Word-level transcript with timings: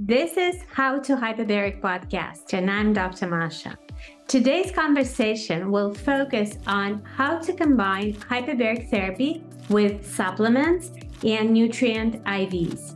This 0.00 0.36
is 0.36 0.62
How 0.72 1.00
to 1.00 1.16
Hyperbaric 1.16 1.80
podcast, 1.80 2.52
and 2.52 2.70
I'm 2.70 2.92
Dr. 2.92 3.26
Masha. 3.26 3.76
Today's 4.28 4.70
conversation 4.70 5.72
will 5.72 5.92
focus 5.92 6.56
on 6.68 7.02
how 7.16 7.38
to 7.40 7.52
combine 7.52 8.14
hyperbaric 8.14 8.90
therapy 8.90 9.42
with 9.68 10.06
supplements 10.06 10.92
and 11.24 11.52
nutrient 11.52 12.22
IVs. 12.22 12.94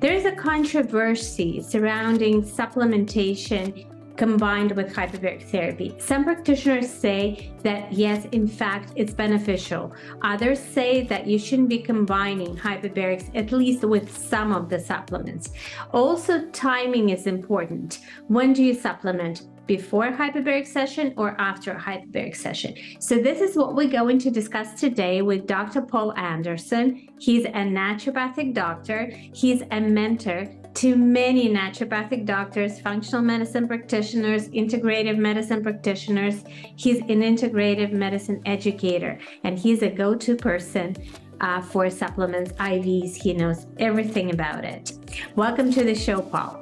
There 0.00 0.12
is 0.12 0.24
a 0.24 0.32
controversy 0.32 1.62
surrounding 1.62 2.42
supplementation 2.42 3.86
combined 4.16 4.72
with 4.72 4.94
hyperbaric 4.94 5.42
therapy. 5.42 5.94
Some 5.98 6.24
practitioners 6.24 6.90
say 6.90 7.52
that 7.62 7.92
yes, 7.92 8.26
in 8.32 8.46
fact, 8.46 8.92
it's 8.96 9.12
beneficial. 9.12 9.92
Others 10.22 10.58
say 10.60 11.02
that 11.06 11.26
you 11.26 11.38
shouldn't 11.38 11.68
be 11.68 11.78
combining 11.78 12.56
hyperbarics, 12.56 13.30
at 13.34 13.52
least 13.52 13.84
with 13.84 14.16
some 14.16 14.52
of 14.52 14.68
the 14.68 14.78
supplements. 14.78 15.50
Also, 15.92 16.46
timing 16.50 17.10
is 17.10 17.26
important. 17.26 18.00
When 18.28 18.52
do 18.52 18.62
you 18.62 18.74
supplement? 18.74 19.42
before 19.66 20.06
a 20.06 20.12
hyperbaric 20.12 20.66
session 20.66 21.14
or 21.16 21.40
after 21.40 21.72
a 21.72 21.80
hyperbaric 21.80 22.36
session. 22.36 22.74
So 22.98 23.18
this 23.18 23.40
is 23.40 23.56
what 23.56 23.74
we're 23.74 23.88
going 23.88 24.18
to 24.20 24.30
discuss 24.30 24.78
today 24.78 25.22
with 25.22 25.46
Dr. 25.46 25.82
Paul 25.82 26.12
Anderson. 26.14 27.08
He's 27.18 27.44
a 27.44 27.50
naturopathic 27.50 28.54
doctor. 28.54 29.10
He's 29.32 29.62
a 29.70 29.80
mentor 29.80 30.46
to 30.74 30.96
many 30.96 31.48
naturopathic 31.48 32.24
doctors, 32.24 32.80
functional 32.80 33.22
medicine 33.22 33.68
practitioners, 33.68 34.48
integrative 34.48 35.18
medicine 35.18 35.62
practitioners. 35.62 36.44
He's 36.76 36.98
an 36.98 37.20
integrative 37.20 37.92
medicine 37.92 38.40
educator, 38.46 39.18
and 39.44 39.58
he's 39.58 39.82
a 39.82 39.90
go 39.90 40.14
to 40.14 40.36
person 40.36 40.96
uh, 41.40 41.60
for 41.60 41.90
supplements, 41.90 42.52
IVs. 42.52 43.14
He 43.14 43.34
knows 43.34 43.66
everything 43.78 44.30
about 44.30 44.64
it. 44.64 44.92
Welcome 45.36 45.72
to 45.72 45.84
the 45.84 45.94
show, 45.94 46.22
Paul. 46.22 46.58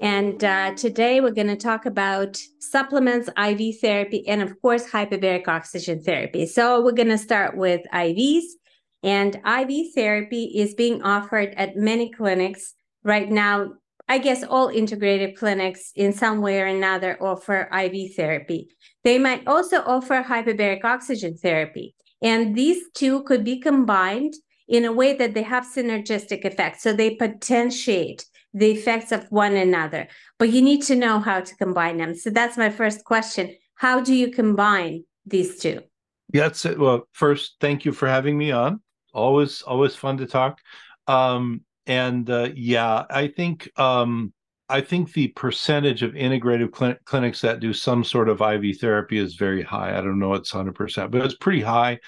And 0.00 0.42
uh, 0.44 0.74
today 0.74 1.20
we're 1.20 1.30
going 1.30 1.46
to 1.46 1.56
talk 1.56 1.86
about 1.86 2.38
supplements, 2.58 3.30
IV 3.38 3.78
therapy, 3.80 4.26
and 4.28 4.42
of 4.42 4.60
course, 4.60 4.90
hyperbaric 4.90 5.48
oxygen 5.48 6.02
therapy. 6.02 6.44
So 6.46 6.82
we're 6.82 6.92
going 6.92 7.08
to 7.08 7.18
start 7.18 7.56
with 7.56 7.82
IVs. 7.94 8.44
And 9.02 9.36
IV 9.36 9.94
therapy 9.94 10.52
is 10.54 10.74
being 10.74 11.02
offered 11.02 11.54
at 11.56 11.76
many 11.76 12.10
clinics 12.10 12.74
right 13.06 13.30
now, 13.30 13.72
I 14.08 14.18
guess 14.18 14.42
all 14.44 14.68
integrated 14.68 15.36
clinics 15.36 15.92
in 15.94 16.12
some 16.12 16.40
way 16.40 16.60
or 16.60 16.66
another 16.66 17.16
offer 17.22 17.68
IV 17.72 18.14
therapy. 18.14 18.68
They 19.04 19.18
might 19.18 19.46
also 19.46 19.82
offer 19.82 20.22
hyperbaric 20.22 20.84
oxygen 20.84 21.36
therapy. 21.36 21.94
And 22.22 22.54
these 22.54 22.82
two 22.94 23.22
could 23.22 23.44
be 23.44 23.60
combined 23.60 24.34
in 24.68 24.84
a 24.84 24.92
way 24.92 25.14
that 25.16 25.34
they 25.34 25.42
have 25.42 25.64
synergistic 25.64 26.44
effects. 26.44 26.82
So 26.82 26.92
they 26.92 27.14
potentiate 27.14 28.24
the 28.52 28.70
effects 28.72 29.12
of 29.12 29.26
one 29.30 29.54
another, 29.54 30.08
but 30.38 30.50
you 30.50 30.62
need 30.62 30.82
to 30.84 30.96
know 30.96 31.20
how 31.20 31.40
to 31.40 31.56
combine 31.56 31.98
them. 31.98 32.14
So 32.14 32.30
that's 32.30 32.56
my 32.56 32.70
first 32.70 33.04
question. 33.04 33.54
How 33.74 34.00
do 34.00 34.14
you 34.14 34.30
combine 34.30 35.04
these 35.26 35.58
two? 35.58 35.80
Yeah, 36.32 36.48
it. 36.64 36.78
Well, 36.78 37.06
first, 37.12 37.56
thank 37.60 37.84
you 37.84 37.92
for 37.92 38.08
having 38.08 38.36
me 38.36 38.50
on. 38.50 38.80
Always, 39.12 39.62
always 39.62 39.94
fun 39.94 40.16
to 40.18 40.26
talk. 40.26 40.60
Um, 41.06 41.60
and 41.86 42.28
uh, 42.28 42.50
yeah, 42.54 43.04
I 43.10 43.28
think 43.28 43.68
um, 43.78 44.32
I 44.68 44.80
think 44.80 45.12
the 45.12 45.28
percentage 45.28 46.02
of 46.02 46.12
integrative 46.12 46.76
cl- 46.76 46.96
clinics 47.04 47.40
that 47.42 47.60
do 47.60 47.72
some 47.72 48.02
sort 48.02 48.28
of 48.28 48.40
IV 48.40 48.78
therapy 48.78 49.18
is 49.18 49.36
very 49.36 49.62
high. 49.62 49.96
I 49.96 50.00
don't 50.00 50.18
know 50.18 50.34
it's 50.34 50.50
hundred 50.50 50.74
percent, 50.74 51.10
but 51.12 51.24
it's 51.24 51.36
pretty 51.36 51.62
high. 51.62 52.00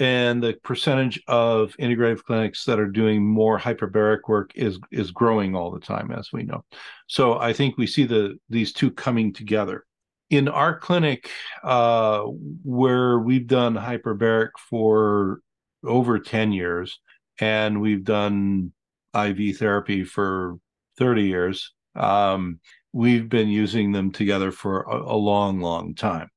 And 0.00 0.42
the 0.42 0.54
percentage 0.64 1.22
of 1.28 1.76
integrative 1.78 2.24
clinics 2.24 2.64
that 2.64 2.80
are 2.80 2.88
doing 2.88 3.24
more 3.24 3.58
hyperbaric 3.58 4.20
work 4.28 4.52
is 4.54 4.78
is 4.90 5.10
growing 5.10 5.54
all 5.54 5.70
the 5.70 5.80
time, 5.80 6.10
as 6.12 6.30
we 6.32 6.44
know. 6.44 6.64
So 7.08 7.38
I 7.38 7.52
think 7.52 7.76
we 7.76 7.86
see 7.86 8.04
the 8.04 8.36
these 8.48 8.72
two 8.72 8.90
coming 8.90 9.32
together. 9.32 9.84
In 10.30 10.48
our 10.48 10.78
clinic, 10.78 11.30
uh, 11.62 12.22
where 12.64 13.18
we've 13.18 13.46
done 13.46 13.74
hyperbaric 13.74 14.50
for 14.70 15.40
over 15.84 16.18
ten 16.18 16.50
years, 16.50 16.98
and 17.38 17.80
we've 17.80 18.04
done 18.04 18.72
IV 19.14 19.56
therapy 19.58 20.04
for 20.04 20.56
30 20.98 21.22
years. 21.24 21.72
Um, 21.94 22.60
we've 22.92 23.28
been 23.28 23.48
using 23.48 23.92
them 23.92 24.10
together 24.12 24.52
for 24.52 24.82
a, 24.82 25.14
a, 25.14 25.16
long, 25.16 25.60
long 25.60 25.94
time. 25.94 26.30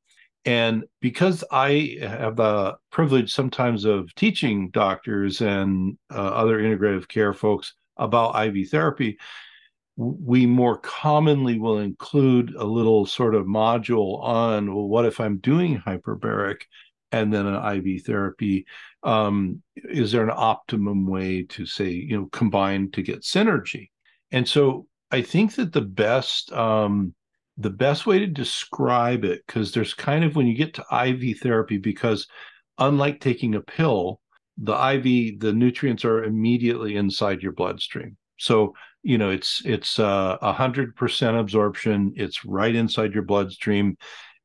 And 0.45 0.85
because 1.01 1.43
I 1.51 1.97
have 2.01 2.37
the 2.37 2.75
privilege 2.91 3.33
sometimes 3.33 3.85
of 3.85 4.13
teaching 4.15 4.69
doctors 4.69 5.41
and 5.41 5.97
uh, 6.13 6.15
other 6.21 6.59
integrative 6.59 7.07
care 7.07 7.33
folks 7.33 7.73
about 7.97 8.47
IV 8.47 8.69
therapy, 8.69 9.17
we 9.97 10.45
more 10.45 10.77
commonly 10.77 11.59
will 11.59 11.79
include 11.79 12.53
a 12.55 12.63
little 12.63 13.05
sort 13.05 13.35
of 13.35 13.45
module 13.45 14.23
on 14.23 14.73
well, 14.73 14.87
what 14.87 15.05
if 15.05 15.19
I'm 15.19 15.37
doing 15.37 15.79
hyperbaric 15.79 16.61
and 17.11 17.33
then 17.33 17.47
an 17.47 17.77
IV 17.77 18.03
therapy? 18.05 18.67
Um, 19.07 19.61
is 19.75 20.11
there 20.11 20.23
an 20.23 20.33
optimum 20.35 21.07
way 21.07 21.43
to 21.43 21.65
say 21.65 21.89
you 21.89 22.17
know 22.17 22.29
combine 22.31 22.91
to 22.91 23.01
get 23.01 23.21
synergy? 23.21 23.89
And 24.31 24.47
so 24.47 24.87
i 25.11 25.21
think 25.21 25.55
that 25.55 25.71
the 25.73 25.81
best 25.81 26.51
um, 26.51 27.13
the 27.57 27.69
best 27.69 28.05
way 28.05 28.19
to 28.19 28.27
describe 28.27 29.23
it 29.23 29.41
because 29.47 29.71
there's 29.71 29.93
kind 29.93 30.23
of 30.23 30.35
when 30.35 30.47
you 30.47 30.55
get 30.55 30.73
to 30.75 30.85
iv 31.05 31.39
therapy 31.39 31.77
because 31.77 32.27
unlike 32.77 33.19
taking 33.19 33.55
a 33.55 33.61
pill 33.61 34.19
the 34.57 34.73
iv 34.73 35.39
the 35.39 35.53
nutrients 35.53 36.03
are 36.05 36.23
immediately 36.23 36.95
inside 36.95 37.41
your 37.41 37.51
bloodstream. 37.51 38.17
So 38.37 38.73
you 39.03 39.17
know 39.17 39.29
it's 39.29 39.61
it's 39.65 39.99
uh, 39.99 40.37
a 40.41 40.51
hundred 40.51 40.95
percent 40.95 41.37
absorption 41.37 42.13
it's 42.15 42.45
right 42.45 42.75
inside 42.75 43.13
your 43.13 43.23
bloodstream 43.23 43.97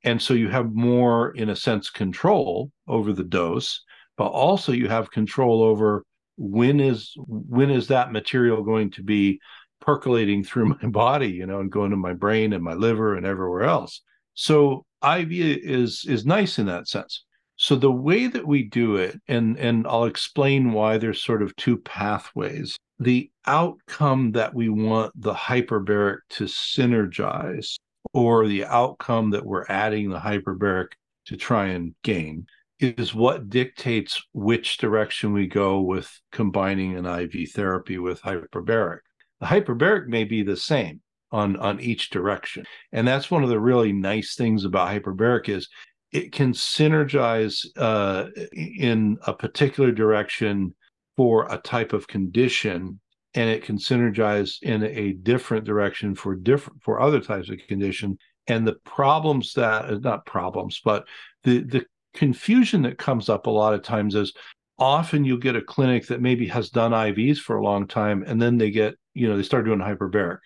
and 0.04 0.20
so 0.20 0.34
you 0.34 0.48
have 0.48 0.72
more 0.72 1.32
in 1.32 1.48
a 1.48 1.56
sense 1.56 1.90
control 1.90 2.70
over 2.86 3.12
the 3.12 3.24
dose 3.24 3.82
but 4.16 4.28
also 4.28 4.72
you 4.72 4.88
have 4.88 5.10
control 5.10 5.62
over 5.62 6.04
when 6.36 6.80
is 6.80 7.12
when 7.16 7.70
is 7.70 7.88
that 7.88 8.12
material 8.12 8.62
going 8.62 8.90
to 8.90 9.02
be 9.02 9.40
percolating 9.80 10.44
through 10.44 10.66
my 10.82 10.88
body 10.88 11.28
you 11.28 11.46
know 11.46 11.60
and 11.60 11.70
going 11.70 11.90
to 11.90 11.96
my 11.96 12.12
brain 12.12 12.52
and 12.52 12.64
my 12.64 12.74
liver 12.74 13.16
and 13.16 13.26
everywhere 13.26 13.64
else. 13.64 14.02
So 14.34 14.84
iv 15.04 15.32
is 15.32 16.04
is 16.06 16.24
nice 16.24 16.58
in 16.58 16.66
that 16.66 16.88
sense. 16.88 17.24
So 17.56 17.76
the 17.76 17.92
way 17.92 18.26
that 18.26 18.46
we 18.46 18.64
do 18.64 18.96
it 18.96 19.20
and 19.28 19.58
and 19.58 19.86
i'll 19.86 20.04
explain 20.04 20.72
why 20.72 20.98
there's 20.98 21.22
sort 21.22 21.42
of 21.42 21.54
two 21.56 21.78
pathways. 21.78 22.76
The 22.98 23.30
outcome 23.46 24.32
that 24.32 24.54
we 24.54 24.68
want 24.68 25.12
the 25.20 25.34
hyperbaric 25.34 26.18
to 26.30 26.44
synergize 26.44 27.76
or 28.14 28.46
the 28.46 28.64
outcome 28.64 29.30
that 29.30 29.44
we're 29.44 29.64
adding 29.68 30.10
the 30.10 30.18
hyperbaric 30.18 30.88
to 31.26 31.36
try 31.36 31.66
and 31.66 31.94
gain 32.02 32.46
is 32.82 33.14
what 33.14 33.48
dictates 33.48 34.22
which 34.32 34.78
direction 34.78 35.32
we 35.32 35.46
go 35.46 35.80
with 35.80 36.10
combining 36.32 36.96
an 36.96 37.06
IV 37.06 37.50
therapy 37.52 37.98
with 37.98 38.22
hyperbaric. 38.22 38.98
The 39.40 39.46
hyperbaric 39.46 40.06
may 40.06 40.24
be 40.24 40.42
the 40.42 40.56
same 40.56 41.00
on, 41.30 41.56
on 41.56 41.80
each 41.80 42.10
direction. 42.10 42.64
And 42.92 43.06
that's 43.06 43.30
one 43.30 43.42
of 43.42 43.48
the 43.48 43.60
really 43.60 43.92
nice 43.92 44.34
things 44.34 44.64
about 44.64 44.88
hyperbaric 44.88 45.48
is 45.48 45.68
it 46.12 46.32
can 46.32 46.52
synergize 46.52 47.64
uh, 47.76 48.26
in 48.52 49.16
a 49.26 49.32
particular 49.32 49.92
direction 49.92 50.74
for 51.16 51.50
a 51.50 51.58
type 51.58 51.92
of 51.92 52.06
condition 52.06 53.00
and 53.34 53.48
it 53.48 53.64
can 53.64 53.78
synergize 53.78 54.62
in 54.62 54.82
a 54.82 55.12
different 55.14 55.64
direction 55.64 56.14
for 56.14 56.34
different 56.34 56.82
for 56.82 57.00
other 57.00 57.20
types 57.20 57.48
of 57.48 57.58
condition 57.68 58.16
and 58.46 58.66
the 58.66 58.74
problems 58.84 59.54
that 59.54 60.02
not 60.02 60.26
problems 60.26 60.80
but 60.84 61.06
the 61.44 61.60
the 61.60 61.84
confusion 62.14 62.82
that 62.82 62.98
comes 62.98 63.28
up 63.28 63.46
a 63.46 63.50
lot 63.50 63.74
of 63.74 63.82
times 63.82 64.14
is 64.14 64.32
often 64.78 65.24
you'll 65.24 65.38
get 65.38 65.56
a 65.56 65.62
clinic 65.62 66.06
that 66.06 66.20
maybe 66.20 66.46
has 66.48 66.70
done 66.70 66.92
IVs 66.92 67.38
for 67.38 67.56
a 67.56 67.64
long 67.64 67.86
time 67.86 68.24
and 68.26 68.40
then 68.40 68.58
they 68.58 68.70
get, 68.70 68.94
you 69.14 69.28
know, 69.28 69.36
they 69.36 69.42
start 69.42 69.64
doing 69.64 69.78
hyperbaric 69.78 70.38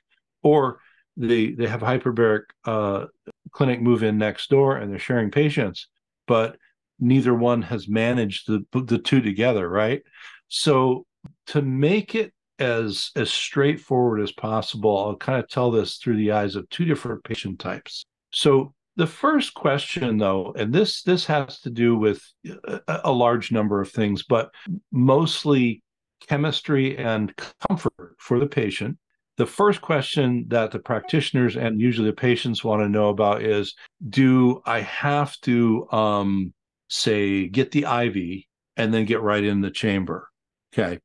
or 0.42 0.80
they 1.16 1.52
they 1.52 1.66
have 1.66 1.80
hyperbaric 1.80 2.42
uh, 2.66 3.06
clinic 3.50 3.80
move 3.80 4.02
in 4.02 4.18
next 4.18 4.50
door 4.50 4.76
and 4.76 4.90
they're 4.90 4.98
sharing 4.98 5.30
patients, 5.30 5.88
but 6.26 6.56
neither 7.00 7.34
one 7.34 7.62
has 7.62 7.88
managed 7.88 8.46
the 8.46 8.64
the 8.82 8.98
two 8.98 9.20
together, 9.20 9.68
right? 9.68 10.02
So 10.48 11.06
to 11.48 11.62
make 11.62 12.14
it 12.14 12.32
as 12.58 13.10
as 13.16 13.30
straightforward 13.30 14.20
as 14.20 14.32
possible, 14.32 14.96
I'll 14.98 15.16
kind 15.16 15.42
of 15.42 15.48
tell 15.48 15.70
this 15.70 15.96
through 15.96 16.16
the 16.16 16.32
eyes 16.32 16.56
of 16.56 16.68
two 16.68 16.84
different 16.84 17.24
patient 17.24 17.58
types. 17.58 18.04
So 18.32 18.74
the 18.96 19.06
first 19.06 19.54
question, 19.54 20.16
though, 20.16 20.54
and 20.56 20.72
this 20.72 21.02
this 21.02 21.26
has 21.26 21.60
to 21.60 21.70
do 21.70 21.96
with 21.96 22.22
a, 22.46 23.00
a 23.04 23.12
large 23.12 23.52
number 23.52 23.80
of 23.80 23.90
things, 23.90 24.22
but 24.22 24.50
mostly 24.90 25.82
chemistry 26.28 26.96
and 26.96 27.34
comfort 27.68 28.16
for 28.18 28.38
the 28.38 28.46
patient. 28.46 28.98
The 29.36 29.46
first 29.46 29.82
question 29.82 30.46
that 30.48 30.70
the 30.70 30.78
practitioners 30.78 31.56
and 31.56 31.78
usually 31.78 32.08
the 32.08 32.16
patients 32.16 32.64
want 32.64 32.82
to 32.82 32.88
know 32.88 33.10
about 33.10 33.42
is 33.42 33.74
Do 34.08 34.62
I 34.64 34.80
have 34.80 35.38
to, 35.42 35.86
um, 35.92 36.54
say, 36.88 37.48
get 37.48 37.70
the 37.70 37.84
IV 37.84 38.44
and 38.78 38.94
then 38.94 39.04
get 39.04 39.20
right 39.20 39.44
in 39.44 39.60
the 39.60 39.70
chamber? 39.70 40.28
Okay. 40.72 41.00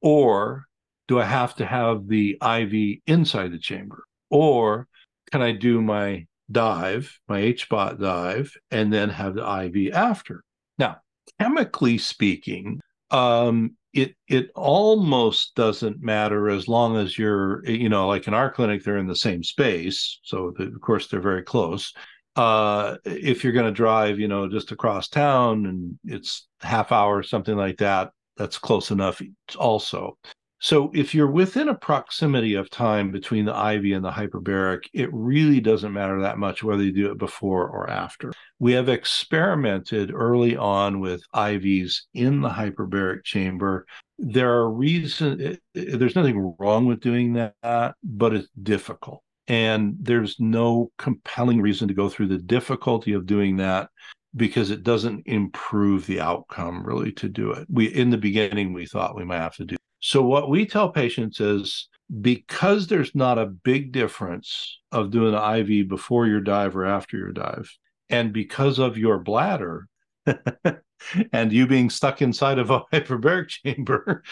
Or 0.00 0.64
do 1.06 1.20
I 1.20 1.24
have 1.24 1.54
to 1.56 1.66
have 1.66 2.08
the 2.08 2.36
IV 2.42 2.98
inside 3.06 3.52
the 3.52 3.58
chamber? 3.58 4.04
Or 4.30 4.88
can 5.30 5.42
I 5.42 5.52
do 5.52 5.80
my 5.80 6.26
dive, 6.50 7.18
my 7.28 7.40
HBOT 7.40 8.00
dive, 8.00 8.52
and 8.70 8.92
then 8.92 9.08
have 9.10 9.34
the 9.34 9.64
IV 9.64 9.94
after? 9.94 10.42
Now, 10.78 10.98
chemically 11.40 11.98
speaking, 11.98 12.80
um, 13.10 13.76
it 13.92 14.14
it 14.28 14.50
almost 14.54 15.54
doesn't 15.54 16.02
matter 16.02 16.50
as 16.50 16.68
long 16.68 16.96
as 16.96 17.18
you're, 17.18 17.64
you 17.66 17.88
know, 17.88 18.08
like 18.08 18.28
in 18.28 18.34
our 18.34 18.50
clinic, 18.50 18.84
they're 18.84 18.98
in 18.98 19.06
the 19.06 19.16
same 19.16 19.42
space, 19.42 20.20
so 20.22 20.52
of 20.58 20.80
course 20.80 21.08
they're 21.08 21.20
very 21.20 21.42
close. 21.42 21.92
Uh, 22.36 22.96
if 23.06 23.42
you're 23.42 23.54
going 23.54 23.66
to 23.66 23.72
drive, 23.72 24.18
you 24.18 24.28
know, 24.28 24.46
just 24.46 24.70
across 24.70 25.08
town 25.08 25.64
and 25.64 25.98
it's 26.04 26.46
half 26.60 26.92
hour, 26.92 27.22
something 27.22 27.56
like 27.56 27.78
that, 27.78 28.10
that's 28.36 28.58
close 28.58 28.90
enough 28.90 29.22
also. 29.56 30.18
So 30.58 30.90
if 30.94 31.14
you're 31.14 31.30
within 31.30 31.68
a 31.68 31.74
proximity 31.74 32.54
of 32.54 32.70
time 32.70 33.10
between 33.10 33.44
the 33.44 33.52
IV 33.52 33.94
and 33.94 34.04
the 34.04 34.10
hyperbaric, 34.10 34.84
it 34.94 35.10
really 35.12 35.60
doesn't 35.60 35.92
matter 35.92 36.20
that 36.22 36.38
much 36.38 36.62
whether 36.62 36.82
you 36.82 36.92
do 36.92 37.10
it 37.10 37.18
before 37.18 37.68
or 37.68 37.90
after. 37.90 38.32
We 38.58 38.72
have 38.72 38.88
experimented 38.88 40.12
early 40.14 40.56
on 40.56 41.00
with 41.00 41.22
IVs 41.34 42.02
in 42.14 42.40
the 42.40 42.48
hyperbaric 42.48 43.22
chamber. 43.24 43.86
There 44.18 44.50
are 44.50 44.70
reasons, 44.70 45.42
eh, 45.42 45.56
eh, 45.74 45.96
there's 45.96 46.16
nothing 46.16 46.54
wrong 46.58 46.86
with 46.86 47.00
doing 47.00 47.34
that, 47.34 47.94
but 48.02 48.34
it's 48.34 48.48
difficult. 48.62 49.22
And 49.48 49.94
there's 50.00 50.40
no 50.40 50.90
compelling 50.96 51.60
reason 51.60 51.86
to 51.88 51.94
go 51.94 52.08
through 52.08 52.28
the 52.28 52.38
difficulty 52.38 53.12
of 53.12 53.26
doing 53.26 53.58
that 53.58 53.90
because 54.34 54.70
it 54.70 54.82
doesn't 54.82 55.22
improve 55.26 56.06
the 56.06 56.20
outcome 56.20 56.84
really 56.84 57.12
to 57.12 57.28
do 57.28 57.52
it. 57.52 57.66
We 57.70 57.86
in 57.86 58.10
the 58.10 58.18
beginning 58.18 58.72
we 58.72 58.86
thought 58.86 59.16
we 59.16 59.24
might 59.24 59.38
have 59.38 59.54
to 59.56 59.64
do 59.64 59.76
so, 60.06 60.22
what 60.22 60.48
we 60.48 60.66
tell 60.66 60.88
patients 60.88 61.40
is 61.40 61.88
because 62.20 62.86
there's 62.86 63.12
not 63.16 63.40
a 63.40 63.46
big 63.46 63.90
difference 63.90 64.78
of 64.92 65.10
doing 65.10 65.32
the 65.32 65.56
IV 65.58 65.88
before 65.88 66.28
your 66.28 66.40
dive 66.40 66.76
or 66.76 66.86
after 66.86 67.16
your 67.16 67.32
dive, 67.32 67.68
and 68.08 68.32
because 68.32 68.78
of 68.78 68.96
your 68.96 69.18
bladder 69.18 69.88
and 71.32 71.52
you 71.52 71.66
being 71.66 71.90
stuck 71.90 72.22
inside 72.22 72.60
of 72.60 72.70
a 72.70 72.82
hyperbaric 72.92 73.48
chamber, 73.48 74.22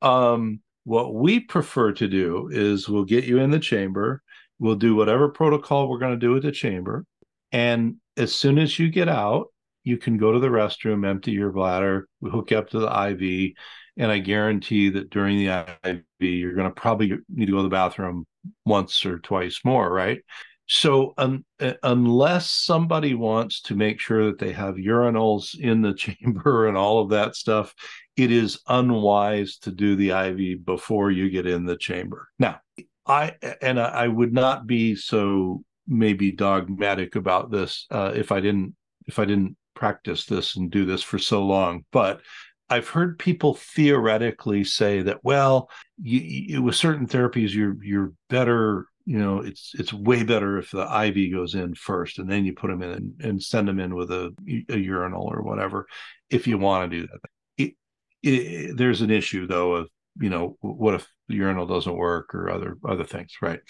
um, 0.00 0.60
what 0.84 1.14
we 1.14 1.40
prefer 1.40 1.92
to 1.92 2.08
do 2.08 2.48
is 2.50 2.88
we'll 2.88 3.04
get 3.04 3.24
you 3.24 3.38
in 3.38 3.50
the 3.50 3.58
chamber, 3.58 4.22
we'll 4.58 4.76
do 4.76 4.94
whatever 4.94 5.28
protocol 5.28 5.90
we're 5.90 5.98
going 5.98 6.18
to 6.18 6.26
do 6.26 6.32
with 6.32 6.42
the 6.42 6.52
chamber. 6.52 7.04
And 7.52 7.96
as 8.16 8.34
soon 8.34 8.56
as 8.56 8.78
you 8.78 8.88
get 8.88 9.10
out, 9.10 9.48
you 9.84 9.98
can 9.98 10.16
go 10.16 10.32
to 10.32 10.38
the 10.38 10.48
restroom, 10.48 11.06
empty 11.06 11.32
your 11.32 11.52
bladder, 11.52 12.08
hook 12.22 12.50
you 12.50 12.56
up 12.56 12.70
to 12.70 12.78
the 12.78 13.08
IV, 13.10 13.52
and 13.98 14.10
I 14.10 14.18
guarantee 14.18 14.90
that 14.90 15.10
during 15.10 15.38
the 15.38 15.66
IV, 15.84 16.02
you're 16.20 16.54
going 16.54 16.72
to 16.72 16.80
probably 16.80 17.18
need 17.28 17.46
to 17.46 17.52
go 17.52 17.58
to 17.58 17.64
the 17.64 17.68
bathroom 17.68 18.26
once 18.64 19.04
or 19.04 19.18
twice 19.18 19.60
more, 19.64 19.92
right? 19.92 20.22
So, 20.70 21.14
um, 21.16 21.44
unless 21.82 22.50
somebody 22.50 23.14
wants 23.14 23.62
to 23.62 23.74
make 23.74 24.00
sure 24.00 24.26
that 24.26 24.38
they 24.38 24.52
have 24.52 24.76
urinals 24.76 25.58
in 25.58 25.82
the 25.82 25.94
chamber 26.22 26.68
and 26.68 26.76
all 26.76 27.00
of 27.00 27.10
that 27.10 27.34
stuff, 27.34 27.74
it 28.16 28.30
is 28.30 28.60
unwise 28.68 29.58
to 29.58 29.72
do 29.72 29.96
the 29.96 30.10
IV 30.10 30.64
before 30.64 31.10
you 31.10 31.30
get 31.30 31.46
in 31.46 31.64
the 31.64 31.76
chamber. 31.76 32.28
Now, 32.38 32.60
I 33.06 33.34
and 33.62 33.80
I 33.80 34.06
would 34.06 34.34
not 34.34 34.66
be 34.66 34.94
so 34.94 35.64
maybe 35.86 36.30
dogmatic 36.30 37.16
about 37.16 37.50
this 37.50 37.86
uh, 37.90 38.12
if 38.14 38.30
I 38.30 38.40
didn't 38.40 38.74
if 39.06 39.18
I 39.18 39.24
didn't 39.24 39.56
practice 39.74 40.26
this 40.26 40.56
and 40.56 40.70
do 40.70 40.84
this 40.84 41.02
for 41.02 41.18
so 41.18 41.42
long, 41.44 41.84
but 41.92 42.20
I've 42.70 42.88
heard 42.88 43.18
people 43.18 43.54
theoretically 43.54 44.64
say 44.64 45.02
that, 45.02 45.24
well, 45.24 45.70
you, 46.00 46.20
you, 46.20 46.62
with 46.62 46.74
certain 46.74 47.06
therapies, 47.06 47.54
you're 47.54 47.82
you're 47.82 48.12
better. 48.28 48.86
You 49.06 49.18
know, 49.18 49.40
it's 49.40 49.72
it's 49.78 49.92
way 49.92 50.22
better 50.22 50.58
if 50.58 50.70
the 50.70 50.82
IV 50.82 51.32
goes 51.32 51.54
in 51.54 51.74
first, 51.74 52.18
and 52.18 52.30
then 52.30 52.44
you 52.44 52.52
put 52.52 52.68
them 52.68 52.82
in 52.82 52.90
and, 52.90 53.20
and 53.20 53.42
send 53.42 53.66
them 53.66 53.80
in 53.80 53.94
with 53.94 54.10
a, 54.10 54.34
a 54.68 54.76
urinal 54.76 55.26
or 55.26 55.42
whatever, 55.42 55.86
if 56.28 56.46
you 56.46 56.58
want 56.58 56.90
to 56.90 57.00
do 57.00 57.06
that. 57.06 57.20
It, 57.56 57.74
it, 58.22 58.76
there's 58.76 59.00
an 59.00 59.10
issue 59.10 59.46
though 59.46 59.72
of 59.74 59.88
you 60.20 60.28
know 60.28 60.58
what 60.60 60.94
if 60.94 61.08
the 61.28 61.36
urinal 61.36 61.66
doesn't 61.66 61.96
work 61.96 62.34
or 62.34 62.50
other 62.50 62.76
other 62.86 63.04
things, 63.04 63.32
right? 63.40 63.60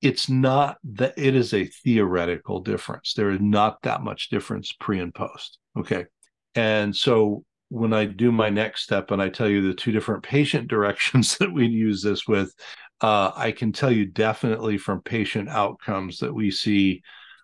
It's 0.00 0.30
not 0.30 0.78
that 0.84 1.14
it 1.18 1.34
is 1.34 1.52
a 1.52 1.64
theoretical 1.66 2.60
difference. 2.60 3.12
There 3.14 3.30
is 3.30 3.40
not 3.40 3.82
that 3.82 4.02
much 4.02 4.30
difference 4.30 4.72
pre 4.78 5.00
and 5.00 5.12
post. 5.12 5.58
Okay, 5.78 6.06
and 6.54 6.96
so 6.96 7.44
when 7.68 7.92
I 7.92 8.04
do 8.04 8.30
my 8.30 8.50
next 8.50 8.82
step 8.82 9.10
and 9.10 9.20
I 9.20 9.28
tell 9.28 9.48
you 9.48 9.66
the 9.66 9.74
two 9.74 9.92
different 9.92 10.22
patient 10.22 10.68
directions 10.68 11.36
that 11.38 11.52
we 11.52 11.66
use 11.66 12.02
this 12.02 12.26
with, 12.26 12.54
uh, 13.00 13.32
I 13.34 13.52
can 13.52 13.72
tell 13.72 13.92
you 13.92 14.06
definitely 14.06 14.78
from 14.78 15.02
patient 15.02 15.48
outcomes 15.48 16.18
that 16.18 16.34
we 16.34 16.50
see 16.50 17.02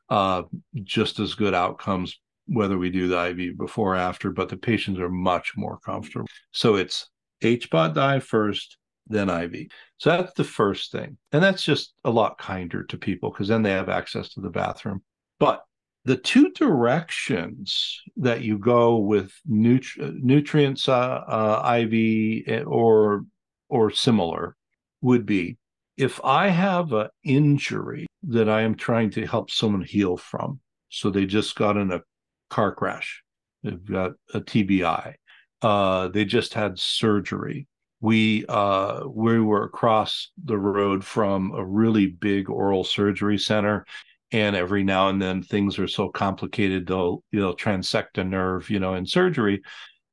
uh, 0.08 0.42
just 0.84 1.18
as 1.18 1.34
good 1.34 1.54
outcomes 1.54 2.18
whether 2.46 2.76
we 2.76 2.90
do 2.90 3.08
the 3.08 3.28
IV 3.28 3.56
before 3.56 3.94
or 3.94 3.96
after, 3.96 4.30
but 4.30 4.48
the 4.48 4.56
patients 4.56 4.98
are 4.98 5.08
much 5.08 5.52
more 5.56 5.78
comfortable. 5.78 6.26
So 6.50 6.74
it's 6.74 7.08
HBOT 7.42 7.94
dive 7.94 8.24
first, 8.24 8.76
then 9.06 9.30
IV. 9.30 9.68
So 9.98 10.10
that's 10.10 10.34
the 10.34 10.44
first 10.44 10.92
thing. 10.92 11.16
And 11.32 11.42
that's 11.42 11.62
just 11.62 11.94
a 12.04 12.10
lot 12.10 12.38
kinder 12.38 12.84
to 12.84 12.98
people 12.98 13.30
because 13.30 13.48
then 13.48 13.62
they 13.62 13.70
have 13.70 13.88
access 13.88 14.30
to 14.30 14.40
the 14.40 14.50
bathroom. 14.50 15.02
But 15.38 15.62
the 16.04 16.16
two 16.16 16.50
directions 16.50 18.02
that 18.16 18.42
you 18.42 18.58
go 18.58 18.96
with 18.98 19.32
nutri- 19.48 20.20
nutrients 20.20 20.88
uh, 20.88 20.92
uh, 20.92 21.78
IV 21.78 22.44
eh, 22.48 22.62
or 22.62 23.24
or 23.68 23.90
similar 23.90 24.56
would 25.00 25.24
be 25.24 25.56
if 25.96 26.20
I 26.24 26.48
have 26.48 26.92
an 26.92 27.08
injury 27.24 28.06
that 28.24 28.48
I 28.48 28.62
am 28.62 28.74
trying 28.74 29.10
to 29.10 29.26
help 29.26 29.50
someone 29.50 29.82
heal 29.82 30.16
from. 30.16 30.60
So 30.88 31.10
they 31.10 31.26
just 31.26 31.54
got 31.56 31.76
in 31.76 31.90
a 31.90 32.02
car 32.50 32.74
crash, 32.74 33.22
they've 33.62 33.84
got 33.84 34.12
a 34.34 34.40
TBI, 34.40 35.14
uh, 35.62 36.08
they 36.08 36.24
just 36.24 36.54
had 36.54 36.78
surgery. 36.78 37.66
We 38.00 38.44
uh, 38.48 39.04
we 39.06 39.40
were 39.40 39.62
across 39.62 40.32
the 40.44 40.58
road 40.58 41.04
from 41.04 41.52
a 41.52 41.64
really 41.64 42.08
big 42.08 42.50
oral 42.50 42.82
surgery 42.82 43.38
center 43.38 43.86
and 44.32 44.56
every 44.56 44.82
now 44.82 45.08
and 45.08 45.20
then 45.20 45.42
things 45.42 45.78
are 45.78 45.86
so 45.86 46.08
complicated 46.08 46.86
they'll 46.86 47.22
know 47.32 47.52
transect 47.52 48.18
a 48.18 48.24
nerve 48.24 48.68
you 48.70 48.80
know 48.80 48.94
in 48.94 49.06
surgery. 49.06 49.62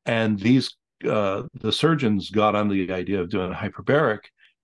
And 0.06 0.39
these 0.39 0.75
uh, 1.10 1.44
the 1.54 1.71
surgeons 1.71 2.30
got 2.30 2.56
on 2.56 2.68
the 2.68 2.92
idea 2.92 3.21
of 3.21 3.30
doing 3.30 3.51
a 3.51 3.56
hyperbaric 3.56 4.19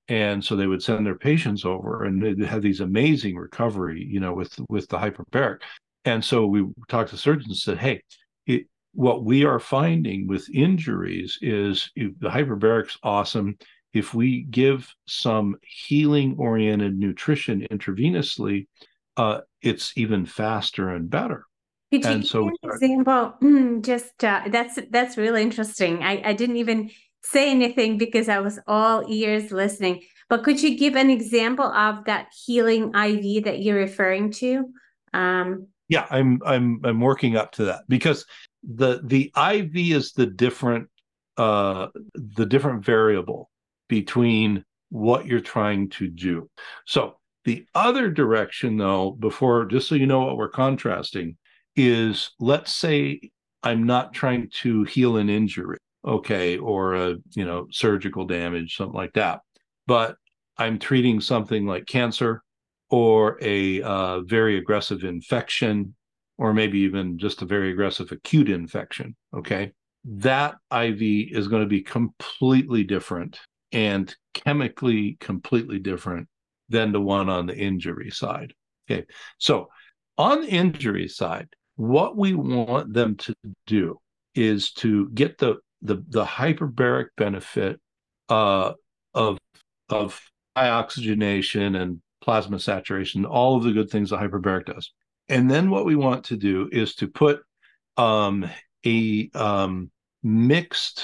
and 0.08 0.44
so 0.44 0.56
they 0.56 0.68
would 0.68 0.84
send 0.84 1.06
their 1.06 1.18
patients 1.18 1.66
over 1.66 2.04
and 2.04 2.22
they 2.22 2.46
had 2.46 2.62
these 2.62 2.82
amazing 2.82 3.36
recovery 3.38 4.06
you 4.08 4.20
know 4.20 4.34
with 4.34 4.60
with 4.70 4.88
the 4.90 4.98
hyperbaric. 4.98 5.62
And 6.04 6.24
so 6.24 6.46
we 6.46 6.68
talked 6.88 7.10
to 7.12 7.18
surgeons 7.18 7.48
and 7.48 7.58
said 7.58 7.78
hey 7.78 8.02
it, 8.46 8.68
what 8.94 9.24
we 9.24 9.46
are 9.46 9.60
finding 9.60 10.28
with 10.28 10.50
injuries 10.50 11.38
is 11.42 11.90
the 11.96 12.30
hyperbaric's 12.30 12.98
awesome 13.04 13.58
if 13.94 14.14
we 14.14 14.44
give 14.44 14.94
some 15.08 15.56
healing 15.64 16.36
oriented 16.38 16.98
nutrition 16.98 17.66
intravenously 17.72 18.68
uh, 19.18 19.42
it's 19.62 19.94
even 19.96 20.26
faster 20.26 20.90
and 20.90 21.10
better. 21.10 21.46
Could 21.92 22.06
and 22.06 22.26
so 22.26 22.48
an 22.48 22.56
example? 22.64 23.36
Hmm, 23.40 23.82
just 23.82 24.24
uh, 24.24 24.44
that's 24.50 24.80
that's 24.90 25.18
really 25.18 25.42
interesting. 25.42 26.04
I, 26.04 26.22
I 26.26 26.34
didn't 26.34 26.58
even 26.58 26.90
say 27.24 27.50
anything 27.52 27.98
because 27.98 28.30
I 28.30 28.40
was 28.40 28.60
all 28.68 29.06
ears 29.10 29.52
listening. 29.52 30.02
But 30.30 30.44
could 30.44 30.62
you 30.62 30.78
give 30.78 30.96
an 30.96 31.10
example 31.10 31.66
of 31.66 32.06
that 32.06 32.28
healing 32.46 32.94
IV 32.96 33.46
that 33.46 33.62
you're 33.62 33.78
referring 33.78 34.32
to? 34.34 34.70
Um, 35.14 35.68
yeah, 35.88 36.08
I'm 36.10 36.42
I'm 36.46 36.82
I'm 36.84 37.00
working 37.00 37.38
up 37.38 37.52
to 37.54 37.66
that 37.66 37.84
because 37.88 38.26
the 38.64 39.02
the 39.04 39.32
IV 39.38 39.76
is 39.76 40.14
the 40.14 40.26
different 40.26 40.90
uh 41.38 41.88
the 42.16 42.46
different 42.46 42.84
variable 42.84 43.50
between 43.88 44.66
what 44.90 45.28
you're 45.28 45.40
trying 45.40 45.90
to 45.90 46.08
do. 46.08 46.50
So 46.86 47.18
the 47.46 47.66
other 47.76 48.10
direction, 48.10 48.78
though, 48.78 49.12
before 49.12 49.66
just 49.66 49.88
so 49.88 49.96
you 49.96 50.08
know 50.08 50.26
what 50.26 50.38
we're 50.38 50.50
contrasting, 50.50 51.38
is 51.76 52.32
let's 52.40 52.74
say 52.74 53.32
I'm 53.64 53.84
not 53.84 54.14
trying 54.14 54.50
to 54.62 54.84
heal 54.84 55.18
an 55.18 55.30
injury, 55.30 55.78
okay, 56.06 56.58
or 56.58 56.96
a 56.96 57.16
you 57.36 57.46
know 57.46 57.68
surgical 57.72 58.26
damage, 58.26 58.76
something 58.76 58.96
like 58.96 59.14
that, 59.14 59.42
but 59.88 60.18
I'm 60.58 60.80
treating 60.80 61.22
something 61.22 61.66
like 61.66 61.86
cancer 61.86 62.42
or 62.90 63.38
a 63.42 63.82
uh, 63.82 64.22
very 64.22 64.58
aggressive 64.58 65.04
infection, 65.04 65.96
or 66.38 66.54
maybe 66.54 66.80
even 66.80 67.18
just 67.18 67.42
a 67.42 67.46
very 67.46 67.72
aggressive 67.72 68.12
acute 68.12 68.50
infection. 68.50 69.16
Okay, 69.36 69.72
that 70.06 70.56
IV 70.72 71.02
is 71.32 71.48
going 71.48 71.62
to 71.62 71.70
be 71.70 71.82
completely 71.82 72.84
different 72.84 73.40
and 73.72 74.16
chemically 74.34 75.18
completely 75.20 75.80
different 75.80 76.28
than 76.70 76.92
the 76.92 77.02
one 77.02 77.30
on 77.30 77.46
the 77.46 77.56
injury 77.56 78.10
side. 78.10 78.54
Okay. 78.90 79.06
So 79.38 79.70
on 80.18 80.42
the 80.42 80.48
injury 80.48 81.08
side, 81.08 81.48
what 81.76 82.16
we 82.16 82.34
want 82.34 82.94
them 82.94 83.16
to 83.18 83.36
do 83.68 84.00
is 84.34 84.72
to 84.74 85.10
get 85.10 85.38
the 85.38 85.56
the, 85.82 86.04
the 86.10 86.26
hyperbaric 86.26 87.08
benefit 87.18 87.80
uh, 88.30 88.74
of 89.14 89.38
of 89.90 90.20
high 90.56 90.70
oxygenation 90.70 91.76
and 91.76 92.02
plasma 92.22 92.60
saturation, 92.60 93.26
all 93.26 93.58
of 93.58 93.64
the 93.64 93.72
good 93.72 93.90
things 93.90 94.10
that 94.10 94.20
hyperbaric 94.20 94.66
does. 94.66 94.92
And 95.30 95.50
then 95.50 95.70
what 95.70 95.86
we 95.86 95.96
want 95.96 96.26
to 96.26 96.38
do 96.38 96.70
is 96.72 96.96
to 96.96 97.08
put 97.08 97.42
um, 97.98 98.50
a 98.86 99.30
um, 99.34 99.92
mixed 100.24 101.04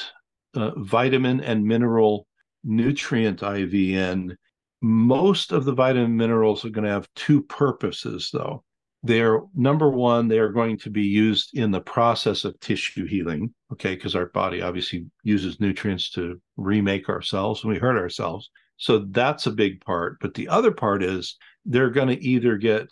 uh, 0.55 0.71
vitamin 0.77 1.41
and 1.41 1.63
mineral 1.63 2.27
nutrient 2.63 3.41
IV 3.41 3.73
in. 3.73 4.37
Most 4.81 5.51
of 5.51 5.65
the 5.65 5.73
vitamin 5.73 6.15
minerals 6.15 6.65
are 6.65 6.69
going 6.69 6.85
to 6.85 6.91
have 6.91 7.07
two 7.15 7.43
purposes, 7.43 8.29
though. 8.33 8.63
They're 9.03 9.39
number 9.55 9.89
one, 9.89 10.27
they 10.27 10.37
are 10.39 10.51
going 10.51 10.77
to 10.79 10.89
be 10.89 11.03
used 11.03 11.57
in 11.57 11.71
the 11.71 11.81
process 11.81 12.45
of 12.45 12.59
tissue 12.59 13.05
healing, 13.05 13.53
okay, 13.71 13.95
because 13.95 14.15
our 14.15 14.27
body 14.27 14.61
obviously 14.61 15.05
uses 15.23 15.59
nutrients 15.59 16.11
to 16.11 16.39
remake 16.55 17.09
ourselves 17.09 17.63
when 17.63 17.73
we 17.73 17.79
hurt 17.79 17.97
ourselves. 17.97 18.49
So 18.77 19.05
that's 19.09 19.47
a 19.47 19.51
big 19.51 19.83
part. 19.83 20.17
But 20.19 20.35
the 20.35 20.47
other 20.47 20.71
part 20.71 21.03
is 21.03 21.37
they're 21.65 21.89
going 21.89 22.09
to 22.09 22.23
either 22.23 22.57
get 22.57 22.89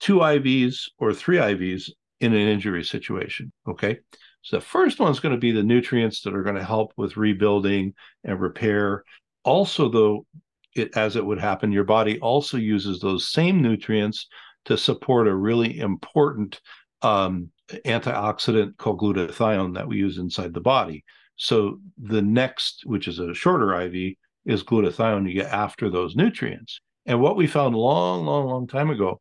two 0.00 0.18
IVs 0.18 0.88
or 0.98 1.12
three 1.12 1.36
IVs 1.36 1.90
in 2.20 2.32
an 2.32 2.48
injury 2.48 2.84
situation, 2.84 3.52
okay? 3.68 3.98
So 4.42 4.56
the 4.56 4.64
first 4.64 4.98
one's 4.98 5.20
going 5.20 5.34
to 5.34 5.40
be 5.40 5.52
the 5.52 5.62
nutrients 5.62 6.22
that 6.22 6.34
are 6.34 6.42
going 6.42 6.56
to 6.56 6.64
help 6.64 6.92
with 6.96 7.16
rebuilding 7.16 7.94
and 8.24 8.40
repair. 8.40 9.04
Also, 9.44 9.88
though, 9.88 10.26
it, 10.74 10.96
as 10.96 11.16
it 11.16 11.24
would 11.24 11.40
happen, 11.40 11.72
your 11.72 11.84
body 11.84 12.18
also 12.20 12.56
uses 12.56 13.00
those 13.00 13.28
same 13.28 13.60
nutrients 13.60 14.26
to 14.64 14.76
support 14.76 15.28
a 15.28 15.34
really 15.34 15.78
important 15.78 16.60
um, 17.02 17.50
antioxidant 17.84 18.76
called 18.76 19.00
glutathione 19.00 19.74
that 19.74 19.88
we 19.88 19.96
use 19.96 20.18
inside 20.18 20.54
the 20.54 20.60
body. 20.60 21.04
So 21.36 21.80
the 21.98 22.22
next, 22.22 22.82
which 22.84 23.08
is 23.08 23.18
a 23.18 23.34
shorter 23.34 23.80
IV, 23.80 24.14
is 24.44 24.64
glutathione 24.64 25.28
you 25.28 25.34
get 25.34 25.52
after 25.52 25.90
those 25.90 26.16
nutrients. 26.16 26.80
And 27.06 27.20
what 27.20 27.36
we 27.36 27.46
found 27.46 27.74
long, 27.74 28.24
long, 28.24 28.46
long 28.46 28.66
time 28.66 28.90
ago 28.90 29.20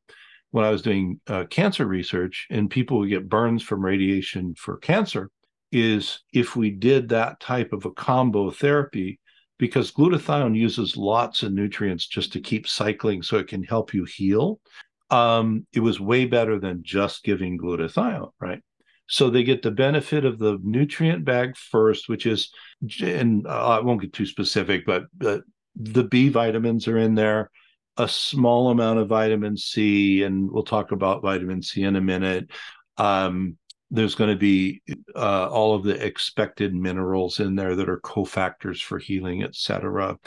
when 0.52 0.66
I 0.66 0.70
was 0.70 0.82
doing 0.82 1.20
uh, 1.28 1.46
cancer 1.46 1.86
research 1.86 2.48
and 2.50 2.70
people 2.70 3.00
would 3.00 3.10
get 3.10 3.30
burns 3.30 3.64
from 3.64 3.84
radiation 3.84 4.54
for 4.56 4.78
cancer 4.78 5.30
is 5.72 6.20
if 6.34 6.56
we 6.56 6.70
did 6.70 7.10
that 7.10 7.40
type 7.40 7.72
of 7.72 7.86
a 7.86 7.92
combo 7.92 8.52
therapy, 8.52 9.20
because 9.62 9.94
glutathione 9.94 10.58
uses 10.58 10.98
lots 10.98 11.44
of 11.44 11.54
nutrients 11.54 12.06
just 12.06 12.34
to 12.34 12.42
keep 12.42 12.68
cycling 12.68 13.24
so 13.24 13.38
it 13.38 13.48
can 13.48 13.64
help 13.64 13.94
you 13.94 14.04
heal 14.04 14.60
um, 15.12 15.68
it 15.74 15.82
was 15.82 16.00
way 16.00 16.26
better 16.26 16.58
than 16.58 16.84
just 16.84 17.24
giving 17.24 17.60
glutathione, 17.60 18.32
right? 18.40 18.62
So 19.08 19.30
they 19.30 19.44
get 19.44 19.62
the 19.62 19.72
benefit 19.72 20.24
of 20.24 20.40
the 20.40 20.58
nutrient 20.64 21.26
bag 21.26 21.58
first, 21.58 22.08
which 22.08 22.26
is, 22.26 22.50
and 23.02 23.46
I 23.46 23.82
won't 23.82 24.02
get 24.02 24.14
too 24.14 24.26
specific, 24.26 24.86
but, 24.86 25.04
but 25.16 25.44
the 25.76 26.06
B 26.06 26.30
vitamins 26.30 26.88
are 26.88 26.98
in 26.98 27.14
there, 27.14 27.52
a 27.98 28.08
small 28.08 28.70
amount 28.72 29.00
of 29.00 29.10
vitamin 29.10 29.58
C, 29.58 30.24
and 30.24 30.50
we'll 30.50 30.64
talk 30.64 30.94
about 30.94 31.22
vitamin 31.22 31.62
C 31.62 31.84
in 31.84 31.98
a 31.98 32.02
minute. 32.02 32.50
Um, 32.96 33.58
there's 33.92 34.16
going 34.16 34.30
to 34.30 34.38
be 34.38 34.82
uh, 35.16 35.48
all 35.50 35.76
of 35.76 35.84
the 35.84 36.04
expected 36.04 36.74
minerals 36.74 37.40
in 37.40 37.56
there 37.56 37.76
that 37.76 37.90
are 37.90 38.00
cofactors 38.00 38.82
for 38.82 38.98
healing, 38.98 39.44
et 39.44 39.54
cetera 39.54 40.18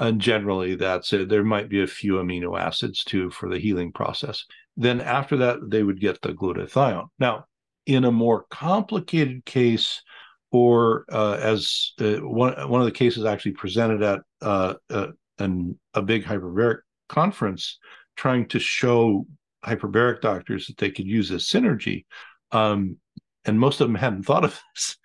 and 0.00 0.20
generally 0.20 0.74
that's 0.74 1.12
it. 1.12 1.28
There 1.28 1.44
might 1.44 1.68
be 1.68 1.82
a 1.82 1.86
few 1.86 2.14
amino 2.14 2.58
acids 2.58 3.04
too 3.04 3.30
for 3.30 3.48
the 3.48 3.58
healing 3.58 3.92
process. 3.92 4.44
Then 4.76 5.00
after 5.00 5.36
that, 5.36 5.58
they 5.68 5.82
would 5.82 6.00
get 6.00 6.20
the 6.22 6.32
glutathione. 6.32 7.08
Now, 7.18 7.44
in 7.86 8.04
a 8.04 8.10
more 8.10 8.46
complicated 8.50 9.44
case, 9.44 10.02
or 10.50 11.04
uh, 11.12 11.38
as 11.40 11.92
uh, 12.00 12.14
one 12.16 12.54
one 12.68 12.80
of 12.80 12.86
the 12.86 12.92
cases 12.92 13.24
actually 13.24 13.52
presented 13.52 14.02
at 14.02 14.20
uh, 14.42 14.74
uh 14.88 15.08
an, 15.38 15.78
a 15.94 16.02
big 16.02 16.24
hyperbaric 16.24 16.78
conference, 17.08 17.78
trying 18.16 18.48
to 18.48 18.58
show 18.58 19.26
hyperbaric 19.64 20.22
doctors 20.22 20.66
that 20.66 20.78
they 20.78 20.90
could 20.90 21.06
use 21.06 21.30
a 21.30 21.34
synergy. 21.34 22.04
Um, 22.52 22.96
and 23.44 23.58
most 23.58 23.80
of 23.80 23.88
them 23.88 23.94
hadn't 23.94 24.24
thought 24.24 24.44
of 24.44 24.60
this. 24.74 24.96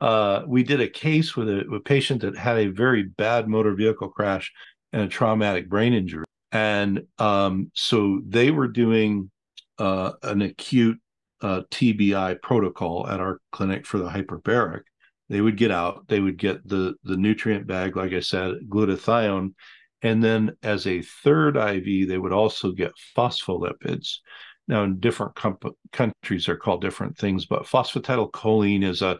Uh, 0.00 0.42
we 0.46 0.62
did 0.62 0.80
a 0.80 0.88
case 0.88 1.36
with 1.36 1.48
a, 1.48 1.60
a, 1.72 1.80
patient 1.80 2.22
that 2.22 2.36
had 2.36 2.58
a 2.58 2.66
very 2.66 3.04
bad 3.04 3.48
motor 3.48 3.74
vehicle 3.74 4.08
crash 4.08 4.52
and 4.92 5.02
a 5.02 5.08
traumatic 5.08 5.68
brain 5.68 5.94
injury. 5.94 6.24
And 6.52 7.06
um, 7.18 7.70
so 7.74 8.20
they 8.26 8.50
were 8.50 8.68
doing 8.68 9.30
uh, 9.78 10.12
an 10.22 10.42
acute 10.42 10.98
uh, 11.40 11.62
TBI 11.70 12.40
protocol 12.42 13.06
at 13.08 13.20
our 13.20 13.40
clinic 13.52 13.86
for 13.86 13.98
the 13.98 14.08
hyperbaric. 14.08 14.82
They 15.28 15.40
would 15.40 15.56
get 15.56 15.70
out, 15.70 16.06
they 16.08 16.20
would 16.20 16.38
get 16.38 16.66
the, 16.66 16.94
the 17.02 17.16
nutrient 17.16 17.66
bag, 17.66 17.96
like 17.96 18.12
I 18.12 18.20
said, 18.20 18.54
glutathione. 18.68 19.54
And 20.02 20.22
then 20.22 20.56
as 20.62 20.86
a 20.86 21.02
third 21.02 21.56
IV, 21.56 22.08
they 22.08 22.18
would 22.18 22.32
also 22.32 22.72
get 22.72 22.92
phospholipids. 23.16 24.18
Now, 24.66 24.84
in 24.84 24.98
different 24.98 25.34
comp- 25.34 25.76
countries, 25.92 26.48
are 26.48 26.56
called 26.56 26.80
different 26.80 27.18
things, 27.18 27.46
but 27.46 27.64
phosphatidylcholine 27.64 28.84
is 28.84 29.02
a 29.02 29.18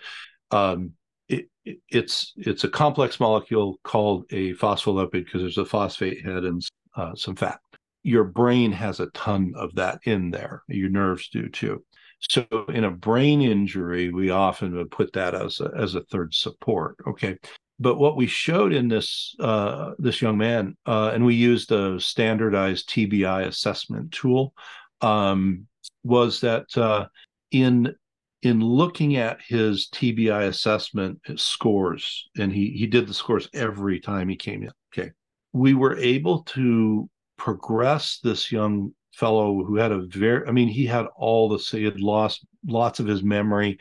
um, 0.51 0.93
it, 1.29 1.47
it's 1.89 2.33
it's 2.37 2.65
a 2.65 2.69
complex 2.69 3.21
molecule 3.21 3.79
called 3.85 4.25
a 4.31 4.55
phospholipid 4.55 5.25
because 5.25 5.41
there's 5.41 5.59
a 5.59 5.65
phosphate 5.65 6.25
head 6.25 6.45
and 6.45 6.63
uh, 6.97 7.15
some 7.15 7.37
fat. 7.37 7.59
Your 8.03 8.25
brain 8.25 8.73
has 8.73 9.01
a 9.01 9.07
ton 9.09 9.53
of 9.57 9.75
that 9.75 10.01
in 10.05 10.31
there. 10.31 10.63
Your 10.69 10.91
nerves 10.91 11.29
do 11.29 11.49
too. 11.49 11.85
So 12.31 12.47
in 12.69 12.85
a 12.85 12.91
brain 12.91 13.43
injury, 13.43 14.11
we 14.11 14.31
often 14.31 14.75
would 14.77 14.91
put 14.91 15.13
that 15.13 15.35
as 15.35 15.61
a, 15.61 15.71
as 15.77 15.95
a 15.95 16.03
third 16.05 16.35
support. 16.35 16.97
Okay, 17.07 17.37
but 17.79 17.99
what 17.99 18.17
we 18.17 18.27
showed 18.27 18.73
in 18.73 18.89
this 18.89 19.35
uh, 19.41 19.93
this 19.99 20.23
young 20.23 20.39
man, 20.39 20.77
uh, 20.87 21.11
and 21.13 21.25
we 21.25 21.35
used 21.35 21.73
a 21.73 21.99
standardized 22.01 22.89
TBI 22.89 23.47
assessment 23.47 24.13
tool 24.13 24.55
um, 25.01 25.67
was 26.03 26.41
that 26.41 26.67
uh, 26.77 27.07
in 27.51 27.95
in 28.43 28.61
looking 28.61 29.17
at 29.17 29.41
his 29.41 29.89
TBI 29.93 30.49
assessment 30.49 31.19
scores, 31.37 32.29
and 32.39 32.53
he 32.53 32.71
he 32.71 32.87
did 32.87 33.07
the 33.07 33.15
scores 33.15 33.49
every 33.55 34.01
time 34.01 34.29
he 34.29 34.37
came 34.37 34.63
in. 34.63 34.71
Okay, 34.93 35.13
we 35.53 35.75
were 35.75 35.97
able 35.97 36.43
to 36.43 37.09
progress 37.37 38.21
this 38.23 38.53
young 38.53 38.93
fellow 39.15 39.65
who 39.65 39.77
had 39.77 39.93
a 39.93 40.03
very, 40.07 40.47
I 40.47 40.51
mean, 40.51 40.69
he 40.69 40.87
had 40.87 41.07
all 41.17 41.49
the, 41.49 41.59
he 41.59 41.85
had 41.85 42.01
lost 42.01 42.45
lots 42.67 43.01
of 43.01 43.07
his 43.07 43.23
memory. 43.23 43.79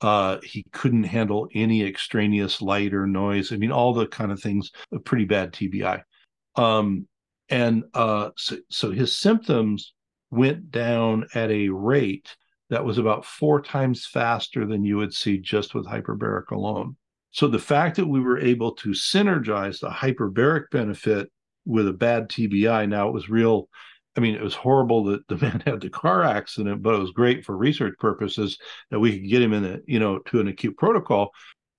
Uh, 0.00 0.38
he 0.42 0.64
couldn't 0.72 1.04
handle 1.04 1.48
any 1.54 1.84
extraneous 1.84 2.60
light 2.60 2.92
or 2.92 3.06
noise. 3.06 3.52
I 3.52 3.56
mean, 3.56 3.70
all 3.70 3.94
the 3.94 4.06
kind 4.06 4.32
of 4.32 4.40
things, 4.40 4.70
a 4.92 4.98
pretty 4.98 5.24
bad 5.24 5.52
TBI. 5.52 6.02
Um, 6.56 7.06
and 7.48 7.84
uh, 7.94 8.30
so, 8.36 8.56
so 8.68 8.90
his 8.90 9.16
symptoms 9.16 9.94
went 10.32 10.70
down 10.70 11.26
at 11.34 11.50
a 11.50 11.68
rate 11.68 12.34
that 12.70 12.84
was 12.84 12.96
about 12.96 13.26
four 13.26 13.60
times 13.60 14.06
faster 14.06 14.66
than 14.66 14.82
you 14.82 14.96
would 14.96 15.12
see 15.12 15.36
just 15.36 15.74
with 15.74 15.86
hyperbaric 15.86 16.50
alone. 16.50 16.96
So 17.30 17.46
the 17.46 17.58
fact 17.58 17.96
that 17.96 18.06
we 18.06 18.18
were 18.18 18.40
able 18.40 18.72
to 18.76 18.90
synergize 18.90 19.80
the 19.80 19.90
hyperbaric 19.90 20.70
benefit 20.70 21.30
with 21.66 21.86
a 21.86 21.92
bad 21.92 22.30
TBI, 22.30 22.88
now 22.88 23.08
it 23.08 23.12
was 23.12 23.28
real. 23.28 23.68
I 24.16 24.20
mean, 24.20 24.34
it 24.34 24.42
was 24.42 24.54
horrible 24.54 25.04
that 25.04 25.28
the 25.28 25.36
man 25.42 25.62
had 25.66 25.82
the 25.82 25.90
car 25.90 26.22
accident, 26.22 26.82
but 26.82 26.94
it 26.94 27.00
was 27.00 27.10
great 27.10 27.44
for 27.44 27.54
research 27.54 27.94
purposes 27.98 28.58
that 28.90 29.00
we 29.00 29.12
could 29.12 29.28
get 29.28 29.42
him 29.42 29.52
in 29.52 29.64
a, 29.66 29.78
you 29.86 29.98
know, 29.98 30.18
to 30.30 30.40
an 30.40 30.48
acute 30.48 30.78
protocol. 30.78 31.30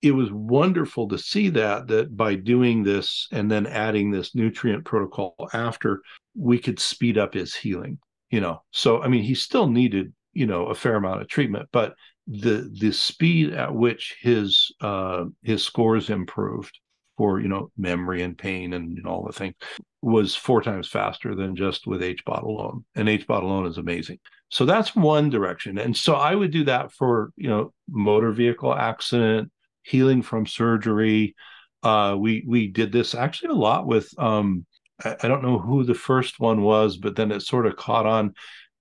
It 0.03 0.11
was 0.11 0.31
wonderful 0.31 1.07
to 1.07 1.17
see 1.17 1.49
that 1.49 1.87
that 1.87 2.15
by 2.15 2.35
doing 2.35 2.83
this 2.83 3.27
and 3.31 3.49
then 3.49 3.65
adding 3.65 4.11
this 4.11 4.35
nutrient 4.35 4.85
protocol 4.85 5.35
after, 5.53 6.01
we 6.35 6.59
could 6.59 6.79
speed 6.79 7.17
up 7.17 7.33
his 7.33 7.55
healing 7.55 7.97
you 8.33 8.41
know 8.41 8.63
so 8.71 8.99
i 9.03 9.07
mean 9.07 9.21
he 9.21 9.35
still 9.35 9.67
needed 9.67 10.11
you 10.33 10.47
know 10.47 10.65
a 10.65 10.73
fair 10.73 10.95
amount 10.95 11.21
of 11.21 11.27
treatment 11.27 11.69
but 11.71 11.93
the 12.25 12.67
the 12.79 12.91
speed 12.91 13.53
at 13.53 13.75
which 13.75 14.15
his 14.21 14.73
uh 14.81 15.25
his 15.43 15.63
scores 15.63 16.09
improved 16.09 16.79
for 17.15 17.39
you 17.39 17.47
know 17.47 17.69
memory 17.77 18.23
and 18.23 18.35
pain 18.35 18.73
and 18.73 18.97
you 18.97 19.03
know, 19.03 19.11
all 19.11 19.25
the 19.27 19.31
things 19.31 19.53
was 20.01 20.35
four 20.35 20.63
times 20.63 20.89
faster 20.89 21.35
than 21.35 21.55
just 21.55 21.85
with 21.85 22.01
hbot 22.01 22.41
alone 22.41 22.83
and 22.95 23.07
hbot 23.07 23.43
alone 23.43 23.67
is 23.67 23.77
amazing. 23.77 24.17
So 24.49 24.65
that's 24.65 24.95
one 24.95 25.29
direction 25.29 25.77
and 25.77 25.95
so 25.95 26.15
i 26.15 26.33
would 26.33 26.51
do 26.51 26.63
that 26.63 26.91
for 26.91 27.31
you 27.35 27.49
know 27.49 27.71
motor 27.87 28.31
vehicle 28.31 28.73
accident 28.73 29.51
healing 29.83 30.23
from 30.23 30.47
surgery. 30.47 31.35
Uh 31.83 32.15
we 32.17 32.43
we 32.47 32.67
did 32.67 32.91
this 32.91 33.13
actually 33.13 33.49
a 33.49 33.63
lot 33.69 33.85
with 33.85 34.09
um 34.17 34.65
I 35.03 35.27
don't 35.27 35.43
know 35.43 35.59
who 35.59 35.83
the 35.83 35.93
first 35.93 36.39
one 36.39 36.61
was, 36.61 36.97
but 36.97 37.15
then 37.15 37.31
it 37.31 37.41
sort 37.41 37.65
of 37.65 37.75
caught 37.75 38.05
on. 38.05 38.33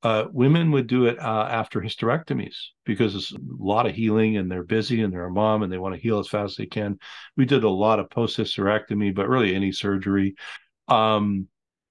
Uh, 0.03 0.25
women 0.33 0.73
would 0.73 0.89
do 0.89 1.07
it 1.07 1.17
uh, 1.21 1.47
after 1.49 1.81
hysterectomies 1.81 2.57
because 2.85 3.15
it's 3.15 3.31
a 3.31 3.39
lot 3.59 3.87
of 3.87 3.95
healing 3.95 4.37
and 4.37 4.51
they're 4.51 4.65
busy 4.65 5.03
and 5.03 5.13
they're 5.13 5.27
a 5.27 5.31
mom 5.31 5.63
and 5.63 5.73
they 5.73 5.79
want 5.79 5.95
to 5.95 6.01
heal 6.01 6.19
as 6.19 6.27
fast 6.27 6.53
as 6.53 6.57
they 6.57 6.67
can. 6.67 6.99
We 7.37 7.45
did 7.45 7.63
a 7.63 7.71
lot 7.71 8.01
of 8.01 8.11
post 8.11 8.37
hysterectomy, 8.37 9.15
but 9.15 9.29
really 9.29 9.55
any 9.55 9.71
surgery. 9.71 10.35
Um, 10.89 11.47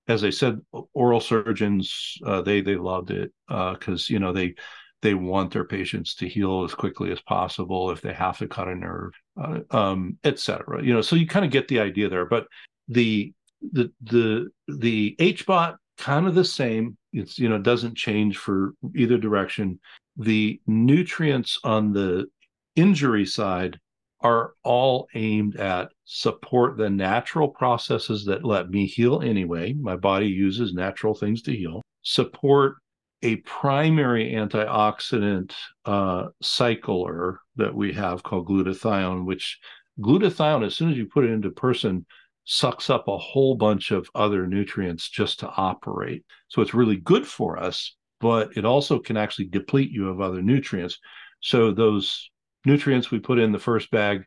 as 0.09 0.25
I 0.25 0.29
said, 0.29 0.59
oral 0.93 1.21
surgeons 1.21 2.17
uh, 2.25 2.41
they 2.41 2.59
they 2.59 2.75
loved 2.75 3.11
it 3.11 3.31
because 3.47 4.09
uh, 4.09 4.13
you 4.13 4.19
know 4.19 4.33
they 4.33 4.55
they 5.01 5.13
want 5.13 5.51
their 5.51 5.63
patients 5.63 6.15
to 6.15 6.27
heal 6.27 6.63
as 6.63 6.75
quickly 6.75 7.11
as 7.11 7.21
possible 7.21 7.91
if 7.91 8.01
they 8.01 8.13
have 8.13 8.38
to 8.38 8.47
cut 8.47 8.67
a 8.67 8.75
nerve, 8.75 9.13
uh, 9.41 9.59
um, 9.71 10.17
etc. 10.23 10.83
You 10.83 10.93
know, 10.93 11.01
so 11.01 11.15
you 11.15 11.27
kind 11.27 11.45
of 11.45 11.51
get 11.51 11.67
the 11.67 11.79
idea 11.79 12.09
there. 12.09 12.25
But 12.25 12.45
the 12.88 13.33
the 13.72 13.91
the 14.01 14.50
the 14.68 15.15
HBOT 15.20 15.75
kind 15.98 16.27
of 16.27 16.36
the 16.36 16.46
same. 16.46 16.98
It's 17.13 17.38
you 17.39 17.50
know 17.50 17.58
doesn't 17.58 17.96
change 17.96 18.38
for 18.38 18.74
either 18.96 19.18
direction. 19.18 19.80
The 20.18 20.60
nutrients 20.68 21.60
on 21.63 21.94
the 21.94 22.27
injury 22.75 23.25
side 23.25 23.80
are 24.22 24.53
all 24.63 25.08
aimed 25.15 25.56
at 25.58 25.89
support 26.06 26.77
the 26.77 26.89
natural 26.89 27.50
processes 27.50 28.25
that 28.25 28.46
let 28.46 28.70
me 28.70 28.86
heal 28.86 29.22
anyway. 29.22 29.74
My 29.74 29.96
body 29.96 30.27
uses 30.27 30.74
natural 30.74 31.15
things 31.15 31.41
to 31.44 31.56
heal. 31.56 31.82
Support 32.03 32.75
a 33.24 33.38
primary 33.38 34.32
antioxidant 34.32 35.53
uh, 35.86 36.27
cycler 36.41 37.39
that 37.56 37.74
we 37.74 37.94
have 37.94 38.24
called 38.24 38.48
glutathione, 38.48 39.25
which 39.25 39.60
glutathione, 40.00 40.65
as 40.65 40.75
soon 40.75 40.91
as 40.91 40.98
you 40.98 41.06
put 41.06 41.25
it 41.25 41.32
into 41.32 41.51
person, 41.51 42.06
sucks 42.43 42.89
up 42.89 43.07
a 43.07 43.17
whole 43.17 43.55
bunch 43.55 43.91
of 43.91 44.10
other 44.15 44.48
nutrients 44.48 45.10
just 45.10 45.39
to 45.39 45.50
operate. 45.50 46.25
So 46.48 46.62
it's 46.62 46.74
really 46.74 46.98
good 46.98 47.27
for 47.27 47.57
us, 47.57 47.95
but 48.19 48.55
it 48.57 48.65
also 48.65 49.00
can 49.00 49.17
actually 49.17 49.45
deplete 49.45 49.91
you 49.91 50.10
of 50.10 50.21
other 50.21 50.41
nutrients. 50.41 50.98
So 51.41 51.71
those 51.71 52.29
nutrients 52.65 53.12
we 53.12 53.19
put 53.19 53.39
in 53.39 53.51
the 53.51 53.60
first 53.60 53.91
bag 53.91 54.24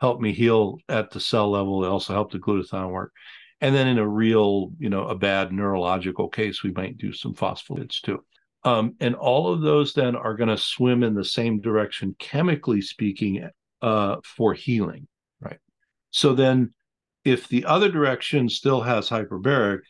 help 0.00 0.20
me 0.20 0.32
heal 0.32 0.78
at 0.88 1.10
the 1.10 1.20
cell 1.20 1.50
level. 1.50 1.80
They 1.80 1.88
also 1.88 2.12
help 2.12 2.32
the 2.32 2.38
glutathione 2.38 2.90
work. 2.90 3.12
And 3.60 3.74
then 3.74 3.86
in 3.86 3.98
a 3.98 4.06
real, 4.06 4.72
you 4.78 4.90
know, 4.90 5.06
a 5.06 5.14
bad 5.14 5.52
neurological 5.52 6.28
case, 6.28 6.62
we 6.62 6.72
might 6.72 6.98
do 6.98 7.12
some 7.14 7.34
phospholipids 7.34 8.02
too. 8.02 8.22
Um, 8.64 8.94
and 9.00 9.14
all 9.14 9.52
of 9.52 9.62
those 9.62 9.94
then 9.94 10.16
are 10.16 10.36
going 10.36 10.48
to 10.48 10.58
swim 10.58 11.02
in 11.02 11.14
the 11.14 11.24
same 11.24 11.60
direction, 11.60 12.14
chemically 12.18 12.82
speaking, 12.82 13.48
uh, 13.80 14.16
for 14.24 14.52
healing, 14.52 15.06
right? 15.40 15.58
So 16.10 16.34
then, 16.34 16.73
if 17.24 17.48
the 17.48 17.64
other 17.64 17.90
direction 17.90 18.48
still 18.48 18.80
has 18.82 19.08
hyperbaric, 19.08 19.80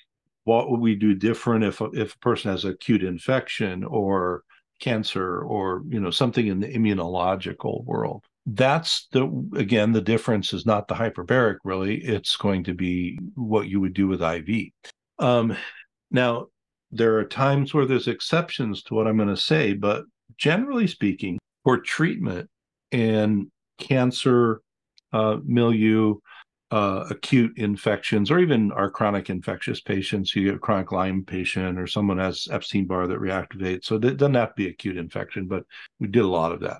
what 0.45 0.71
would 0.71 0.81
we 0.81 0.95
do 0.95 1.15
different 1.15 1.65
if 1.65 1.81
if 1.93 2.15
a 2.15 2.19
person 2.19 2.51
has 2.51 2.65
acute 2.65 3.03
infection 3.03 3.85
or 3.85 4.43
cancer 4.81 5.41
or 5.41 5.83
you 5.89 6.01
know 6.01 6.11
something 6.11 6.47
in 6.47 6.61
the 6.61 6.69
immunological 6.69 7.85
world? 7.85 8.25
That's 8.47 9.09
the 9.13 9.25
again 9.57 9.93
the 9.93 10.01
difference 10.01 10.53
is 10.53 10.67
not 10.67 10.87
the 10.87 10.95
hyperbaric 10.95 11.59
really; 11.65 11.97
it's 11.97 12.37
going 12.37 12.65
to 12.65 12.75
be 12.75 13.19
what 13.35 13.69
you 13.69 13.81
would 13.81 13.95
do 13.95 14.07
with 14.07 14.23
IV. 14.23 14.71
Um, 15.19 15.57
now 16.11 16.49
there 16.91 17.19
are 17.19 17.25
times 17.25 17.75
where 17.75 17.87
there's 17.87 18.09
exceptions 18.09 18.83
to 18.85 18.95
what 18.95 19.09
I'm 19.09 19.17
going 19.17 19.29
to 19.29 19.37
say, 19.37 19.73
but 19.73 20.05
generally 20.37 20.87
speaking, 20.87 21.39
for 21.65 21.79
treatment 21.79 22.49
and 22.93 23.51
cancer, 23.79 24.61
uh, 25.13 25.39
milieu, 25.45 26.17
uh, 26.71 27.05
acute 27.11 27.57
infections, 27.57 28.31
or 28.31 28.39
even 28.39 28.73
our 28.73 28.91
chronic 28.91 29.31
infectious 29.31 29.81
patients, 29.81 30.35
you 30.35 30.45
get 30.45 30.57
a 30.57 30.59
chronic 30.59 30.93
Lyme 30.93 31.25
patient 31.25 31.79
or 31.79 31.87
someone 31.87 32.19
has 32.19 32.49
Epstein 32.51 32.87
Barr 32.87 33.07
that 33.07 33.21
reactivates. 33.21 33.85
So 33.85 33.97
it 33.97 34.17
doesn't 34.17 34.35
have 34.35 34.51
to 34.51 34.55
be 34.57 34.69
acute 34.69 34.97
infection, 34.97 35.47
but 35.47 35.65
we 36.01 36.09
did 36.09 36.25
a 36.25 36.29
lot 36.29 36.53
of 36.53 36.61
that. 36.61 36.79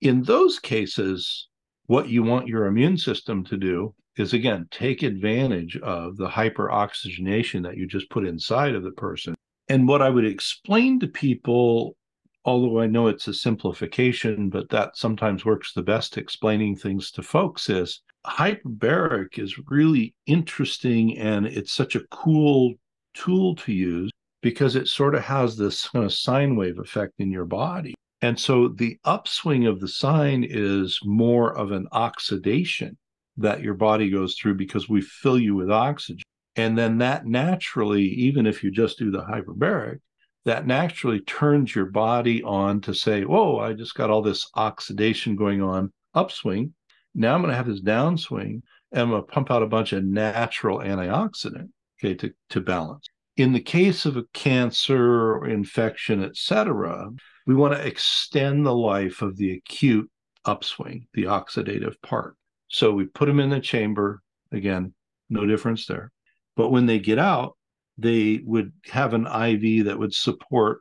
In 0.00 0.22
those 0.22 0.58
cases, 0.58 1.48
what 1.86 2.08
you 2.08 2.22
want 2.22 2.48
your 2.48 2.66
immune 2.66 2.98
system 2.98 3.44
to 3.44 3.56
do 3.56 3.94
is 4.16 4.32
again 4.32 4.66
take 4.70 5.02
advantage 5.02 5.76
of 5.78 6.16
the 6.16 6.28
hyperoxygenation 6.28 7.62
that 7.62 7.76
you 7.76 7.86
just 7.86 8.10
put 8.10 8.26
inside 8.26 8.74
of 8.74 8.82
the 8.82 8.92
person 8.92 9.36
and 9.68 9.88
what 9.88 10.02
I 10.02 10.10
would 10.10 10.24
explain 10.24 11.00
to 11.00 11.08
people, 11.08 11.96
although 12.44 12.80
I 12.80 12.86
know 12.86 13.08
it's 13.08 13.28
a 13.28 13.34
simplification, 13.34 14.48
but 14.48 14.68
that 14.70 14.96
sometimes 14.96 15.44
works 15.44 15.72
the 15.72 15.82
best 15.82 16.16
explaining 16.16 16.76
things 16.76 17.10
to 17.12 17.22
folks, 17.22 17.68
is 17.68 18.00
hyperbaric 18.26 19.38
is 19.38 19.58
really 19.68 20.14
interesting 20.26 21.16
and 21.18 21.46
it's 21.46 21.72
such 21.72 21.96
a 21.96 22.06
cool 22.10 22.74
tool 23.14 23.54
to 23.56 23.72
use 23.72 24.10
because 24.42 24.76
it 24.76 24.88
sort 24.88 25.14
of 25.14 25.22
has 25.22 25.56
this 25.56 25.88
kind 25.88 26.04
of 26.04 26.12
sine 26.12 26.56
wave 26.56 26.78
effect 26.78 27.14
in 27.18 27.30
your 27.30 27.44
body. 27.44 27.94
And 28.22 28.38
so 28.38 28.68
the 28.68 28.98
upswing 29.04 29.66
of 29.66 29.80
the 29.80 29.88
sine 29.88 30.44
is 30.48 30.98
more 31.04 31.56
of 31.56 31.72
an 31.72 31.86
oxidation 31.92 32.96
that 33.36 33.62
your 33.62 33.74
body 33.74 34.10
goes 34.10 34.34
through 34.34 34.54
because 34.54 34.88
we 34.88 35.00
fill 35.00 35.38
you 35.38 35.54
with 35.54 35.70
oxygen. 35.70 36.22
And 36.56 36.76
then 36.76 36.98
that 36.98 37.26
naturally, 37.26 38.04
even 38.04 38.46
if 38.46 38.64
you 38.64 38.70
just 38.70 38.98
do 38.98 39.10
the 39.10 39.22
hyperbaric, 39.22 39.98
that 40.46 40.66
naturally 40.66 41.20
turns 41.20 41.74
your 41.74 41.86
body 41.86 42.42
on 42.42 42.80
to 42.82 42.94
say, 42.94 43.24
whoa, 43.24 43.58
I 43.58 43.74
just 43.74 43.94
got 43.94 44.10
all 44.10 44.22
this 44.22 44.48
oxidation 44.54 45.36
going 45.36 45.60
on 45.60 45.90
upswing. 46.14 46.72
Now 47.16 47.34
I'm 47.34 47.40
going 47.40 47.50
to 47.50 47.56
have 47.56 47.66
this 47.66 47.80
downswing 47.80 48.60
and 48.92 49.02
I'm 49.02 49.10
going 49.10 49.22
to 49.22 49.26
pump 49.26 49.50
out 49.50 49.62
a 49.62 49.66
bunch 49.66 49.92
of 49.92 50.04
natural 50.04 50.78
antioxidant, 50.78 51.70
okay, 51.98 52.14
to, 52.14 52.32
to 52.50 52.60
balance. 52.60 53.06
In 53.36 53.52
the 53.52 53.60
case 53.60 54.04
of 54.04 54.16
a 54.16 54.24
cancer 54.34 55.32
or 55.32 55.48
infection, 55.48 56.22
et 56.22 56.36
cetera, 56.36 57.08
we 57.46 57.54
want 57.54 57.74
to 57.74 57.86
extend 57.86 58.66
the 58.66 58.74
life 58.74 59.22
of 59.22 59.36
the 59.36 59.52
acute 59.52 60.10
upswing, 60.44 61.06
the 61.14 61.24
oxidative 61.24 61.94
part. 62.02 62.36
So 62.68 62.92
we 62.92 63.06
put 63.06 63.26
them 63.26 63.40
in 63.40 63.50
the 63.50 63.60
chamber. 63.60 64.20
Again, 64.52 64.94
no 65.30 65.46
difference 65.46 65.86
there. 65.86 66.12
But 66.54 66.70
when 66.70 66.86
they 66.86 66.98
get 66.98 67.18
out, 67.18 67.56
they 67.98 68.40
would 68.44 68.72
have 68.86 69.14
an 69.14 69.26
IV 69.26 69.86
that 69.86 69.98
would 69.98 70.14
support 70.14 70.80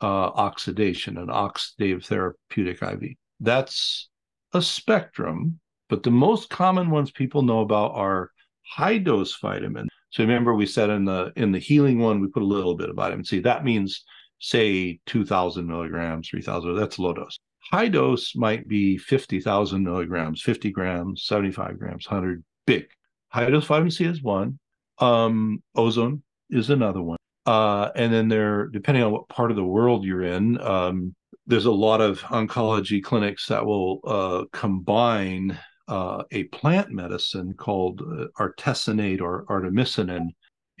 uh, 0.00 0.06
oxidation, 0.06 1.16
an 1.16 1.28
oxidative 1.28 2.04
therapeutic 2.04 2.82
IV. 2.82 3.14
That's 3.40 4.08
a 4.52 4.60
spectrum, 4.60 5.60
but 5.88 6.02
the 6.02 6.10
most 6.10 6.50
common 6.50 6.90
ones 6.90 7.10
people 7.10 7.42
know 7.42 7.60
about 7.60 7.92
are 7.94 8.30
high 8.66 8.98
dose 8.98 9.36
vitamin. 9.38 9.88
So 10.10 10.22
remember, 10.22 10.54
we 10.54 10.66
said 10.66 10.90
in 10.90 11.04
the 11.04 11.32
in 11.36 11.52
the 11.52 11.58
healing 11.58 11.98
one, 11.98 12.20
we 12.20 12.28
put 12.28 12.42
a 12.42 12.46
little 12.46 12.74
bit 12.74 12.90
of 12.90 12.96
vitamin 12.96 13.24
C. 13.24 13.40
That 13.40 13.64
means 13.64 14.04
say 14.38 15.00
2,000 15.06 15.66
milligrams, 15.66 16.28
3,000. 16.28 16.74
That's 16.74 16.98
low 16.98 17.14
dose. 17.14 17.38
High 17.70 17.88
dose 17.88 18.36
might 18.36 18.68
be 18.68 18.96
50,000 18.98 19.82
milligrams, 19.82 20.42
50 20.42 20.70
grams, 20.70 21.24
75 21.24 21.78
grams, 21.78 22.08
100. 22.08 22.44
Big. 22.66 22.86
High 23.28 23.50
dose 23.50 23.64
vitamin 23.64 23.90
C 23.90 24.04
is 24.04 24.22
one. 24.22 24.58
Um, 24.98 25.62
ozone 25.74 26.22
is 26.50 26.70
another 26.70 27.02
one. 27.02 27.18
Uh, 27.44 27.90
and 27.94 28.12
then 28.12 28.28
there, 28.28 28.66
depending 28.66 29.04
on 29.04 29.12
what 29.12 29.28
part 29.28 29.50
of 29.50 29.56
the 29.56 29.64
world 29.64 30.04
you're 30.04 30.22
in, 30.22 30.60
um, 30.60 31.14
there's 31.46 31.66
a 31.66 31.70
lot 31.70 32.00
of 32.00 32.20
oncology 32.22 33.02
clinics 33.02 33.46
that 33.46 33.64
will 33.64 34.00
uh, 34.04 34.44
combine 34.52 35.58
uh, 35.88 36.24
a 36.32 36.44
plant 36.44 36.90
medicine 36.90 37.54
called 37.54 38.00
uh, 38.00 38.26
artesunate 38.38 39.20
or 39.20 39.44
artemisinin 39.46 40.28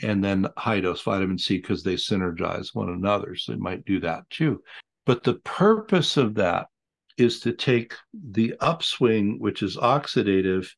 and 0.02 0.22
then 0.22 0.46
high 0.56 0.80
dose 0.80 1.02
vitamin 1.02 1.38
C 1.38 1.56
because 1.56 1.82
they 1.82 1.94
synergize 1.94 2.74
one 2.74 2.90
another. 2.90 3.34
So 3.34 3.52
they 3.52 3.58
might 3.58 3.84
do 3.84 4.00
that 4.00 4.28
too. 4.30 4.62
But 5.06 5.22
the 5.22 5.34
purpose 5.34 6.16
of 6.16 6.34
that 6.34 6.66
is 7.16 7.40
to 7.40 7.52
take 7.52 7.94
the 8.12 8.54
upswing, 8.60 9.38
which 9.38 9.62
is 9.62 9.76
oxidative, 9.76 10.68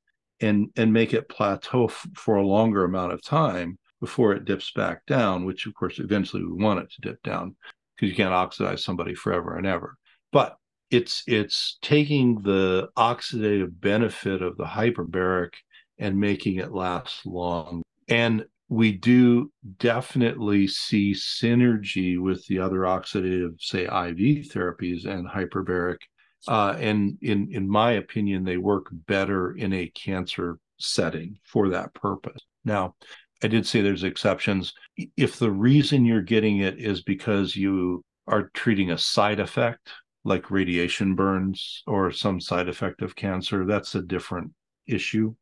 and 0.40 0.70
and 0.76 0.92
make 0.92 1.14
it 1.14 1.28
plateau 1.28 1.86
f- 1.86 2.06
for 2.14 2.36
a 2.36 2.46
longer 2.46 2.84
amount 2.84 3.12
of 3.12 3.22
time 3.22 3.78
before 4.00 4.32
it 4.32 4.44
dips 4.44 4.70
back 4.72 5.04
down 5.06 5.44
which 5.44 5.66
of 5.66 5.74
course 5.74 5.98
eventually 5.98 6.44
we 6.44 6.62
want 6.62 6.80
it 6.80 6.90
to 6.90 7.00
dip 7.00 7.22
down 7.22 7.54
because 7.96 8.08
you 8.08 8.16
can't 8.16 8.34
oxidize 8.34 8.84
somebody 8.84 9.14
forever 9.14 9.56
and 9.56 9.66
ever 9.66 9.96
but 10.32 10.56
it's 10.90 11.22
it's 11.26 11.78
taking 11.82 12.40
the 12.42 12.88
oxidative 12.96 13.80
benefit 13.80 14.42
of 14.42 14.56
the 14.56 14.64
hyperbaric 14.64 15.50
and 15.98 16.18
making 16.18 16.56
it 16.56 16.72
last 16.72 17.26
long 17.26 17.82
and 18.08 18.44
we 18.70 18.92
do 18.92 19.50
definitely 19.78 20.66
see 20.66 21.12
synergy 21.12 22.20
with 22.20 22.44
the 22.46 22.58
other 22.58 22.80
oxidative 22.80 23.60
say 23.60 23.84
iv 23.84 24.46
therapies 24.46 25.06
and 25.06 25.28
hyperbaric 25.28 25.98
uh, 26.46 26.76
and 26.78 27.18
in 27.22 27.48
in 27.50 27.68
my 27.68 27.92
opinion, 27.92 28.44
they 28.44 28.58
work 28.58 28.86
better 28.92 29.52
in 29.52 29.72
a 29.72 29.88
cancer 29.88 30.58
setting 30.78 31.38
for 31.44 31.70
that 31.70 31.92
purpose. 31.94 32.40
Now, 32.64 32.94
I 33.42 33.48
did 33.48 33.66
say 33.66 33.80
there's 33.80 34.04
exceptions. 34.04 34.72
If 35.16 35.38
the 35.38 35.50
reason 35.50 36.04
you're 36.04 36.22
getting 36.22 36.58
it 36.58 36.78
is 36.78 37.02
because 37.02 37.56
you 37.56 38.04
are 38.26 38.50
treating 38.54 38.90
a 38.90 38.98
side 38.98 39.40
effect 39.40 39.88
like 40.24 40.50
radiation 40.50 41.14
burns 41.14 41.82
or 41.86 42.10
some 42.10 42.40
side 42.40 42.68
effect 42.68 43.02
of 43.02 43.16
cancer, 43.16 43.64
that's 43.64 43.94
a 43.94 44.02
different 44.02 44.52
issue. 44.86 45.34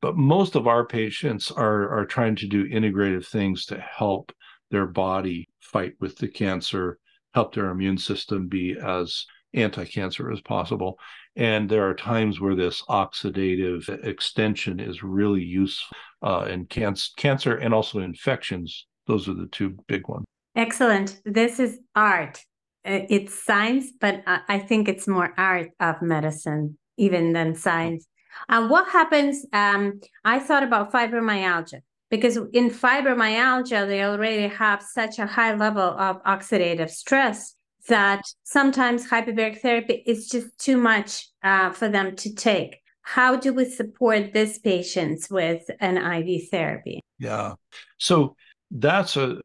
But 0.00 0.16
most 0.16 0.56
of 0.56 0.66
our 0.66 0.84
patients 0.84 1.50
are, 1.50 1.88
are 1.96 2.06
trying 2.06 2.36
to 2.36 2.48
do 2.48 2.68
integrative 2.68 3.26
things 3.26 3.66
to 3.66 3.78
help 3.78 4.32
their 4.70 4.86
body 4.86 5.48
fight 5.60 5.94
with 6.00 6.16
the 6.16 6.28
cancer, 6.28 6.98
help 7.34 7.54
their 7.54 7.70
immune 7.70 7.98
system 7.98 8.48
be 8.48 8.76
as 8.82 9.26
anti-cancer 9.54 10.32
as 10.32 10.40
possible. 10.40 10.98
And 11.36 11.68
there 11.68 11.88
are 11.88 11.94
times 11.94 12.40
where 12.40 12.56
this 12.56 12.82
oxidative 12.88 13.88
extension 14.04 14.80
is 14.80 15.02
really 15.02 15.42
useful 15.42 15.96
uh, 16.22 16.46
in 16.50 16.66
can- 16.66 16.96
cancer 17.16 17.56
and 17.56 17.72
also 17.72 18.00
infections. 18.00 18.86
Those 19.06 19.28
are 19.28 19.34
the 19.34 19.46
two 19.46 19.76
big 19.86 20.08
ones. 20.08 20.24
Excellent. 20.56 21.20
This 21.24 21.60
is 21.60 21.78
art. 21.94 22.42
Uh, 22.84 23.06
it's 23.08 23.44
science, 23.44 23.92
but 24.00 24.22
I 24.26 24.58
think 24.58 24.88
it's 24.88 25.06
more 25.06 25.32
art 25.36 25.70
of 25.78 26.02
medicine 26.02 26.78
even 26.96 27.32
than 27.32 27.54
science. 27.54 28.06
And 28.48 28.70
what 28.70 28.88
happens? 28.88 29.44
Um, 29.52 30.00
I 30.24 30.38
thought 30.38 30.62
about 30.62 30.92
fibromyalgia 30.92 31.80
because 32.10 32.36
in 32.52 32.70
fibromyalgia, 32.70 33.86
they 33.86 34.02
already 34.04 34.48
have 34.48 34.82
such 34.82 35.18
a 35.18 35.26
high 35.26 35.54
level 35.54 35.82
of 35.82 36.22
oxidative 36.24 36.90
stress 36.90 37.54
that 37.88 38.22
sometimes 38.44 39.08
hyperbaric 39.08 39.60
therapy 39.60 40.02
is 40.06 40.28
just 40.28 40.46
too 40.58 40.76
much 40.76 41.28
uh, 41.42 41.70
for 41.70 41.88
them 41.88 42.14
to 42.16 42.34
take. 42.34 42.78
How 43.02 43.36
do 43.36 43.52
we 43.52 43.64
support 43.64 44.32
these 44.32 44.58
patients 44.58 45.28
with 45.28 45.62
an 45.80 45.98
IV 45.98 46.48
therapy? 46.50 47.00
Yeah. 47.18 47.54
So 47.98 48.36
that's 48.76 49.16
a 49.16 49.38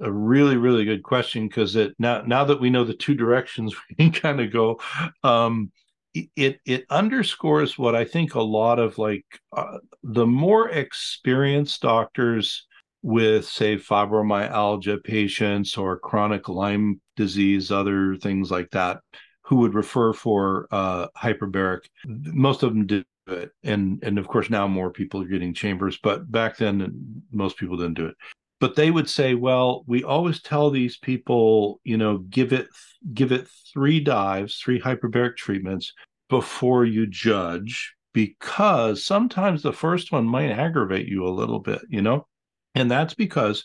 a 0.00 0.10
really 0.10 0.56
really 0.56 0.84
good 0.84 1.02
question 1.02 1.46
because 1.46 1.76
it 1.76 1.94
now 1.98 2.22
now 2.22 2.44
that 2.44 2.60
we 2.60 2.70
know 2.70 2.84
the 2.84 2.94
two 2.94 3.14
directions 3.14 3.74
we 3.90 3.96
can 3.96 4.12
kind 4.12 4.40
of 4.40 4.52
go 4.52 4.80
um 5.22 5.70
it 6.14 6.58
it 6.64 6.86
underscores 6.88 7.76
what 7.76 7.94
i 7.94 8.04
think 8.04 8.34
a 8.34 8.40
lot 8.40 8.78
of 8.78 8.96
like 8.96 9.26
uh, 9.54 9.78
the 10.02 10.26
more 10.26 10.70
experienced 10.70 11.82
doctors 11.82 12.66
with 13.02 13.46
say 13.46 13.76
fibromyalgia 13.76 15.02
patients 15.04 15.76
or 15.76 15.98
chronic 15.98 16.48
lyme 16.48 16.98
disease 17.16 17.70
other 17.70 18.16
things 18.16 18.50
like 18.50 18.70
that 18.70 19.00
who 19.42 19.56
would 19.56 19.74
refer 19.74 20.14
for 20.14 20.66
uh 20.70 21.06
hyperbaric 21.16 21.80
most 22.06 22.62
of 22.62 22.70
them 22.70 22.86
did 22.86 23.04
it. 23.28 23.50
And 23.64 24.02
and 24.02 24.18
of 24.18 24.28
course 24.28 24.48
now 24.48 24.66
more 24.68 24.90
people 24.90 25.20
are 25.20 25.26
getting 25.26 25.52
chambers 25.52 25.98
but 26.02 26.30
back 26.30 26.56
then 26.56 27.22
most 27.32 27.58
people 27.58 27.76
didn't 27.76 27.94
do 27.94 28.06
it 28.06 28.16
but 28.60 28.76
they 28.76 28.90
would 28.90 29.08
say 29.08 29.34
well 29.34 29.84
we 29.86 30.02
always 30.02 30.40
tell 30.40 30.70
these 30.70 30.96
people 30.96 31.80
you 31.84 31.96
know 31.96 32.18
give 32.18 32.52
it 32.52 32.68
give 33.12 33.32
it 33.32 33.48
three 33.72 34.00
dives 34.00 34.56
three 34.56 34.80
hyperbaric 34.80 35.36
treatments 35.36 35.92
before 36.28 36.84
you 36.84 37.06
judge 37.06 37.94
because 38.12 39.04
sometimes 39.04 39.62
the 39.62 39.72
first 39.72 40.10
one 40.12 40.24
might 40.24 40.50
aggravate 40.50 41.06
you 41.06 41.26
a 41.26 41.28
little 41.28 41.60
bit 41.60 41.80
you 41.88 42.02
know? 42.02 42.26
And 42.74 42.90
that's 42.90 43.14
because 43.14 43.64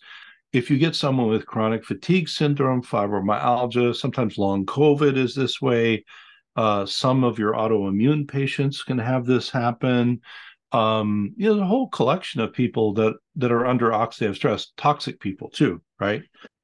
if 0.53 0.69
you 0.69 0.77
get 0.77 0.95
someone 0.95 1.27
with 1.27 1.45
chronic 1.45 1.85
fatigue 1.85 2.29
syndrome 2.29 2.81
fibromyalgia 2.81 3.95
sometimes 3.95 4.37
long 4.37 4.65
covid 4.65 5.17
is 5.17 5.33
this 5.35 5.61
way 5.61 6.03
uh, 6.57 6.85
some 6.85 7.23
of 7.23 7.39
your 7.39 7.53
autoimmune 7.53 8.27
patients 8.27 8.83
can 8.83 8.97
have 8.97 9.25
this 9.25 9.49
happen 9.49 10.19
um, 10.71 11.33
you 11.37 11.45
know, 11.45 11.55
there's 11.55 11.63
a 11.63 11.67
whole 11.67 11.89
collection 11.89 12.41
of 12.41 12.53
people 12.53 12.93
that 12.93 13.15
that 13.35 13.51
are 13.51 13.65
under 13.65 13.91
oxidative 13.91 14.35
stress, 14.35 14.67
toxic 14.77 15.19
people 15.19 15.49
too, 15.49 15.81
right? 15.99 16.23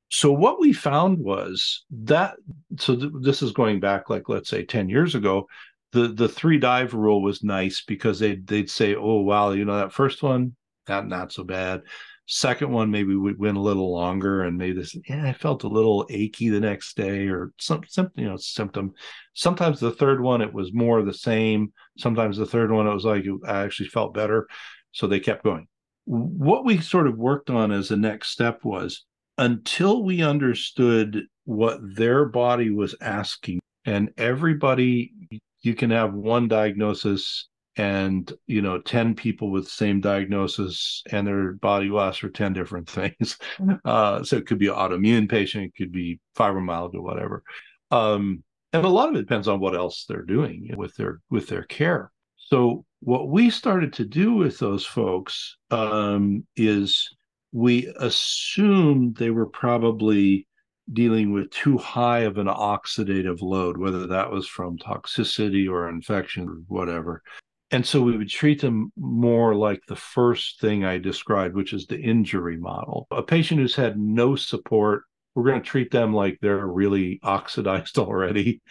So 0.10 0.32
what 0.32 0.60
we 0.60 0.72
found 0.72 1.20
was 1.20 1.84
that 2.04 2.36
so 2.80 2.96
th- 2.96 3.12
this 3.22 3.42
is 3.42 3.52
going 3.52 3.80
back 3.80 4.10
like 4.10 4.30
let's 4.30 4.50
say 4.50 4.64
10 4.64 4.88
years 4.90 5.16
ago, 5.16 5.48
the 5.92 6.08
the 6.10 6.30
three 6.30 6.58
dive 6.58 6.94
rule 6.94 7.22
was 7.22 7.44
nice 7.44 7.84
because 7.86 8.20
they 8.20 8.36
they'd 8.36 8.70
say, 8.70 8.96
"Oh 8.96 9.22
wow, 9.22 9.52
you 9.52 9.66
know 9.66 9.78
that 9.78 9.94
first 9.94 10.24
one, 10.24 10.56
that 10.86 11.08
not 11.08 11.32
so 11.32 11.44
bad." 11.44 11.82
Second 12.30 12.72
one, 12.72 12.92
maybe 12.92 13.16
we 13.16 13.34
went 13.34 13.56
a 13.56 13.62
little 13.62 13.92
longer 13.92 14.44
and 14.44 14.58
maybe 14.58 14.78
this, 14.78 14.96
yeah, 15.08 15.26
I 15.26 15.32
felt 15.32 15.64
a 15.64 15.70
little 15.70 16.06
achy 16.10 16.50
the 16.50 16.60
next 16.60 16.98
day 16.98 17.28
or 17.28 17.54
some, 17.58 17.84
some, 17.88 18.10
you 18.16 18.26
know, 18.26 18.36
symptom. 18.36 18.92
Sometimes 19.34 19.80
the 19.80 19.92
third 19.92 20.22
one, 20.22 20.42
it 20.42 20.54
was 20.54 20.74
more 20.74 21.02
the 21.02 21.14
same. 21.14 21.72
Sometimes 21.98 22.36
the 22.36 22.46
third 22.46 22.70
one, 22.70 22.86
it 22.86 22.94
was 22.94 23.06
like, 23.06 23.24
I 23.46 23.62
actually 23.62 23.88
felt 23.88 24.14
better. 24.14 24.48
So 24.92 25.08
they 25.08 25.22
kept 25.22 25.46
going. 25.46 25.68
What 26.04 26.66
we 26.66 26.82
sort 26.82 27.08
of 27.08 27.18
worked 27.18 27.50
on 27.50 27.72
as 27.72 27.88
the 27.88 27.98
next 27.98 28.30
step 28.30 28.60
was 28.64 29.06
until 29.38 30.04
we 30.04 30.22
understood 30.22 31.24
what 31.46 31.80
their 31.82 32.26
body 32.26 32.72
was 32.72 32.94
asking, 33.00 33.60
and 33.86 34.10
everybody, 34.18 35.14
you 35.62 35.76
can 35.76 35.92
have 35.92 36.14
one 36.14 36.50
diagnosis 36.50 37.48
and 37.78 38.34
you 38.48 38.62
know 38.62 38.80
10 38.82 39.14
people 39.14 39.52
with 39.52 39.66
the 39.66 39.70
same 39.70 40.02
diagnosis 40.02 41.04
and 41.12 41.26
their 41.26 41.54
body 41.54 41.90
ask 41.96 42.20
for 42.20 42.30
10 42.30 42.54
different 42.54 42.90
things. 42.90 43.38
Mm-hmm. 43.60 43.74
uh, 43.86 44.24
so 44.24 44.38
it 44.38 44.48
could 44.48 44.60
be 44.60 44.68
an 44.68 44.74
autoimmune 44.74 45.30
patient 45.30 45.66
it 45.66 45.76
could 45.78 45.92
be 45.92 46.20
fibromyalgia 46.36 47.02
whatever. 47.02 47.44
Um, 47.92 48.44
and 48.74 48.84
a 48.84 48.90
lot 48.90 49.10
of 49.10 49.16
it 49.16 49.20
depends 49.20 49.48
on 49.48 49.60
what 49.60 49.76
else 49.76 50.06
they're 50.06 50.24
doing 50.24 50.74
with 50.76 50.96
their 50.96 51.22
with 51.30 51.48
their 51.48 51.64
care. 51.64 52.12
So 52.36 52.86
what 53.00 53.30
we 53.30 53.50
started 53.50 53.94
to 53.94 54.06
do 54.06 54.34
with 54.34 54.58
those 54.58 54.86
folks 54.86 55.58
um, 55.72 56.46
is 56.56 57.10
we 57.52 57.94
assumed 58.00 59.16
they 59.16 59.30
were 59.30 59.48
probably 59.48 60.48
dealing 60.92 61.34
with 61.34 61.50
too 61.50 61.78
high 61.78 62.20
of 62.20 62.38
an 62.38 62.48
oxidative 62.48 63.42
load, 63.42 63.78
whether 63.78 64.08
that 64.08 64.32
was 64.32 64.48
from 64.48 64.78
toxicity 64.78 65.70
or 65.70 65.90
infection 65.90 66.48
or 66.48 66.56
whatever 66.68 67.22
and 67.72 67.86
so 67.86 68.02
we 68.02 68.18
would 68.18 68.30
treat 68.30 68.62
them 68.62 68.92
more 68.96 69.54
like 69.54 69.82
the 69.88 69.96
first 69.96 70.62
thing 70.62 70.86
I 70.86 70.98
described, 70.98 71.56
which 71.56 71.74
is 71.74 71.86
the 71.86 72.00
injury 72.00 72.58
model. 72.58 73.08
A 73.12 73.22
patient 73.22 73.60
who's 73.60 73.76
had 73.76 74.00
no 74.00 74.36
support, 74.36 75.04
we're 75.36 75.44
going 75.44 75.62
to 75.62 75.70
treat 75.70 75.92
them 75.92 76.14
like 76.14 76.40
they're 76.42 76.66
really 76.66 77.20
oxidized 77.24 77.98
already 78.00 78.62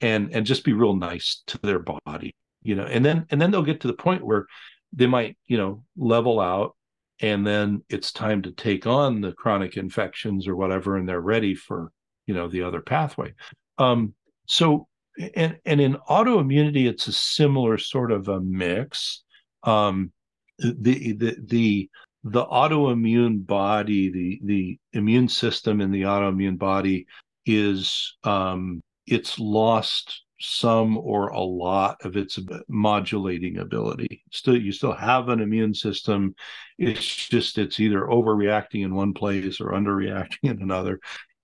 and 0.00 0.32
and 0.32 0.46
just 0.46 0.64
be 0.64 0.72
real 0.72 0.96
nice 0.96 1.42
to 1.48 1.58
their 1.58 1.80
body, 1.80 2.34
you 2.62 2.74
know. 2.74 2.84
And 2.84 3.04
then 3.04 3.26
and 3.30 3.40
then 3.40 3.50
they'll 3.50 3.62
get 3.62 3.80
to 3.82 3.88
the 3.88 3.92
point 3.92 4.24
where 4.24 4.46
they 4.92 5.06
might, 5.06 5.36
you 5.46 5.58
know, 5.58 5.84
level 5.96 6.40
out 6.40 6.74
and 7.20 7.46
then 7.46 7.82
it's 7.88 8.12
time 8.12 8.42
to 8.42 8.52
take 8.52 8.86
on 8.86 9.20
the 9.20 9.32
chronic 9.32 9.76
infections 9.76 10.48
or 10.48 10.56
whatever 10.56 10.96
and 10.96 11.08
they're 11.08 11.20
ready 11.20 11.54
for, 11.54 11.92
you 12.26 12.34
know, 12.34 12.48
the 12.48 12.62
other 12.62 12.80
pathway. 12.80 13.34
Um 13.76 14.14
so 14.46 14.88
and 15.34 15.58
and 15.64 15.80
in 15.80 15.96
autoimmunity 16.08 16.88
it's 16.88 17.06
a 17.06 17.12
similar 17.12 17.78
sort 17.78 18.12
of 18.12 18.28
a 18.28 18.40
mix. 18.40 19.22
Um, 19.62 20.12
the 20.58 21.14
the 21.14 21.36
the 21.44 21.90
the 22.24 22.44
autoimmune 22.46 23.46
body 23.46 24.10
the 24.10 24.40
the 24.44 24.78
immune 24.92 25.28
system 25.28 25.80
in 25.80 25.90
the 25.90 26.02
autoimmune 26.02 26.58
body 26.58 27.06
is 27.44 28.16
um, 28.24 28.80
it's 29.06 29.38
lost 29.38 30.22
some 30.38 30.98
or 30.98 31.28
a 31.28 31.40
lot 31.40 31.96
of 32.04 32.16
its 32.16 32.38
modulating 32.68 33.58
ability. 33.58 34.22
Still 34.32 34.56
you 34.60 34.72
still 34.72 34.92
have 34.92 35.28
an 35.28 35.40
immune 35.40 35.74
system. 35.74 36.34
It's 36.78 37.28
just 37.28 37.56
it's 37.58 37.80
either 37.80 38.02
overreacting 38.02 38.84
in 38.84 38.94
one 38.94 39.14
place 39.14 39.60
or 39.60 39.72
underreacting 39.72 40.36
in 40.42 40.62
another 40.62 41.00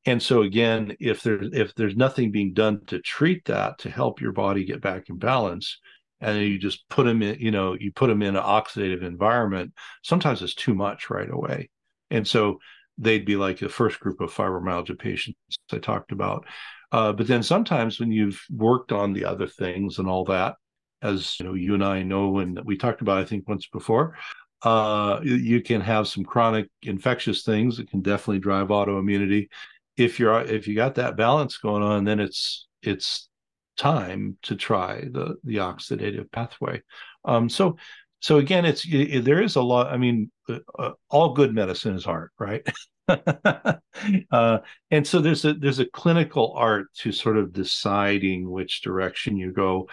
and 0.06 0.22
so 0.22 0.42
again 0.42 0.96
if 1.00 1.22
there's 1.22 1.48
if 1.52 1.74
there's 1.74 1.96
nothing 1.96 2.30
being 2.30 2.52
done 2.52 2.80
to 2.86 2.98
treat 3.00 3.44
that 3.44 3.78
to 3.78 3.90
help 3.90 4.20
your 4.20 4.32
body 4.32 4.64
get 4.64 4.80
back 4.80 5.08
in 5.08 5.16
balance 5.16 5.78
and 6.20 6.38
you 6.38 6.58
just 6.58 6.88
put 6.88 7.04
them 7.04 7.22
in 7.22 7.38
you 7.38 7.50
know 7.50 7.74
you 7.74 7.92
put 7.92 8.06
them 8.06 8.22
in 8.22 8.36
an 8.36 8.42
oxidative 8.42 9.02
environment 9.02 9.72
sometimes 10.02 10.42
it's 10.42 10.54
too 10.54 10.74
much 10.74 11.10
right 11.10 11.30
away. 11.30 11.68
And 12.10 12.26
so 12.26 12.58
they'd 12.98 13.24
be 13.24 13.36
like 13.36 13.58
the 13.58 13.68
first 13.68 13.98
group 14.00 14.20
of 14.20 14.32
fibromyalgia 14.32 14.98
patients 14.98 15.38
i 15.72 15.78
talked 15.78 16.12
about. 16.12 16.46
Uh, 16.92 17.12
but 17.12 17.26
then 17.26 17.42
sometimes 17.42 17.98
when 17.98 18.12
you've 18.12 18.40
worked 18.50 18.92
on 18.92 19.12
the 19.12 19.24
other 19.24 19.46
things 19.46 19.98
and 19.98 20.08
all 20.08 20.24
that 20.26 20.56
as 21.00 21.40
you 21.40 21.46
know 21.46 21.54
you 21.54 21.74
and 21.74 21.84
i 21.84 22.02
know 22.02 22.38
and 22.38 22.60
we 22.64 22.76
talked 22.76 23.00
about 23.00 23.18
i 23.18 23.24
think 23.24 23.48
once 23.48 23.66
before 23.66 24.16
uh, 24.62 25.18
you 25.24 25.60
can 25.60 25.80
have 25.80 26.06
some 26.06 26.22
chronic 26.22 26.68
infectious 26.82 27.42
things 27.42 27.76
that 27.76 27.90
can 27.90 28.00
definitely 28.00 28.38
drive 28.38 28.68
autoimmunity 28.68 29.48
if 29.96 30.18
you're 30.18 30.40
if 30.40 30.66
you 30.66 30.74
got 30.74 30.96
that 30.96 31.16
balance 31.16 31.58
going 31.58 31.82
on, 31.82 32.04
then 32.04 32.20
it's 32.20 32.66
it's 32.82 33.28
time 33.76 34.36
to 34.42 34.54
try 34.56 35.02
the 35.10 35.36
the 35.44 35.56
oxidative 35.56 36.30
pathway. 36.30 36.82
Um, 37.24 37.48
so 37.48 37.76
so 38.20 38.38
again, 38.38 38.64
it's 38.64 38.86
it, 38.88 39.24
there 39.24 39.42
is 39.42 39.56
a 39.56 39.62
lot. 39.62 39.92
I 39.92 39.96
mean, 39.96 40.30
uh, 40.48 40.58
uh 40.78 40.92
all 41.10 41.34
good 41.34 41.54
medicine 41.54 41.94
is 41.94 42.06
art, 42.06 42.30
right? 42.38 42.66
uh, 43.08 44.58
and 44.90 45.06
so 45.06 45.20
there's 45.20 45.44
a 45.44 45.54
there's 45.54 45.80
a 45.80 45.86
clinical 45.86 46.54
art 46.56 46.86
to 46.98 47.12
sort 47.12 47.36
of 47.36 47.52
deciding 47.52 48.48
which 48.50 48.82
direction 48.82 49.36
you 49.36 49.52
go. 49.52 49.88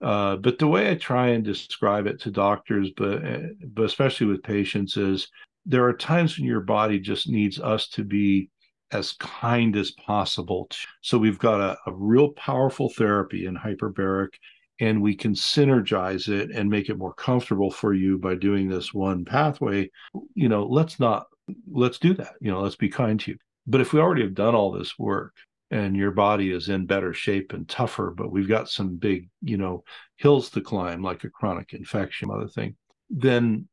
Uh, 0.00 0.36
but 0.36 0.58
the 0.58 0.66
way 0.66 0.90
I 0.90 0.96
try 0.96 1.28
and 1.28 1.44
describe 1.44 2.06
it 2.06 2.20
to 2.22 2.30
doctors, 2.30 2.90
but 2.96 3.24
uh, 3.24 3.38
but 3.68 3.84
especially 3.84 4.26
with 4.26 4.42
patients, 4.42 4.96
is 4.96 5.28
there 5.64 5.84
are 5.84 5.92
times 5.92 6.38
when 6.38 6.46
your 6.46 6.60
body 6.60 6.98
just 6.98 7.28
needs 7.28 7.60
us 7.60 7.88
to 7.90 8.04
be 8.04 8.50
as 8.92 9.12
kind 9.12 9.76
as 9.76 9.90
possible. 9.90 10.68
So 11.00 11.18
we've 11.18 11.38
got 11.38 11.60
a, 11.60 11.78
a 11.86 11.92
real 11.94 12.30
powerful 12.30 12.90
therapy 12.90 13.46
in 13.46 13.56
hyperbaric, 13.56 14.34
and 14.80 15.02
we 15.02 15.14
can 15.14 15.34
synergize 15.34 16.28
it 16.28 16.50
and 16.50 16.68
make 16.68 16.88
it 16.88 16.98
more 16.98 17.14
comfortable 17.14 17.70
for 17.70 17.94
you 17.94 18.18
by 18.18 18.34
doing 18.34 18.68
this 18.68 18.92
one 18.92 19.24
pathway. 19.24 19.90
You 20.34 20.48
know, 20.48 20.64
let's 20.64 21.00
not 21.00 21.26
let's 21.70 21.98
do 21.98 22.14
that. 22.14 22.34
You 22.40 22.50
know, 22.50 22.60
let's 22.60 22.76
be 22.76 22.88
kind 22.88 23.18
to 23.20 23.32
you. 23.32 23.38
But 23.66 23.80
if 23.80 23.92
we 23.92 24.00
already 24.00 24.22
have 24.22 24.34
done 24.34 24.54
all 24.54 24.72
this 24.72 24.98
work 24.98 25.34
and 25.70 25.96
your 25.96 26.10
body 26.10 26.50
is 26.50 26.68
in 26.68 26.86
better 26.86 27.14
shape 27.14 27.52
and 27.52 27.68
tougher, 27.68 28.12
but 28.16 28.30
we've 28.30 28.48
got 28.48 28.68
some 28.68 28.96
big, 28.96 29.28
you 29.40 29.56
know, 29.56 29.84
hills 30.16 30.50
to 30.50 30.60
climb, 30.60 31.02
like 31.02 31.24
a 31.24 31.30
chronic 31.30 31.72
infection, 31.72 32.30
other 32.30 32.48
thing, 32.48 32.76
then 33.14 33.68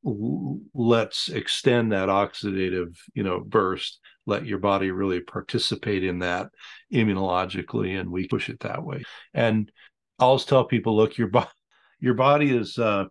let's 0.73 1.29
extend 1.29 1.93
that 1.93 2.10
oxidative 2.10 2.97
you 3.13 3.23
know 3.23 3.39
burst 3.39 3.99
let 4.29 4.45
your 4.45 4.59
body 4.59 4.91
really 4.91 5.19
participate 5.19 6.03
in 6.03 6.19
that 6.19 6.49
immunologically 6.93 7.99
and 7.99 8.09
we 8.09 8.27
push 8.27 8.49
it 8.49 8.59
that 8.61 8.83
way 8.83 9.03
and 9.33 9.71
i 10.19 10.23
always 10.23 10.45
tell 10.45 10.63
people 10.63 10.95
look 10.95 11.17
your 11.17 11.27
body 11.27 11.49
your 11.99 12.13
body 12.13 12.55
is 12.55 12.77
uh, 12.77 13.03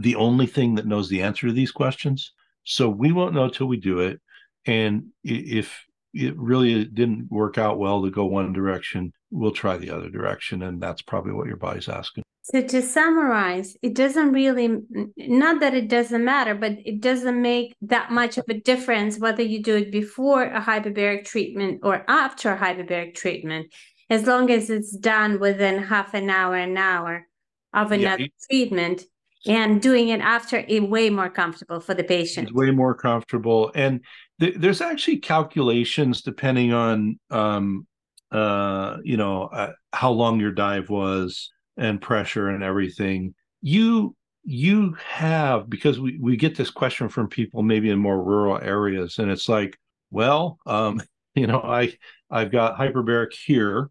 the 0.00 0.16
only 0.16 0.46
thing 0.46 0.74
that 0.74 0.86
knows 0.86 1.08
the 1.08 1.22
answer 1.22 1.46
to 1.46 1.52
these 1.52 1.70
questions 1.70 2.32
So 2.64 2.88
we 2.88 3.12
won't 3.12 3.34
know 3.34 3.48
till 3.48 3.66
we 3.66 3.76
do 3.76 4.00
it. 4.00 4.20
And 4.66 5.06
if 5.24 5.84
it 6.14 6.36
really 6.36 6.84
didn't 6.84 7.30
work 7.30 7.58
out 7.58 7.78
well 7.78 8.02
to 8.02 8.10
go 8.10 8.26
one 8.26 8.52
direction, 8.52 9.12
we'll 9.30 9.52
try 9.52 9.76
the 9.76 9.90
other 9.90 10.08
direction. 10.08 10.62
And 10.62 10.80
that's 10.80 11.02
probably 11.02 11.32
what 11.32 11.48
your 11.48 11.56
body's 11.56 11.88
asking. 11.88 12.24
So 12.44 12.60
to 12.60 12.82
summarize, 12.82 13.76
it 13.82 13.94
doesn't 13.94 14.32
really, 14.32 14.78
not 15.16 15.60
that 15.60 15.74
it 15.74 15.88
doesn't 15.88 16.24
matter, 16.24 16.56
but 16.56 16.72
it 16.84 17.00
doesn't 17.00 17.40
make 17.40 17.76
that 17.82 18.10
much 18.10 18.36
of 18.36 18.44
a 18.48 18.54
difference 18.54 19.18
whether 19.18 19.42
you 19.42 19.62
do 19.62 19.76
it 19.76 19.92
before 19.92 20.42
a 20.42 20.60
hyperbaric 20.60 21.24
treatment 21.24 21.80
or 21.84 22.04
after 22.08 22.52
a 22.52 22.58
hyperbaric 22.58 23.14
treatment, 23.14 23.72
as 24.10 24.26
long 24.26 24.50
as 24.50 24.70
it's 24.70 24.96
done 24.96 25.38
within 25.38 25.80
half 25.80 26.14
an 26.14 26.30
hour, 26.30 26.56
an 26.56 26.76
hour 26.76 27.28
of 27.72 27.92
another 27.92 28.24
yeah, 28.24 28.28
treatment 28.50 29.04
and 29.46 29.80
doing 29.80 30.08
it 30.08 30.20
after 30.20 30.58
is 30.58 30.80
way 30.80 31.10
more 31.10 31.30
comfortable 31.30 31.80
for 31.80 31.94
the 31.94 32.04
patient. 32.04 32.48
It's 32.48 32.54
way 32.54 32.70
more 32.70 32.94
comfortable. 32.94 33.70
And 33.74 34.00
th- 34.40 34.56
there's 34.56 34.80
actually 34.80 35.18
calculations 35.18 36.22
depending 36.22 36.72
on, 36.72 37.18
um, 37.30 37.86
uh, 38.30 38.98
you 39.04 39.16
know, 39.16 39.44
uh, 39.44 39.72
how 39.92 40.10
long 40.10 40.40
your 40.40 40.52
dive 40.52 40.90
was 40.90 41.50
and 41.76 42.00
pressure 42.00 42.48
and 42.48 42.62
everything. 42.62 43.34
You 43.60 44.16
you 44.44 44.96
have 45.06 45.70
because 45.70 46.00
we 46.00 46.18
we 46.20 46.36
get 46.36 46.56
this 46.56 46.70
question 46.70 47.08
from 47.08 47.28
people 47.28 47.62
maybe 47.62 47.90
in 47.90 47.98
more 47.98 48.22
rural 48.22 48.58
areas, 48.60 49.18
and 49.18 49.30
it's 49.30 49.48
like, 49.48 49.78
well, 50.10 50.58
um, 50.66 51.00
you 51.34 51.46
know, 51.46 51.60
I 51.60 51.96
I've 52.30 52.52
got 52.52 52.78
hyperbaric 52.78 53.32
here 53.32 53.90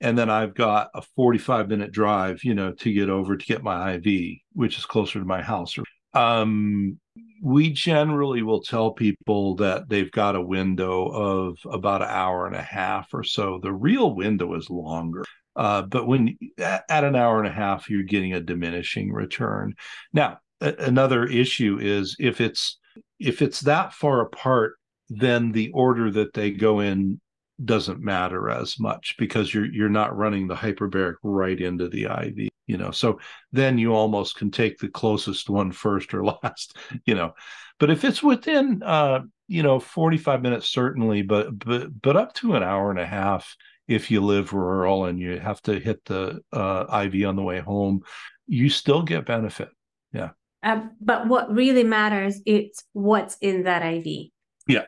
and 0.00 0.16
then 0.16 0.30
I've 0.30 0.54
got 0.54 0.90
a 0.94 1.02
45 1.02 1.68
minute 1.68 1.92
drive, 1.92 2.42
you 2.42 2.54
know, 2.54 2.72
to 2.72 2.92
get 2.92 3.10
over 3.10 3.36
to 3.36 3.46
get 3.46 3.62
my 3.62 3.94
IV, 3.94 4.38
which 4.54 4.78
is 4.78 4.86
closer 4.86 5.18
to 5.18 5.24
my 5.24 5.42
house. 5.42 5.76
Um, 6.14 6.98
we 7.42 7.70
generally 7.70 8.42
will 8.42 8.62
tell 8.62 8.92
people 8.92 9.56
that 9.56 9.88
they've 9.88 10.10
got 10.10 10.36
a 10.36 10.40
window 10.40 11.06
of 11.06 11.58
about 11.70 12.02
an 12.02 12.08
hour 12.08 12.46
and 12.46 12.56
a 12.56 12.62
half 12.62 13.12
or 13.12 13.24
so. 13.24 13.60
The 13.62 13.72
real 13.72 14.14
window 14.14 14.54
is 14.54 14.70
longer. 14.70 15.24
Uh, 15.56 15.82
but 15.82 16.06
when 16.06 16.36
at 16.58 17.04
an 17.04 17.16
hour 17.16 17.38
and 17.38 17.48
a 17.48 17.52
half, 17.52 17.90
you're 17.90 18.02
getting 18.02 18.34
a 18.34 18.40
diminishing 18.40 19.12
return. 19.12 19.74
Now, 20.12 20.38
a- 20.60 20.76
another 20.78 21.24
issue 21.24 21.78
is 21.80 22.16
if 22.18 22.40
it's 22.40 22.78
if 23.18 23.42
it's 23.42 23.60
that 23.60 23.92
far 23.92 24.20
apart, 24.20 24.74
then 25.08 25.52
the 25.52 25.70
order 25.72 26.10
that 26.10 26.32
they 26.32 26.50
go 26.50 26.80
in 26.80 27.20
doesn't 27.62 28.00
matter 28.00 28.48
as 28.48 28.78
much 28.80 29.16
because 29.18 29.52
you're 29.52 29.66
you're 29.66 29.88
not 29.88 30.16
running 30.16 30.46
the 30.46 30.54
hyperbaric 30.54 31.16
right 31.22 31.60
into 31.60 31.88
the 31.88 32.04
IV, 32.04 32.48
you 32.66 32.78
know. 32.78 32.90
So 32.90 33.20
then 33.52 33.76
you 33.76 33.92
almost 33.92 34.36
can 34.36 34.50
take 34.50 34.78
the 34.78 34.88
closest 34.88 35.50
one 35.50 35.72
first 35.72 36.14
or 36.14 36.24
last, 36.42 36.76
you 37.04 37.14
know. 37.14 37.34
But 37.78 37.90
if 37.90 38.04
it's 38.04 38.22
within 38.22 38.82
uh, 38.82 39.20
you 39.50 39.64
know, 39.64 39.80
45 39.80 40.42
minutes 40.42 40.68
certainly, 40.68 41.22
but 41.22 41.58
but 41.58 42.00
but 42.00 42.16
up 42.16 42.34
to 42.34 42.54
an 42.54 42.62
hour 42.62 42.90
and 42.90 43.00
a 43.00 43.06
half 43.06 43.56
if 43.90 44.08
you 44.08 44.20
live 44.20 44.52
rural 44.52 45.06
and 45.06 45.18
you 45.18 45.40
have 45.40 45.60
to 45.62 45.80
hit 45.80 46.04
the 46.04 46.40
uh, 46.52 47.02
IV 47.04 47.26
on 47.26 47.34
the 47.34 47.42
way 47.42 47.58
home, 47.58 48.02
you 48.46 48.70
still 48.70 49.02
get 49.02 49.26
benefit. 49.26 49.68
Yeah. 50.12 50.30
Uh, 50.62 50.82
but 51.00 51.26
what 51.26 51.52
really 51.52 51.82
matters 51.82 52.40
is 52.46 52.84
what's 52.92 53.36
in 53.40 53.64
that 53.64 53.82
IV. 53.82 54.28
Yeah. 54.68 54.84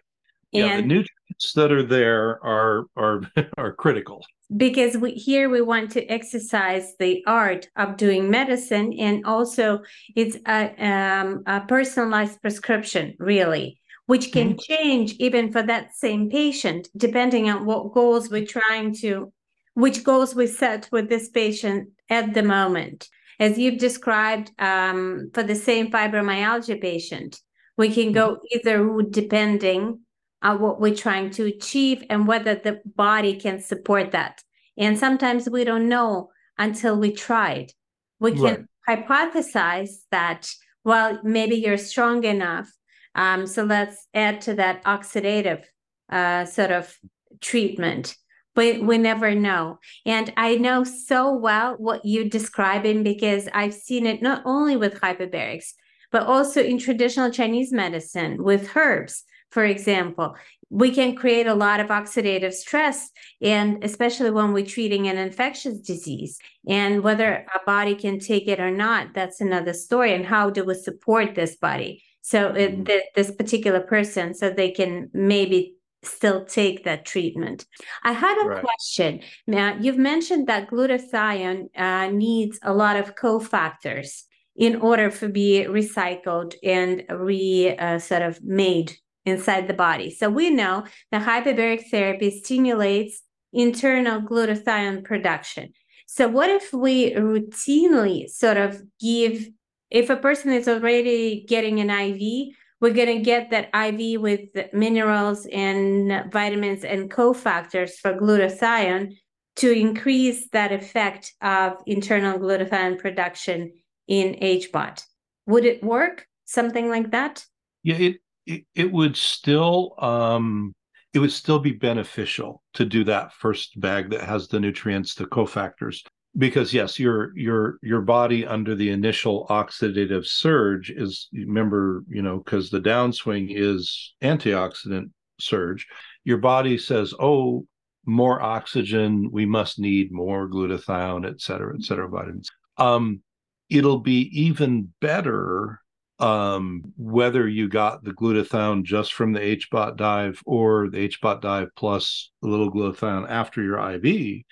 And 0.55 0.67
yeah, 0.67 0.77
the 0.77 0.83
nutrients 0.83 1.53
that 1.57 1.73
are 1.73 1.83
there 1.83 2.45
are 2.45 2.87
are 2.97 3.23
are 3.59 3.73
critical. 3.73 4.25
Because 4.57 4.97
we 4.97 5.13
here 5.13 5.49
we 5.49 5.63
want 5.63 5.91
to 5.93 6.05
exercise 6.07 6.95
the 6.99 7.25
art 7.27 7.69
of 7.75 7.97
doing 7.97 8.31
medicine, 8.31 8.93
and 8.99 9.25
also 9.25 9.81
it's 10.15 10.37
a, 10.47 10.87
um, 10.87 11.43
a 11.47 11.63
personalized 11.63 12.41
prescription, 12.43 13.15
really, 13.19 13.81
which 14.07 14.33
can 14.33 14.51
mm-hmm. 14.51 14.75
change 14.75 15.15
even 15.19 15.53
for 15.53 15.63
that 15.63 15.95
same 15.95 16.29
patient 16.31 16.89
depending 16.97 17.49
on 17.49 17.65
what 17.65 17.93
goals 17.93 18.31
we're 18.31 18.47
trying 18.47 18.95
to, 18.95 19.33
which 19.75 20.05
goals 20.05 20.35
we 20.35 20.47
set 20.47 20.89
with 20.93 21.09
this 21.09 21.29
patient 21.29 21.89
at 22.11 22.35
the 22.35 22.43
moment. 22.43 23.09
As 23.41 23.59
you've 23.59 23.79
described 23.79 24.53
um, 24.59 25.31
for 25.35 25.43
the 25.43 25.55
same 25.55 25.91
fibromyalgia 25.91 26.81
patient, 26.81 27.41
we 27.77 27.93
can 27.93 28.13
go 28.13 28.35
mm-hmm. 28.35 28.59
either 28.59 28.85
route 28.85 29.11
depending 29.11 30.01
uh, 30.43 30.57
what 30.57 30.81
we're 30.81 30.95
trying 30.95 31.31
to 31.31 31.47
achieve 31.47 32.05
and 32.11 32.27
whether 32.27 32.55
the 32.55 32.81
body 32.85 33.37
can 33.37 33.61
support 33.61 34.11
that. 34.13 34.43
And 34.77 34.99
sometimes 34.99 35.49
we 35.49 35.65
don't 35.65 35.89
know 35.89 36.31
until 36.59 36.99
we 36.99 37.13
tried. 37.13 37.73
We 38.21 38.33
can 38.33 38.69
right. 38.87 39.07
hypothesize 39.09 39.91
that, 40.11 40.51
well, 40.85 41.19
maybe 41.23 41.57
you're 41.57 41.79
strong 41.79 42.25
enough. 42.25 42.71
Um, 43.15 43.47
so 43.47 43.65
let's 43.65 44.07
add 44.15 44.41
to 44.43 44.55
that 44.55 44.85
oxidative 44.85 45.65
uh, 46.11 46.45
sort 46.45 46.71
of 46.71 46.97
treatment. 47.41 48.17
But 48.55 48.81
we 48.81 48.99
never 48.99 49.35
know. 49.35 49.79
And 50.05 50.33
I 50.37 50.57
know 50.57 50.85
so 50.85 51.35
well 51.35 51.75
what 51.79 52.03
you're 52.05 52.29
describing 52.29 53.03
because 53.03 53.49
I've 53.55 53.73
seen 53.73 54.05
it 54.05 54.21
not 54.21 54.43
only 54.45 54.77
with 54.77 55.01
hyperbarics, 55.01 55.73
but 56.11 56.27
also 56.27 56.63
in 56.63 56.79
traditional 56.79 57.31
Chinese 57.31 57.73
medicine 57.73 58.43
with 58.43 58.77
herbs 58.77 59.25
for 59.53 59.67
example, 59.67 60.35
we 60.71 60.91
can 60.93 61.15
create 61.15 61.47
a 61.47 61.55
lot 61.55 61.79
of 61.79 61.89
oxidative 61.89 62.55
stress, 62.55 63.11
and 63.43 63.85
especially 63.85 64.31
when 64.31 64.55
we're 64.55 64.65
treating 64.65 65.09
an 65.09 65.19
infectious 65.19 65.79
disease. 65.79 66.39
And 66.67 67.03
whether 67.03 67.45
a 67.55 67.61
body 67.67 67.95
can 67.95 68.19
take 68.19 68.49
it 68.49 68.61
or 68.61 68.71
not, 68.71 69.13
that's 69.13 69.43
another 69.43 69.75
story. 69.75 70.15
And 70.15 70.25
how 70.25 70.49
do 70.49 70.65
we 70.65 70.75
support 70.75 71.35
this 71.35 71.57
body? 71.57 72.03
So, 72.23 72.49
it, 72.55 72.85
mm-hmm. 72.85 72.99
this 73.15 73.31
particular 73.31 73.81
person, 73.81 74.35
so 74.35 74.51
they 74.51 74.71
can 74.71 75.11
maybe 75.13 75.77
still 76.05 76.45
take 76.45 76.85
that 76.85 77.05
treatment. 77.05 77.67
I 78.03 78.13
had 78.13 78.37
a 78.43 78.49
right. 78.49 78.65
question. 78.65 79.21
Now, 79.47 79.77
you've 79.81 79.99
mentioned 79.99 80.47
that 80.49 80.71
glutathione 80.71 81.69
uh, 81.77 82.11
needs 82.11 82.59
a 82.63 82.75
lot 82.75 82.97
of 82.97 83.15
cofactors 83.15 84.23
in 84.57 84.77
order 84.77 85.11
to 85.11 85.29
be 85.29 85.65
recycled 85.69 86.55
and 86.63 87.05
re 87.11 87.77
uh, 87.77 87.99
sort 87.99 88.23
of 88.23 88.43
made 88.43 88.93
inside 89.25 89.69
the 89.69 89.75
body. 89.75 90.11
So 90.11 90.29
we 90.29 90.51
know 90.51 90.85
that 91.11 91.27
hyperbaric 91.27 91.89
therapy 91.91 92.31
stimulates 92.43 93.23
internal 93.53 94.21
glutathione 94.21 95.05
production. 95.05 95.73
So 96.07 96.29
what 96.29 96.51
if 96.51 96.73
we 96.73 97.15
routinely 97.15 98.29
sort 98.29 98.57
of 98.57 98.83
give 99.01 99.49
if 99.93 100.09
a 100.09 100.17
person 100.17 100.53
is 100.53 100.67
already 100.69 101.45
getting 101.47 101.79
an 101.81 101.91
IV, 101.91 102.55
we're 102.81 102.95
going 102.95 103.19
to 103.19 103.23
get 103.23 103.51
that 103.51 103.69
IV 103.75 104.21
with 104.21 104.49
minerals 104.73 105.47
and 105.53 106.33
vitamins 106.33 106.83
and 106.83 107.11
cofactors 107.11 107.93
for 108.01 108.15
glutathione 108.15 109.13
to 109.57 109.71
increase 109.71 110.49
that 110.49 110.73
effect 110.73 111.35
of 111.43 111.77
internal 111.87 112.39
glutathione 112.39 112.99
production 112.99 113.71
in 114.09 114.35
HBOT. 114.41 115.05
Would 115.47 115.67
it 115.67 115.85
work? 115.85 116.27
Something 116.47 116.89
like 116.89 117.11
that? 117.11 117.45
Yeah, 117.83 117.97
it 117.97 118.17
it, 118.47 118.65
it 118.75 118.93
would 118.93 119.17
still 119.17 119.95
um, 119.99 120.73
it 121.13 121.19
would 121.19 121.33
still 121.33 121.59
be 121.59 121.73
beneficial 121.73 122.63
to 122.75 122.85
do 122.85 123.05
that 123.05 123.33
first 123.35 123.79
bag 123.79 124.11
that 124.11 124.23
has 124.23 124.49
the 124.49 124.59
nutrients, 124.59 125.15
the 125.15 125.27
cofactors, 125.27 126.01
because 126.37 126.73
yes, 126.73 126.99
your 126.99 127.37
your 127.37 127.79
your 127.83 128.01
body 128.01 128.47
under 128.47 128.75
the 128.75 128.91
initial 128.91 129.47
oxidative 129.51 130.27
surge 130.27 130.91
is 130.91 131.29
remember 131.33 132.05
you 132.09 132.23
know 132.23 132.39
because 132.39 132.71
the 132.71 132.81
downswing 132.81 133.53
is 133.55 134.15
antioxidant 134.23 135.11
surge. 135.39 135.87
Your 136.25 136.39
body 136.39 136.79
says, 136.79 137.13
oh, 137.19 137.67
more 138.07 138.41
oxygen, 138.41 139.31
we 139.31 139.47
must 139.47 139.79
need 139.79 140.13
more 140.13 140.49
glutathione, 140.49 141.29
et 141.29 141.41
cetera, 141.41 141.75
et 141.75 141.83
cetera, 141.83 142.09
vitamins. 142.09 142.49
Um, 142.77 143.23
it'll 143.69 144.01
be 144.01 144.29
even 144.33 144.93
better 145.01 145.81
um, 146.19 146.83
whether 146.97 147.49
you 147.49 147.69
got 147.69 148.05
the 148.05 148.13
glutathione 148.13 148.85
just 148.85 149.13
from 149.13 149.33
the 149.33 149.41
HBOT 149.41 149.97
dive 149.97 150.41
or 150.47 150.89
the 150.89 151.09
HBOT 151.09 151.41
dive 151.41 151.69
plus 151.77 152.31
a 152.45 152.47
little 152.47 152.71
glutathione 152.71 153.29
after 153.29 153.63
your 153.63 153.79
IV, 153.95 154.43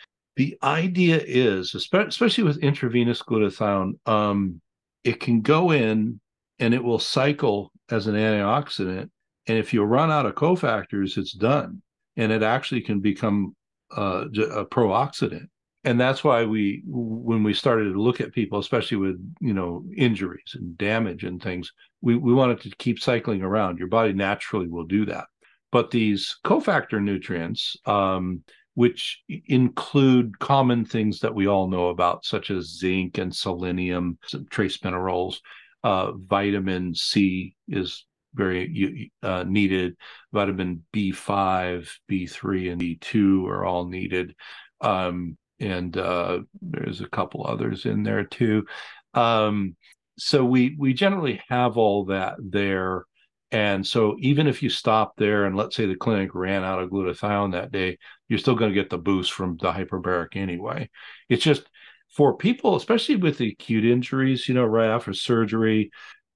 the 0.41 0.57
idea 0.63 1.21
is, 1.23 1.75
especially 1.75 2.45
with 2.45 2.63
intravenous 2.63 3.21
glutathione, 3.21 3.93
um, 4.07 4.63
it 5.05 5.21
can 5.21 5.43
go 5.43 5.71
in 5.71 6.19
and 6.59 6.73
it 6.73 6.83
will 6.83 6.99
cycle 6.99 7.71
as 7.91 8.07
an 8.07 8.15
antioxidant. 8.15 9.11
And 9.49 9.59
if 9.59 9.75
you 9.75 9.83
run 9.83 10.11
out 10.11 10.25
of 10.25 10.37
cofactors, 10.37 11.19
it's 11.19 11.35
done. 11.35 11.83
And 12.17 12.33
it 12.33 12.43
actually 12.43 12.81
can 12.81 13.01
become 13.01 13.55
uh, 13.95 14.29
a 14.55 14.65
pro-oxidant 14.65 15.47
and 15.85 16.01
that's 16.01 16.25
why 16.25 16.45
we 16.45 16.83
when 16.87 17.43
we 17.43 17.53
started 17.53 17.93
to 17.93 18.01
look 18.01 18.21
at 18.21 18.33
people 18.33 18.61
especially 18.61 18.99
with 18.99 19.19
you 19.41 19.53
know 19.53 19.85
injuries 19.97 20.53
and 20.55 20.79
damage 20.79 21.25
and 21.25 21.43
things 21.43 21.73
we, 22.01 22.15
we 22.15 22.33
wanted 22.33 22.61
to 22.61 22.71
keep 22.77 23.01
cycling 23.01 23.43
around 23.43 23.79
your 23.79 23.89
body 23.89 24.13
naturally 24.13 24.69
will 24.69 24.85
do 24.85 25.05
that 25.05 25.25
but 25.73 25.91
these 25.91 26.37
cofactor 26.45 27.03
nutrients 27.03 27.77
um, 27.87 28.45
which 28.81 29.23
include 29.47 30.39
common 30.39 30.85
things 30.85 31.21
that 31.21 31.35
we 31.35 31.47
all 31.47 31.69
know 31.69 31.89
about 31.89 32.25
such 32.25 32.51
as 32.51 32.79
zinc 32.79 33.19
and 33.19 33.35
selenium 33.35 34.17
some 34.27 34.47
trace 34.51 34.83
minerals 34.83 35.43
uh, 35.85 36.13
vitamin 36.13 36.95
c 36.95 37.55
is 37.69 38.07
very 38.35 39.13
uh, 39.23 39.45
needed. 39.47 39.97
Vitamin 40.33 40.85
B5, 40.93 41.89
B3, 42.11 42.73
and 42.73 42.81
B2 42.81 43.49
are 43.49 43.65
all 43.65 43.87
needed. 43.87 44.35
Um, 44.81 45.37
and 45.59 45.97
uh, 45.97 46.41
there's 46.63 47.01
a 47.01 47.09
couple 47.09 47.47
others 47.47 47.85
in 47.85 48.03
there 48.03 48.25
too. 48.25 48.67
Um, 49.15 49.77
so 50.19 50.45
we 50.45 50.77
we 50.79 50.93
generally 50.95 51.43
have 51.49 51.77
all 51.77 52.07
that 52.07 52.37
there. 52.39 53.05
And 53.53 53.85
so 53.85 54.17
even 54.21 54.47
if 54.47 54.63
you 54.63 54.71
stop 54.71 55.17
there 55.17 55.45
and 55.45 55.57
let's 55.57 55.75
say 55.75 55.87
the 55.87 55.97
clinic 55.97 56.35
ran 56.35 56.63
out 56.63 56.81
of 56.81 56.91
glutathione 56.91 57.53
that 57.53 57.73
day, 57.73 57.99
you're 58.31 58.39
still 58.39 58.55
going 58.55 58.71
to 58.71 58.81
get 58.81 58.89
the 58.89 58.97
boost 58.97 59.33
from 59.33 59.59
the 59.61 59.73
hyperbaric 59.73 60.37
anyway. 60.37 60.89
It's 61.29 61.43
just 61.43 61.69
for 62.17 62.37
people, 62.37 62.77
especially 62.77 63.17
with 63.17 63.41
acute 63.41 63.85
injuries, 63.85 64.49
you 64.49 64.55
know, 64.55 64.65
right 64.65 64.89
after 64.89 65.13
surgery 65.13 65.91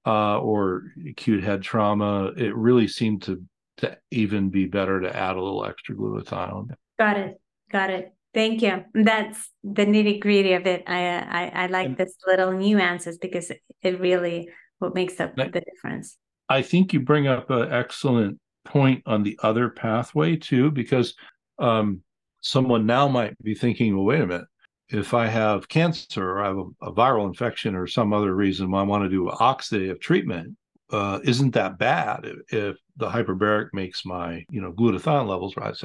uh, 0.05 0.37
or 0.39 0.83
acute 1.09 1.41
head 1.41 1.61
trauma, 1.61 2.33
it 2.37 2.55
really 2.55 2.87
seemed 2.87 3.23
to 3.23 3.41
to 3.77 3.97
even 4.11 4.49
be 4.49 4.65
better 4.65 5.01
to 5.01 5.13
add 5.13 5.35
a 5.35 5.41
little 5.41 5.65
extra 5.65 5.95
glutathione. 5.95 6.73
Got 6.97 7.17
it. 7.17 7.41
Got 7.71 7.89
it. 7.89 8.13
Thank 8.33 8.61
you. 8.61 8.83
That's 8.93 9.49
the 9.63 9.85
nitty 9.85 10.21
gritty 10.21 10.53
of 10.53 10.67
it. 10.67 10.83
I 10.87 11.17
I, 11.17 11.63
I 11.63 11.65
like 11.67 11.87
and, 11.87 11.97
this 11.97 12.15
little 12.27 12.51
nuances 12.51 13.17
because 13.17 13.51
it 13.81 13.99
really 13.99 14.49
what 14.79 14.93
makes 14.93 15.19
up 15.21 15.35
the 15.35 15.63
difference. 15.73 16.17
I 16.49 16.61
think 16.61 16.91
you 16.91 16.99
bring 16.99 17.27
up 17.27 17.49
an 17.49 17.71
excellent 17.71 18.39
point 18.65 19.03
on 19.05 19.23
the 19.23 19.39
other 19.41 19.69
pathway 19.69 20.35
too, 20.35 20.71
because 20.71 21.15
um, 21.59 22.01
someone 22.41 22.85
now 22.85 23.07
might 23.07 23.41
be 23.41 23.55
thinking, 23.55 23.95
well, 23.95 24.05
wait 24.05 24.21
a 24.21 24.27
minute, 24.27 24.47
if 24.89 25.13
I 25.13 25.27
have 25.27 25.67
cancer 25.67 26.31
or 26.31 26.43
I 26.43 26.47
have 26.47 26.57
a, 26.57 26.87
a 26.87 26.93
viral 26.93 27.27
infection 27.27 27.75
or 27.75 27.87
some 27.87 28.13
other 28.13 28.35
reason 28.35 28.71
why 28.71 28.81
I 28.81 28.83
want 28.83 29.03
to 29.03 29.09
do 29.09 29.25
oxidative 29.25 29.99
treatment, 29.99 30.55
uh, 30.91 31.19
isn't 31.23 31.55
that 31.55 31.79
bad 31.79 32.25
if, 32.25 32.53
if, 32.53 32.75
the 32.97 33.09
hyperbaric 33.09 33.69
makes 33.73 34.05
my 34.05 34.45
you 34.49 34.61
know 34.61 34.71
glutathione 34.71 35.27
levels 35.27 35.57
rise? 35.57 35.83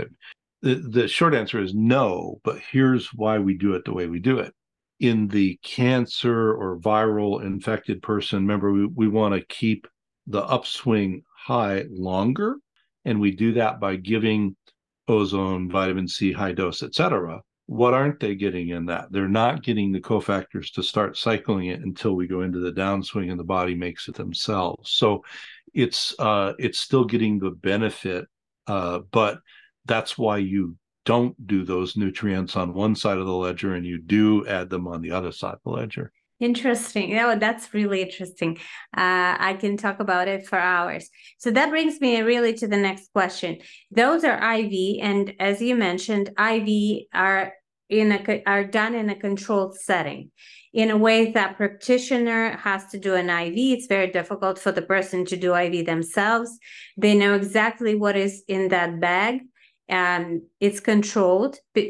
The, 0.63 0.75
the 0.75 1.09
short 1.09 1.35
answer 1.35 1.61
is 1.61 1.75
no, 1.75 2.41
but 2.45 2.61
here's 2.71 3.09
why 3.15 3.39
we 3.39 3.57
do 3.57 3.75
it 3.75 3.85
the 3.85 3.95
way 3.95 4.07
we 4.07 4.21
do 4.21 4.39
it. 4.39 4.55
In 5.01 5.27
the 5.27 5.59
cancer 5.65 6.53
or 6.53 6.79
viral 6.79 7.43
infected 7.43 8.03
person, 8.03 8.41
remember 8.41 8.71
we, 8.71 8.87
we 8.87 9.09
want 9.09 9.35
to 9.35 9.47
keep 9.47 9.89
the 10.27 10.43
upswing 10.43 11.25
high 11.35 11.87
longer, 11.91 12.57
and 13.05 13.19
we 13.19 13.31
do 13.31 13.55
that 13.55 13.81
by 13.81 13.97
giving 13.97 14.55
ozone, 15.11 15.71
vitamin 15.71 16.09
C, 16.09 16.33
high 16.33 16.53
dose, 16.53 16.83
etc 16.83 17.43
what 17.71 17.95
aren't 17.95 18.19
they 18.19 18.35
getting 18.35 18.71
in 18.71 18.87
that? 18.87 19.13
They're 19.13 19.29
not 19.29 19.63
getting 19.63 19.93
the 19.93 20.01
cofactors 20.01 20.73
to 20.73 20.83
start 20.83 21.17
cycling 21.17 21.67
it 21.67 21.79
until 21.79 22.17
we 22.17 22.27
go 22.27 22.41
into 22.41 22.59
the 22.59 22.73
downswing 22.73 23.31
and 23.31 23.39
the 23.39 23.45
body 23.45 23.77
makes 23.77 24.09
it 24.09 24.17
themselves. 24.17 24.91
So 24.91 25.25
it's 25.73 26.13
uh, 26.19 26.55
it's 26.59 26.81
still 26.81 27.05
getting 27.05 27.39
the 27.39 27.53
benefit, 27.53 28.27
uh, 28.67 29.03
but 29.13 29.39
that's 29.85 30.19
why 30.19 30.39
you 30.39 30.75
don't 31.05 31.47
do 31.47 31.65
those 31.65 31.97
nutrients 31.97 32.57
on 32.57 32.75
one 32.75 32.97
side 32.97 33.19
of 33.19 33.27
the 33.27 33.33
ledger 33.33 33.77
and 33.77 33.87
you 33.87 34.03
do 34.03 34.45
add 34.49 34.69
them 34.69 34.89
on 34.89 35.01
the 35.01 35.13
other 35.13 35.31
side 35.31 35.55
of 35.55 35.61
the 35.65 35.71
ledger. 35.71 36.11
Interesting. 36.41 37.19
Oh, 37.19 37.39
that's 37.39 37.75
really 37.75 38.01
interesting. 38.01 38.57
Uh, 38.97 39.37
I 39.39 39.57
can 39.61 39.77
talk 39.77 40.01
about 40.01 40.27
it 40.27 40.47
for 40.47 40.59
hours. 40.59 41.11
So 41.39 41.51
that 41.51 41.69
brings 41.69 42.01
me 42.01 42.19
really 42.23 42.55
to 42.55 42.67
the 42.67 42.79
next 42.79 43.13
question. 43.13 43.59
Those 43.91 44.25
are 44.25 44.39
IV, 44.55 45.01
and 45.03 45.35
as 45.39 45.61
you 45.61 45.77
mentioned, 45.77 46.31
IV 46.39 47.03
are 47.13 47.53
in 47.91 48.13
a 48.13 48.43
are 48.47 48.65
done 48.65 48.95
in 48.95 49.11
a 49.11 49.17
controlled 49.17 49.77
setting 49.77 50.31
in 50.73 50.91
a 50.91 50.97
way 50.97 51.33
that 51.33 51.57
practitioner 51.57 52.57
has 52.57 52.87
to 52.87 52.99
do 52.99 53.15
an 53.15 53.29
IV. 53.29 53.55
It's 53.57 53.87
very 53.87 54.11
difficult 54.11 54.59
for 54.59 54.73
the 54.73 54.83
person 54.83 55.25
to 55.27 55.37
do 55.37 55.55
IV 55.55 55.85
themselves. 55.85 56.57
They 56.97 57.15
know 57.15 57.35
exactly 57.35 57.97
what 57.97 58.17
is 58.17 58.45
in 58.49 58.69
that 58.69 59.01
bag. 59.01 59.41
And 59.91 60.43
it's 60.61 60.81
controlled, 60.81 61.59
uh, 61.77 61.81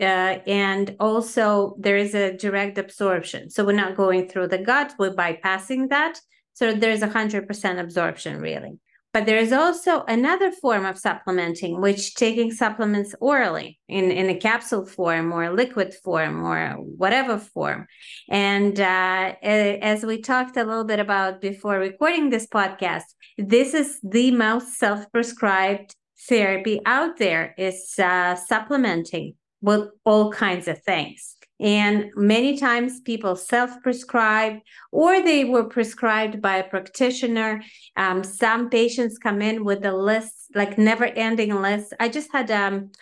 and 0.47 0.97
also 0.99 1.77
there 1.79 1.97
is 1.97 2.15
a 2.15 2.37
direct 2.37 2.79
absorption. 2.79 3.51
So 3.51 3.65
we're 3.65 3.83
not 3.85 3.97
going 3.97 4.29
through 4.29 4.49
the 4.49 4.59
gut; 4.59 4.95
we're 4.99 5.15
bypassing 5.15 5.91
that. 5.91 6.19
So 6.55 6.73
there's 6.75 7.03
a 7.03 7.09
hundred 7.09 7.47
percent 7.47 7.79
absorption, 7.79 8.41
really. 8.41 8.79
But 9.13 9.27
there 9.27 9.39
is 9.39 9.53
also 9.53 10.05
another 10.07 10.53
form 10.53 10.85
of 10.87 10.97
supplementing, 10.97 11.81
which 11.81 12.15
taking 12.15 12.53
supplements 12.53 13.13
orally 13.21 13.81
in, 13.89 14.13
in 14.13 14.31
a 14.31 14.37
capsule 14.37 14.87
form 14.87 15.33
or 15.33 15.53
liquid 15.53 15.95
form 16.05 16.45
or 16.45 16.75
whatever 16.75 17.37
form. 17.37 17.89
And 18.29 18.79
uh, 18.79 19.35
as 19.43 20.05
we 20.05 20.23
talked 20.23 20.57
a 20.57 20.63
little 20.63 20.85
bit 20.85 21.01
about 21.01 21.41
before 21.41 21.79
recording 21.81 22.31
this 22.31 22.47
podcast, 22.47 23.09
this 23.37 23.75
is 23.75 23.99
the 24.05 24.31
most 24.31 24.79
self-prescribed 24.79 25.97
therapy 26.29 26.81
out 26.87 27.19
there 27.19 27.55
is 27.57 27.99
uh, 27.99 28.35
supplementing 28.35 29.35
with 29.61 29.89
all 30.05 30.33
kinds 30.33 30.69
of 30.69 30.83
things. 30.83 31.37
And 31.61 32.11
many 32.17 32.57
times 32.57 33.01
people 33.01 33.37
self 33.37 33.71
prescribe 33.83 34.61
or 34.93 35.23
they 35.23 35.45
were 35.45 35.65
prescribed 35.65 36.41
by 36.41 36.57
a 36.57 36.69
practitioner. 36.69 37.63
Um, 37.97 38.25
some 38.25 38.71
patients 38.71 39.19
come 39.19 39.43
in 39.43 39.65
with 39.65 39.85
a 39.85 39.93
list, 39.93 40.35
like 40.55 40.79
never 40.79 41.05
ending 41.05 41.55
list. 41.61 41.93
I 42.01 42.09
just 42.09 42.33
had 42.33 42.51
um, 42.51 42.93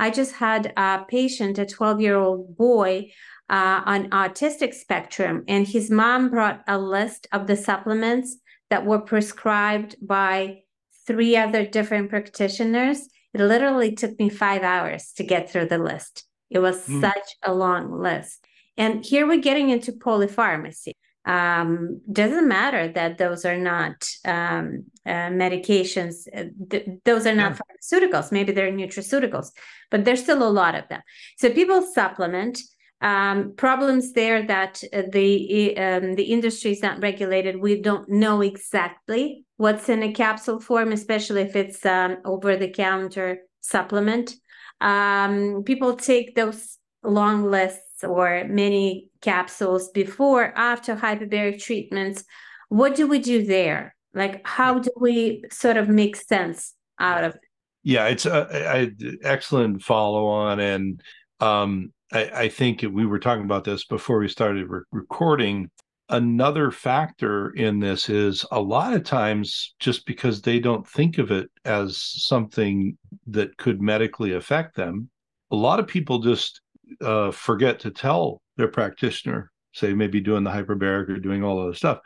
I 0.00 0.10
just 0.10 0.32
had 0.32 0.72
a 0.76 1.04
patient, 1.08 1.58
a 1.58 1.66
12 1.66 2.00
year 2.00 2.16
old 2.16 2.56
boy 2.56 3.12
uh, 3.48 3.82
on 3.84 4.10
autistic 4.10 4.74
spectrum, 4.74 5.44
and 5.46 5.66
his 5.66 5.90
mom 5.90 6.30
brought 6.30 6.62
a 6.66 6.78
list 6.78 7.28
of 7.32 7.46
the 7.46 7.56
supplements 7.56 8.36
that 8.70 8.84
were 8.84 9.00
prescribed 9.00 9.96
by 10.02 10.62
three 11.08 11.36
other 11.36 11.64
different 11.66 12.10
practitioners. 12.10 13.08
It 13.34 13.40
literally 13.40 13.92
took 13.94 14.18
me 14.18 14.28
five 14.28 14.62
hours 14.62 15.12
to 15.16 15.24
get 15.24 15.50
through 15.50 15.68
the 15.68 15.78
list. 15.78 16.24
It 16.50 16.60
was 16.60 16.86
mm. 16.86 17.00
such 17.00 17.28
a 17.42 17.52
long 17.54 17.90
list. 17.90 18.46
And 18.76 19.04
here 19.04 19.26
we're 19.26 19.46
getting 19.48 19.70
into 19.70 19.92
polypharmacy. 19.92 20.92
Um, 21.24 22.00
doesn't 22.10 22.46
matter 22.46 22.88
that 22.88 23.18
those 23.18 23.44
are 23.44 23.58
not 23.58 24.08
um, 24.24 24.84
uh, 25.04 25.30
medications, 25.44 26.14
uh, 26.34 26.50
th- 26.70 26.88
those 27.04 27.26
are 27.26 27.34
not 27.34 27.52
yeah. 27.52 27.58
pharmaceuticals. 27.60 28.32
Maybe 28.32 28.52
they're 28.52 28.72
nutraceuticals, 28.72 29.48
but 29.90 30.04
there's 30.04 30.22
still 30.22 30.42
a 30.46 30.56
lot 30.62 30.74
of 30.74 30.88
them. 30.88 31.02
So 31.38 31.50
people 31.50 31.82
supplement. 31.82 32.60
Um, 33.00 33.54
problems 33.56 34.12
there 34.12 34.44
that 34.46 34.82
uh, 34.92 35.02
the 35.12 35.76
um, 35.78 36.14
the 36.16 36.24
industry 36.24 36.72
is 36.72 36.82
not 36.82 37.00
regulated. 37.00 37.60
We 37.60 37.80
don't 37.80 38.08
know 38.08 38.40
exactly 38.40 39.44
what's 39.56 39.88
in 39.88 40.02
a 40.02 40.12
capsule 40.12 40.60
form, 40.60 40.90
especially 40.92 41.42
if 41.42 41.54
it's 41.54 41.86
um, 41.86 42.18
over 42.24 42.56
the 42.56 42.70
counter 42.70 43.38
supplement. 43.60 44.34
Um, 44.80 45.62
people 45.64 45.94
take 45.94 46.34
those 46.34 46.78
long 47.04 47.44
lists 47.44 48.02
or 48.02 48.44
many 48.48 49.10
capsules 49.20 49.90
before 49.90 50.52
after 50.56 50.96
hyperbaric 50.96 51.62
treatments. 51.62 52.24
What 52.68 52.94
do 52.94 53.06
we 53.06 53.18
do 53.18 53.44
there? 53.44 53.94
Like 54.14 54.46
how 54.46 54.78
do 54.78 54.90
we 54.96 55.44
sort 55.50 55.76
of 55.76 55.88
make 55.88 56.16
sense 56.16 56.74
out 56.98 57.24
of 57.24 57.34
it? 57.34 57.40
Yeah 57.82 58.06
it's 58.06 58.26
a, 58.26 58.48
a 58.52 58.92
excellent 59.22 59.82
follow 59.82 60.26
on 60.26 60.60
and 60.60 61.02
um, 61.40 61.92
I, 62.12 62.30
I, 62.34 62.48
think 62.48 62.82
we 62.82 63.06
were 63.06 63.18
talking 63.18 63.44
about 63.44 63.64
this 63.64 63.84
before 63.84 64.18
we 64.18 64.28
started 64.28 64.68
re- 64.68 64.80
recording. 64.92 65.70
Another 66.08 66.70
factor 66.70 67.50
in 67.50 67.80
this 67.80 68.08
is 68.08 68.46
a 68.50 68.60
lot 68.60 68.94
of 68.94 69.04
times 69.04 69.74
just 69.78 70.06
because 70.06 70.40
they 70.40 70.58
don't 70.58 70.88
think 70.88 71.18
of 71.18 71.30
it 71.30 71.50
as 71.66 71.98
something 71.98 72.96
that 73.26 73.56
could 73.58 73.82
medically 73.82 74.32
affect 74.32 74.74
them 74.74 75.10
a 75.50 75.56
lot 75.56 75.80
of 75.80 75.86
people 75.86 76.18
just 76.18 76.60
uh, 77.00 77.30
forget 77.30 77.80
to 77.80 77.90
tell 77.90 78.40
their 78.56 78.68
practitioner 78.68 79.50
say 79.72 79.92
maybe 79.92 80.20
doing 80.20 80.44
the 80.44 80.50
hyperbaric 80.50 81.08
or 81.08 81.18
doing 81.18 81.44
all 81.44 81.66
the 81.66 81.74
stuff 81.74 81.98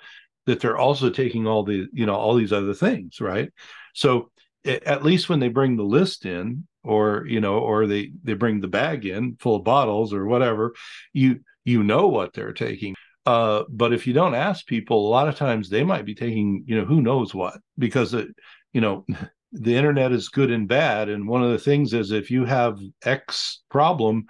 that 0.47 0.61
they're 0.61 0.77
also 0.77 1.09
taking 1.09 1.47
all 1.47 1.63
the 1.63 1.87
you 1.93 2.07
know 2.07 2.15
all 2.15 2.35
these 2.35 2.53
other 2.53 2.75
things 2.75 3.21
right? 3.21 3.51
So 3.95 4.31
at 4.65 5.05
least 5.05 5.29
when 5.29 5.41
they 5.41 5.49
bring 5.49 5.77
the 5.77 5.83
list 5.83 6.25
in 6.25 6.67
or 6.85 7.25
you 7.27 7.41
know 7.41 7.59
or 7.59 7.87
they 7.87 8.11
they 8.25 8.35
bring 8.35 8.61
the 8.61 8.69
bag 8.69 9.07
in 9.07 9.37
full 9.37 9.57
of 9.57 9.65
bottles 9.65 10.13
or 10.13 10.27
whatever 10.27 10.75
you 11.13 11.41
you 11.65 11.83
know 11.83 12.09
what 12.09 12.33
they're 12.33 12.53
taking 12.53 12.95
uh, 13.25 13.63
but 13.69 13.93
if 13.93 14.07
you 14.07 14.13
don't 14.13 14.35
ask 14.35 14.67
people, 14.67 15.07
a 15.07 15.11
lot 15.11 15.29
of 15.29 15.37
times 15.37 15.69
they 15.69 15.85
might 15.85 16.05
be 16.05 16.15
taking, 16.15 16.65
you 16.67 16.77
know, 16.77 16.85
who 16.85 17.01
knows 17.01 17.35
what, 17.35 17.59
because 17.79 18.15
it, 18.15 18.29
you 18.73 18.81
know, 18.81 19.07
the 19.53 19.75
internet 19.75 20.13
is 20.13 20.29
good 20.29 20.51
and 20.51 20.67
bad. 20.67 21.09
And 21.09 21.29
one 21.29 21.43
of 21.43 21.53
the 21.53 21.59
things 21.59 21.93
is 21.93 22.11
if 22.11 22.31
you 22.31 22.45
have 22.45 22.81
X 23.05 23.63
problem, 23.71 24.25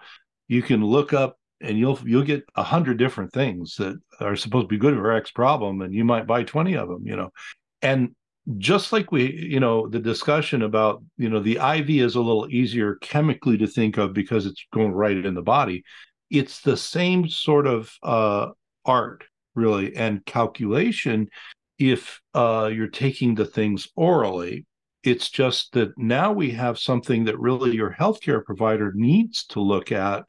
you 0.49 0.63
can 0.63 0.85
look 0.85 1.13
up 1.13 1.39
and 1.61 1.79
you'll 1.79 1.99
you'll 2.05 2.25
get 2.25 2.45
a 2.57 2.63
hundred 2.63 2.99
different 2.99 3.33
things 3.33 3.77
that 3.77 3.97
are 4.21 4.35
supposed 4.35 4.65
to 4.65 4.69
be 4.69 4.79
good 4.79 4.95
for 4.95 5.13
X 5.13 5.31
problem, 5.31 5.81
and 5.81 5.95
you 5.95 6.05
might 6.05 6.27
buy 6.27 6.43
20 6.43 6.77
of 6.77 6.89
them, 6.89 7.07
you 7.07 7.15
know. 7.15 7.31
And 7.83 8.17
just 8.59 8.93
like 8.93 9.13
we, 9.13 9.33
you 9.33 9.61
know, 9.61 9.89
the 9.89 10.01
discussion 10.01 10.63
about, 10.63 11.03
you 11.17 11.29
know, 11.29 11.41
the 11.41 11.59
IV 11.59 11.91
is 11.91 12.17
a 12.17 12.21
little 12.21 12.49
easier 12.51 12.97
chemically 12.97 13.57
to 13.59 13.67
think 13.67 13.99
of 13.99 14.13
because 14.13 14.47
it's 14.47 14.67
going 14.73 14.93
right 14.93 15.17
in 15.17 15.35
the 15.35 15.43
body. 15.43 15.85
It's 16.31 16.61
the 16.61 16.77
same 16.77 17.29
sort 17.29 17.67
of 17.67 17.93
uh, 18.03 18.49
art 18.85 19.25
really 19.55 19.95
and 19.95 20.25
calculation 20.25 21.29
if 21.79 22.21
uh, 22.35 22.71
you're 22.73 22.89
taking 22.89 23.35
the 23.35 23.45
things 23.45 23.89
orally. 23.97 24.67
It's 25.05 25.31
just 25.31 25.73
that 25.73 25.97
now 25.99 26.33
we 26.33 26.51
have 26.53 26.79
something 26.79 27.25
that 27.25 27.39
really 27.39 27.75
your 27.75 27.95
healthcare 27.99 28.45
provider 28.45 28.93
needs 28.95 29.45
to 29.47 29.61
look 29.61 29.91
at, 29.91 30.25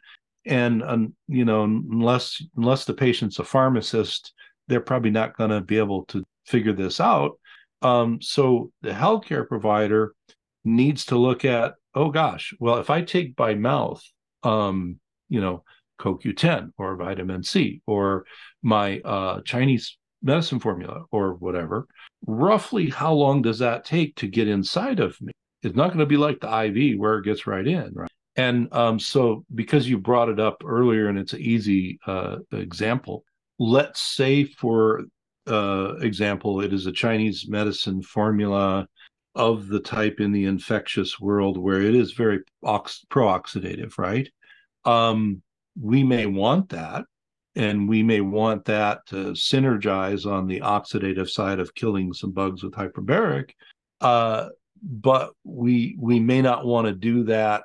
and 0.45 0.81
um, 0.81 1.13
you 1.27 1.45
know, 1.45 1.63
unless 1.63 2.41
unless 2.57 2.85
the 2.85 2.95
patient's 2.95 3.37
a 3.37 3.43
pharmacist, 3.43 4.33
they're 4.67 4.81
probably 4.81 5.11
not 5.11 5.37
going 5.37 5.51
to 5.51 5.61
be 5.61 5.77
able 5.77 6.05
to 6.05 6.23
figure 6.47 6.73
this 6.73 6.99
out. 6.99 7.37
Um, 7.83 8.21
so 8.21 8.71
the 8.81 8.91
healthcare 8.91 9.47
provider 9.47 10.15
needs 10.63 11.05
to 11.05 11.17
look 11.17 11.45
at, 11.45 11.75
oh 11.93 12.09
gosh, 12.09 12.53
well, 12.59 12.77
if 12.77 12.89
I 12.89 13.01
take 13.01 13.35
by 13.35 13.55
mouth, 13.55 14.01
um, 14.43 14.99
you 15.29 15.41
know, 15.41 15.63
CoQ10 15.99 16.71
or 16.77 16.95
vitamin 16.95 17.43
C 17.43 17.81
or 17.85 18.25
my 18.61 18.99
uh, 19.01 19.41
Chinese 19.41 19.97
medicine 20.21 20.59
formula 20.59 21.03
or 21.11 21.33
whatever, 21.35 21.87
roughly 22.25 22.89
how 22.89 23.13
long 23.13 23.41
does 23.41 23.59
that 23.59 23.85
take 23.85 24.15
to 24.15 24.27
get 24.27 24.47
inside 24.47 24.99
of 24.99 25.19
me? 25.21 25.33
It's 25.61 25.75
not 25.75 25.87
going 25.87 25.99
to 25.99 26.05
be 26.05 26.17
like 26.17 26.39
the 26.39 26.65
IV 26.65 26.99
where 26.99 27.17
it 27.17 27.25
gets 27.25 27.45
right 27.47 27.65
in, 27.65 27.91
right? 27.93 28.09
And 28.35 28.73
um, 28.73 28.99
so, 28.99 29.45
because 29.53 29.87
you 29.87 29.97
brought 29.97 30.29
it 30.29 30.39
up 30.39 30.63
earlier, 30.65 31.07
and 31.07 31.19
it's 31.19 31.33
an 31.33 31.41
easy 31.41 31.99
uh, 32.07 32.37
example, 32.51 33.23
let's 33.59 34.01
say, 34.01 34.45
for 34.45 35.03
uh, 35.47 35.95
example, 36.01 36.61
it 36.61 36.73
is 36.73 36.85
a 36.85 36.91
Chinese 36.91 37.47
medicine 37.47 38.01
formula 38.01 38.87
of 39.35 39.67
the 39.67 39.79
type 39.79 40.19
in 40.19 40.31
the 40.31 40.45
infectious 40.45 41.19
world 41.19 41.57
where 41.57 41.81
it 41.81 41.95
is 41.95 42.13
very 42.13 42.39
ox- 42.63 43.05
pro-oxidative, 43.09 43.97
right? 43.97 44.29
Um, 44.85 45.41
we 45.79 46.03
may 46.03 46.25
want 46.27 46.69
that, 46.69 47.05
and 47.55 47.89
we 47.89 48.03
may 48.03 48.21
want 48.21 48.65
that 48.65 49.05
to 49.07 49.31
synergize 49.33 50.25
on 50.25 50.47
the 50.47 50.59
oxidative 50.59 51.29
side 51.29 51.59
of 51.59 51.73
killing 51.73 52.13
some 52.13 52.31
bugs 52.31 52.63
with 52.63 52.73
hyperbaric. 52.73 53.51
Uh, 54.01 54.49
but 54.81 55.31
we 55.43 55.95
we 55.99 56.19
may 56.19 56.41
not 56.41 56.65
want 56.65 56.87
to 56.87 56.93
do 56.93 57.23
that. 57.23 57.63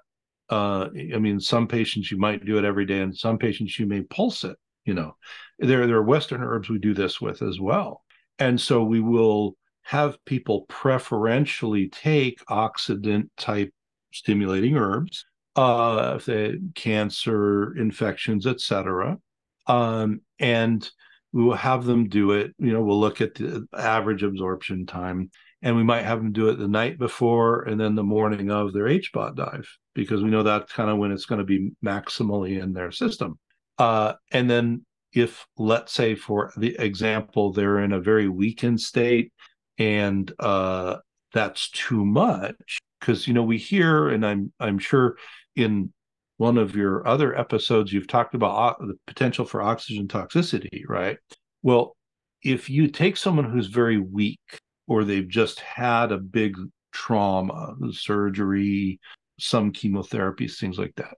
Uh, 0.48 0.88
I 1.14 1.18
mean, 1.18 1.40
some 1.40 1.66
patients 1.66 2.10
you 2.10 2.18
might 2.18 2.44
do 2.44 2.58
it 2.58 2.64
every 2.64 2.86
day, 2.86 3.00
and 3.00 3.14
some 3.14 3.38
patients 3.38 3.78
you 3.78 3.86
may 3.86 4.02
pulse 4.02 4.44
it. 4.44 4.56
You 4.88 4.94
know, 4.94 5.16
there 5.58 5.86
there 5.86 5.96
are 5.96 6.02
Western 6.02 6.42
herbs 6.42 6.70
we 6.70 6.78
do 6.78 6.94
this 6.94 7.20
with 7.20 7.42
as 7.42 7.60
well, 7.60 8.02
and 8.38 8.58
so 8.58 8.82
we 8.82 9.00
will 9.00 9.54
have 9.82 10.24
people 10.24 10.62
preferentially 10.70 11.90
take 11.90 12.42
oxidant 12.46 13.28
type 13.36 13.70
stimulating 14.14 14.78
herbs, 14.78 15.26
uh, 15.56 16.14
if 16.16 16.24
they 16.24 16.54
cancer, 16.74 17.76
infections, 17.76 18.46
etc. 18.46 19.18
Um, 19.66 20.22
and 20.38 20.90
we 21.34 21.44
will 21.44 21.54
have 21.54 21.84
them 21.84 22.08
do 22.08 22.30
it. 22.30 22.54
You 22.58 22.72
know, 22.72 22.82
we'll 22.82 22.98
look 22.98 23.20
at 23.20 23.34
the 23.34 23.66
average 23.76 24.22
absorption 24.22 24.86
time, 24.86 25.30
and 25.60 25.76
we 25.76 25.84
might 25.84 26.06
have 26.06 26.20
them 26.20 26.32
do 26.32 26.48
it 26.48 26.56
the 26.56 26.66
night 26.66 26.98
before 26.98 27.64
and 27.64 27.78
then 27.78 27.94
the 27.94 28.02
morning 28.02 28.50
of 28.50 28.72
their 28.72 28.86
HBOT 28.86 29.36
dive 29.36 29.68
because 29.94 30.22
we 30.22 30.30
know 30.30 30.42
that's 30.42 30.72
kind 30.72 30.88
of 30.88 30.96
when 30.96 31.12
it's 31.12 31.26
going 31.26 31.40
to 31.40 31.44
be 31.44 31.72
maximally 31.84 32.62
in 32.62 32.72
their 32.72 32.90
system. 32.90 33.38
Uh, 33.78 34.14
and 34.32 34.50
then 34.50 34.84
if 35.12 35.46
let's 35.56 35.92
say 35.92 36.14
for 36.14 36.52
the 36.56 36.76
example 36.78 37.52
they're 37.52 37.80
in 37.80 37.92
a 37.92 38.00
very 38.00 38.28
weakened 38.28 38.80
state 38.80 39.32
and 39.78 40.32
uh, 40.38 40.96
that's 41.32 41.70
too 41.70 42.04
much 42.04 42.78
because 43.00 43.26
you 43.26 43.34
know 43.34 43.42
we 43.42 43.58
hear 43.58 44.08
and 44.08 44.26
i'm 44.26 44.52
i'm 44.60 44.78
sure 44.78 45.16
in 45.56 45.92
one 46.36 46.58
of 46.58 46.76
your 46.76 47.06
other 47.06 47.36
episodes 47.36 47.92
you've 47.92 48.06
talked 48.06 48.34
about 48.34 48.78
the 48.80 48.94
potential 49.06 49.44
for 49.44 49.60
oxygen 49.60 50.06
toxicity 50.06 50.82
right? 50.88 51.18
Well 51.62 51.96
if 52.42 52.70
you 52.70 52.88
take 52.88 53.16
someone 53.16 53.50
who's 53.50 53.66
very 53.66 53.98
weak 53.98 54.38
or 54.86 55.04
they've 55.04 55.28
just 55.28 55.60
had 55.60 56.12
a 56.12 56.18
big 56.18 56.56
trauma 56.92 57.74
surgery 57.92 59.00
some 59.40 59.72
chemotherapies 59.72 60.58
things 60.58 60.78
like 60.78 60.94
that 60.96 61.14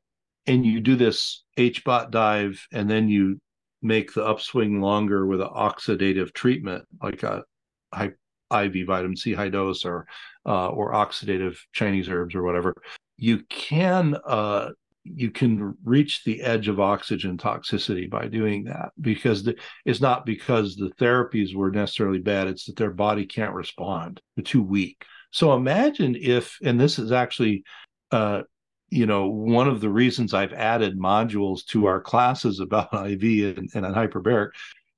and 0.47 0.65
you 0.65 0.81
do 0.81 0.97
this 0.97 1.45
hbot 1.59 2.11
dive 2.11 2.67
and 2.73 2.89
then 2.89 3.09
you 3.09 3.39
make 3.83 4.13
the 4.13 4.25
upswing 4.25 4.81
longer 4.81 5.27
with 5.27 5.41
an 5.41 5.49
oxidative 5.49 6.33
treatment 6.33 6.85
like 7.03 7.23
a 7.23 7.45
high, 7.93 8.13
IV 8.53 8.87
vitamin 8.87 9.17
C 9.17 9.33
high 9.33 9.49
dose 9.49 9.85
or 9.85 10.07
uh, 10.47 10.69
or 10.69 10.93
oxidative 10.93 11.57
Chinese 11.73 12.09
herbs 12.09 12.35
or 12.35 12.43
whatever, 12.43 12.75
you 13.17 13.45
can 13.49 14.17
uh, 14.27 14.71
you 15.05 15.31
can 15.31 15.77
reach 15.85 16.25
the 16.25 16.43
edge 16.43 16.69
of 16.69 16.81
oxygen 16.81 17.39
toxicity 17.39 18.09
by 18.11 18.27
doing 18.27 18.65
that 18.65 18.91
because 19.01 19.45
the, 19.45 19.57
it's 19.85 20.01
not 20.01 20.27
because 20.27 20.77
the 20.77 20.91
therapies 21.01 21.55
were 21.55 21.71
necessarily 21.71 22.19
bad; 22.19 22.49
it's 22.49 22.67
that 22.67 22.77
their 22.77 22.91
body 22.91 23.27
can't 23.27 23.55
respond; 23.55 24.21
they're 24.37 24.45
too 24.45 24.63
weak. 24.63 25.05
So 25.31 25.55
imagine 25.55 26.17
if, 26.21 26.59
and 26.65 26.81
this 26.81 26.99
is 26.99 27.13
actually 27.13 27.63
uh, 28.11 28.43
you 28.91 29.07
know, 29.07 29.29
one 29.29 29.69
of 29.69 29.81
the 29.81 29.89
reasons 29.89 30.35
I've 30.35 30.53
added 30.53 30.99
modules 30.99 31.65
to 31.67 31.87
our 31.87 32.01
classes 32.01 32.61
about 32.61 32.93
IV 32.93 33.59
and, 33.59 33.71
and 33.75 33.95
hyperbaric 33.95 34.51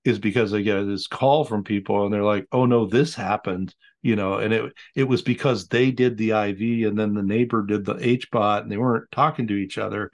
is 0.04 0.18
because 0.18 0.52
I 0.52 0.62
get 0.62 0.82
this 0.84 1.06
call 1.06 1.44
from 1.44 1.62
people 1.62 2.04
and 2.04 2.12
they're 2.12 2.24
like, 2.24 2.46
"Oh 2.52 2.66
no, 2.66 2.86
this 2.86 3.14
happened," 3.14 3.74
you 4.02 4.16
know, 4.16 4.34
and 4.38 4.52
it 4.52 4.72
it 4.96 5.04
was 5.04 5.22
because 5.22 5.68
they 5.68 5.90
did 5.90 6.16
the 6.16 6.30
IV 6.30 6.88
and 6.88 6.98
then 6.98 7.14
the 7.14 7.22
neighbor 7.22 7.64
did 7.64 7.84
the 7.84 7.94
HBOT 7.94 8.62
and 8.62 8.72
they 8.72 8.78
weren't 8.78 9.10
talking 9.12 9.46
to 9.48 9.54
each 9.54 9.78
other, 9.78 10.10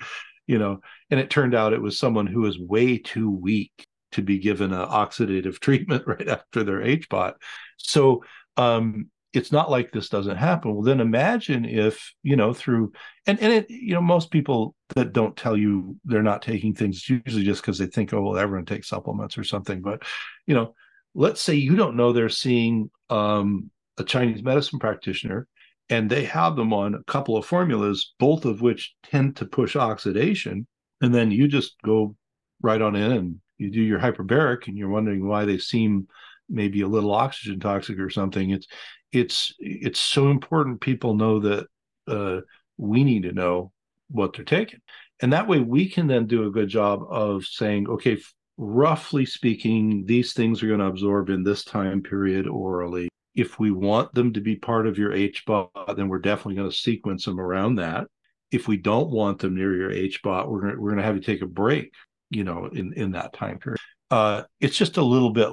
you 0.47 0.59
know, 0.59 0.81
and 1.11 1.21
it 1.21 1.31
turned 1.31 1.55
out 1.55 1.73
it 1.73 1.81
was 1.83 1.99
someone 1.99 2.27
who 2.27 2.41
was 2.41 2.59
way 2.59 2.99
too 2.99 3.31
weak 3.31 3.87
to 4.13 4.23
be 4.23 4.39
given 4.39 4.73
an 4.73 4.87
oxidative 4.89 5.59
treatment 5.61 6.07
right 6.07 6.29
after 6.29 6.65
their 6.65 6.81
HBOT. 6.81 7.35
So 7.77 8.25
um, 8.57 9.09
it's 9.33 9.53
not 9.53 9.71
like 9.71 9.93
this 9.93 10.09
doesn't 10.09 10.37
happen. 10.37 10.75
Well, 10.75 10.83
then 10.83 11.01
imagine 11.01 11.65
if, 11.65 12.15
you 12.23 12.37
know, 12.37 12.55
through 12.55 12.93
and 13.27 13.39
and 13.41 13.53
it, 13.53 13.71
you 13.71 13.95
know, 13.95 14.01
most 14.01 14.31
people 14.31 14.75
that 14.95 15.13
don't 15.13 15.37
tell 15.37 15.57
you 15.57 15.97
they're 16.05 16.23
not 16.23 16.43
taking 16.43 16.75
things 16.75 17.09
usually 17.09 17.45
just 17.45 17.61
because 17.61 17.79
they 17.79 17.87
think, 17.87 18.13
oh, 18.13 18.23
well, 18.23 18.39
everyone 18.39 18.65
takes 18.65 18.89
supplements 18.89 19.37
or 19.37 19.45
something. 19.45 19.83
But, 19.83 20.03
you 20.47 20.55
know, 20.55 20.75
let's 21.15 21.41
say 21.41 21.55
you 21.55 21.77
don't 21.77 21.97
know 21.97 22.13
they're 22.13 22.29
seeing 22.31 22.91
um, 23.11 23.71
a 23.99 24.05
Chinese 24.05 24.43
medicine 24.43 24.79
practitioner 24.79 25.47
and 25.91 26.09
they 26.09 26.25
have 26.25 26.57
them 26.57 26.73
on 26.73 26.95
a 26.95 27.05
couple 27.05 27.37
of 27.37 27.47
formulas, 27.47 28.15
both 28.19 28.45
of 28.45 28.61
which 28.61 28.95
tend 29.03 29.37
to 29.37 29.47
push 29.47 29.77
oxidation. 29.77 30.67
And 31.01 31.15
then 31.15 31.31
you 31.31 31.49
just 31.49 31.77
go 31.83 32.17
right 32.63 32.81
on 32.81 32.97
in 32.97 33.13
and 33.13 33.37
you 33.59 33.71
do 33.71 33.83
your 33.83 33.99
hyperbaric 33.99 34.69
and 34.69 34.77
you're 34.77 34.89
wondering 34.89 35.27
why 35.27 35.45
they 35.45 35.59
seem 35.59 36.09
maybe 36.49 36.81
a 36.81 36.89
little 36.89 37.13
oxygen 37.13 37.61
toxic 37.61 37.99
or 37.99 38.11
something. 38.11 38.51
It's 38.51 38.67
it's 39.13 39.55
it's 39.59 40.01
so 40.01 40.31
important 40.31 40.81
people 40.81 41.15
know 41.15 41.41
that 41.41 41.67
uh, 42.07 42.41
we 42.77 43.05
need 43.05 43.23
to 43.25 43.33
know 43.33 43.73
what 44.11 44.35
they're 44.35 44.45
taking. 44.45 44.81
And 45.21 45.33
that 45.33 45.49
way 45.49 45.61
we 45.61 45.89
can 45.89 46.07
then 46.07 46.27
do 46.27 46.47
a 46.47 46.51
good 46.51 46.69
job 46.69 47.03
of 47.09 47.45
saying 47.45 47.89
okay 47.89 48.15
f- 48.15 48.35
roughly 48.57 49.27
speaking 49.27 50.05
these 50.07 50.33
things 50.33 50.63
are 50.63 50.69
going 50.69 50.81
to 50.81 50.87
absorb 50.87 51.31
in 51.31 51.43
this 51.43 51.65
time 51.65 52.03
period 52.03 52.47
orally. 52.47 53.09
If 53.35 53.59
we 53.59 53.71
want 53.71 54.13
them 54.15 54.33
to 54.33 54.41
be 54.41 54.57
part 54.57 54.87
of 54.87 54.99
your 54.99 55.13
hbot 55.13 55.97
then 55.97 56.09
we're 56.09 56.19
definitely 56.19 56.57
going 56.57 56.71
to 56.71 56.77
sequence 56.77 57.25
them 57.25 57.41
around 57.41 57.77
that. 57.77 58.07
If 58.51 58.69
we 58.69 58.77
don't 58.77 59.11
want 59.11 59.41
them 59.41 59.55
near 59.55 59.75
your 59.75 59.91
hbot 59.91 60.49
we're 60.49 60.61
going 60.61 60.81
we're 60.81 60.95
to 60.95 61.03
have 61.03 61.17
you 61.17 61.23
take 61.23 61.43
a 61.43 61.47
break 61.47 61.93
you 62.31 62.45
know 62.45 62.67
in 62.67 62.93
in 62.95 63.13
that 63.13 63.33
time 63.33 63.59
period. 63.59 63.81
Uh 64.11 64.45
it's 64.61 64.77
just 64.77 64.97
a 64.97 65.03
little 65.03 65.31
bit 65.31 65.49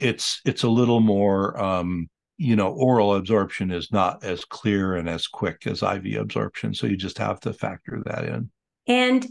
it's 0.00 0.40
it's 0.44 0.64
a 0.64 0.68
little 0.68 1.00
more 1.00 1.58
um 1.62 2.08
you 2.36 2.56
know, 2.56 2.72
oral 2.72 3.14
absorption 3.14 3.70
is 3.70 3.92
not 3.92 4.24
as 4.24 4.44
clear 4.44 4.96
and 4.96 5.08
as 5.08 5.26
quick 5.26 5.66
as 5.66 5.82
IV 5.82 6.16
absorption. 6.18 6.74
So 6.74 6.86
you 6.86 6.96
just 6.96 7.18
have 7.18 7.40
to 7.40 7.52
factor 7.52 8.02
that 8.06 8.24
in. 8.24 8.50
And 8.86 9.26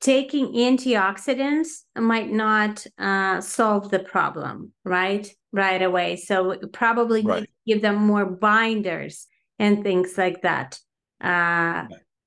taking 0.00 0.52
antioxidants 0.52 1.82
might 1.96 2.30
not 2.30 2.86
uh, 2.98 3.40
solve 3.40 3.90
the 3.90 3.98
problem, 3.98 4.72
right? 4.84 5.28
Right 5.52 5.82
away. 5.82 6.16
So 6.16 6.56
probably 6.72 7.22
right. 7.22 7.48
give 7.66 7.82
them 7.82 7.96
more 7.96 8.26
binders 8.26 9.26
and 9.58 9.82
things 9.82 10.16
like 10.16 10.42
that. 10.42 10.78
Uh, 11.20 11.86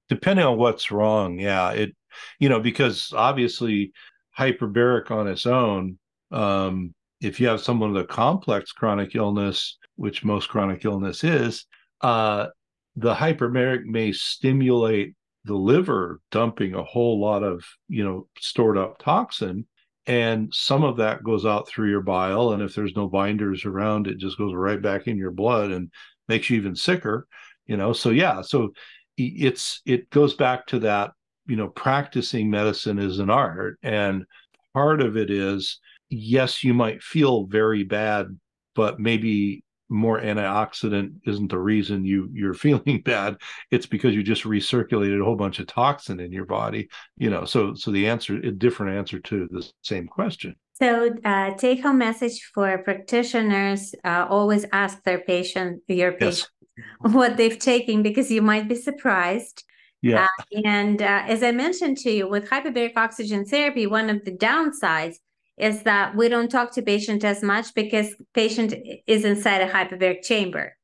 Depending 0.09 0.45
on 0.45 0.57
what's 0.57 0.91
wrong, 0.91 1.39
yeah, 1.39 1.71
it, 1.71 1.95
you 2.39 2.49
know, 2.49 2.59
because 2.59 3.13
obviously 3.15 3.91
hyperbaric 4.37 5.11
on 5.11 5.27
its 5.27 5.45
own, 5.45 5.99
um, 6.31 6.93
if 7.21 7.39
you 7.39 7.47
have 7.47 7.61
someone 7.61 7.93
with 7.93 8.03
a 8.03 8.07
complex 8.07 8.71
chronic 8.71 9.15
illness, 9.15 9.77
which 9.97 10.23
most 10.23 10.47
chronic 10.47 10.85
illness 10.85 11.23
is, 11.23 11.65
uh, 12.01 12.47
the 12.95 13.13
hyperbaric 13.13 13.85
may 13.85 14.11
stimulate 14.11 15.13
the 15.45 15.55
liver 15.55 16.19
dumping 16.31 16.73
a 16.73 16.83
whole 16.83 17.19
lot 17.21 17.41
of 17.41 17.63
you 17.87 18.03
know 18.03 18.27
stored 18.37 18.77
up 18.77 18.97
toxin 18.99 19.65
and 20.05 20.53
some 20.53 20.83
of 20.83 20.97
that 20.97 21.23
goes 21.23 21.45
out 21.45 21.67
through 21.67 21.89
your 21.89 22.01
bile 22.01 22.51
and 22.51 22.61
if 22.61 22.75
there's 22.75 22.95
no 22.97 23.07
binders 23.07 23.63
around 23.63 24.07
it 24.07 24.17
just 24.17 24.37
goes 24.37 24.53
right 24.53 24.81
back 24.81 25.07
in 25.07 25.17
your 25.17 25.31
blood 25.31 25.71
and 25.71 25.89
makes 26.27 26.49
you 26.49 26.57
even 26.57 26.75
sicker 26.75 27.27
you 27.65 27.77
know? 27.77 27.93
So 27.93 28.09
yeah 28.09 28.41
so 28.41 28.73
it's 29.17 29.81
it 29.85 30.09
goes 30.09 30.35
back 30.35 30.67
to 30.67 30.79
that 30.79 31.11
you 31.47 31.55
know 31.55 31.69
practicing 31.69 32.49
medicine 32.49 32.99
is 32.99 33.19
an 33.19 33.29
art 33.29 33.79
and 33.81 34.25
part 34.73 35.01
of 35.01 35.15
it 35.17 35.31
is 35.31 35.79
yes 36.09 36.63
you 36.63 36.73
might 36.73 37.01
feel 37.01 37.45
very 37.45 37.83
bad 37.83 38.27
but 38.75 38.99
maybe 38.99 39.63
more 39.89 40.19
antioxidant 40.19 41.13
isn't 41.25 41.49
the 41.49 41.59
reason 41.59 42.05
you 42.05 42.29
you're 42.33 42.53
feeling 42.65 43.01
bad. 43.01 43.37
It's 43.71 43.85
because 43.85 44.13
you 44.13 44.23
just 44.23 44.43
recirculated 44.43 45.21
a 45.21 45.25
whole 45.25 45.35
bunch 45.35 45.59
of 45.59 45.67
toxin 45.67 46.19
in 46.19 46.31
your 46.31 46.45
body 46.45 46.89
you 47.17 47.29
know 47.29 47.45
so 47.45 47.73
so 47.73 47.91
the 47.91 48.07
answer 48.07 48.35
a 48.37 48.51
different 48.51 48.97
answer 48.97 49.19
to 49.19 49.47
the 49.51 49.67
same 49.81 50.07
question. 50.07 50.55
So 50.73 51.15
uh, 51.25 51.55
take 51.55 51.81
home 51.81 51.97
message 51.97 52.51
for 52.53 52.77
practitioners 52.79 53.95
uh, 54.03 54.27
always 54.29 54.65
ask 54.71 55.03
their 55.03 55.19
patient 55.19 55.81
your 55.87 56.11
patient 56.11 56.49
yes. 56.77 56.87
what 57.13 57.37
they've 57.37 57.57
taken 57.57 58.03
because 58.03 58.29
you 58.29 58.41
might 58.41 58.67
be 58.67 58.75
surprised. 58.75 59.63
Yeah. 60.03 60.25
Uh, 60.25 60.59
and 60.63 61.01
uh, 61.01 61.23
as 61.25 61.41
i 61.41 61.51
mentioned 61.51 61.97
to 61.97 62.11
you 62.11 62.29
with 62.29 62.47
hyperbaric 62.47 62.93
oxygen 62.95 63.45
therapy 63.45 63.87
one 63.87 64.11
of 64.11 64.23
the 64.25 64.31
downsides 64.31 65.15
is 65.57 65.83
that 65.83 66.15
we 66.15 66.29
don't 66.29 66.49
talk 66.49 66.71
to 66.73 66.81
patient 66.81 67.23
as 67.23 67.41
much 67.41 67.73
because 67.73 68.15
patient 68.33 68.73
is 69.07 69.25
inside 69.25 69.61
a 69.61 69.69
hyperbaric 69.69 70.21
chamber, 70.23 70.75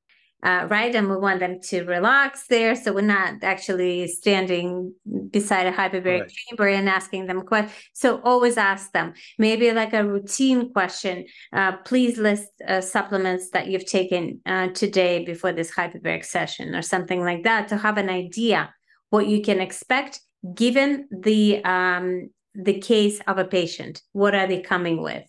uh, 0.41 0.67
right? 0.69 0.93
And 0.95 1.09
we 1.09 1.17
want 1.17 1.39
them 1.39 1.59
to 1.69 1.83
relax 1.83 2.47
there, 2.47 2.75
so 2.75 2.91
we're 2.91 3.01
not 3.01 3.43
actually 3.43 4.07
standing 4.07 4.93
beside 5.29 5.67
a 5.67 5.71
hyperbaric 5.71 6.21
right. 6.21 6.31
chamber 6.31 6.67
and 6.67 6.89
asking 6.89 7.27
them 7.27 7.41
questions. 7.41 7.73
So 7.93 8.19
always 8.23 8.57
ask 8.57 8.91
them, 8.91 9.13
maybe 9.37 9.71
like 9.71 9.93
a 9.93 10.05
routine 10.05 10.73
question. 10.73 11.25
Uh, 11.51 11.77
please 11.77 12.17
list 12.17 12.49
uh, 12.67 12.81
supplements 12.81 13.51
that 13.51 13.67
you've 13.67 13.85
taken 13.85 14.41
uh, 14.45 14.67
today 14.69 15.23
before 15.23 15.53
this 15.53 15.71
hyperbaric 15.71 16.25
session, 16.25 16.75
or 16.75 16.81
something 16.81 17.21
like 17.21 17.43
that, 17.43 17.67
to 17.69 17.77
have 17.77 17.97
an 17.97 18.09
idea 18.09 18.73
what 19.11 19.27
you 19.27 19.41
can 19.41 19.61
expect 19.61 20.19
given 20.55 21.07
the 21.11 21.63
um, 21.63 22.29
the 22.55 22.79
case 22.79 23.19
of 23.27 23.37
a 23.37 23.45
patient. 23.45 24.01
What 24.11 24.35
are 24.35 24.47
they 24.47 24.61
coming 24.61 25.01
with 25.01 25.23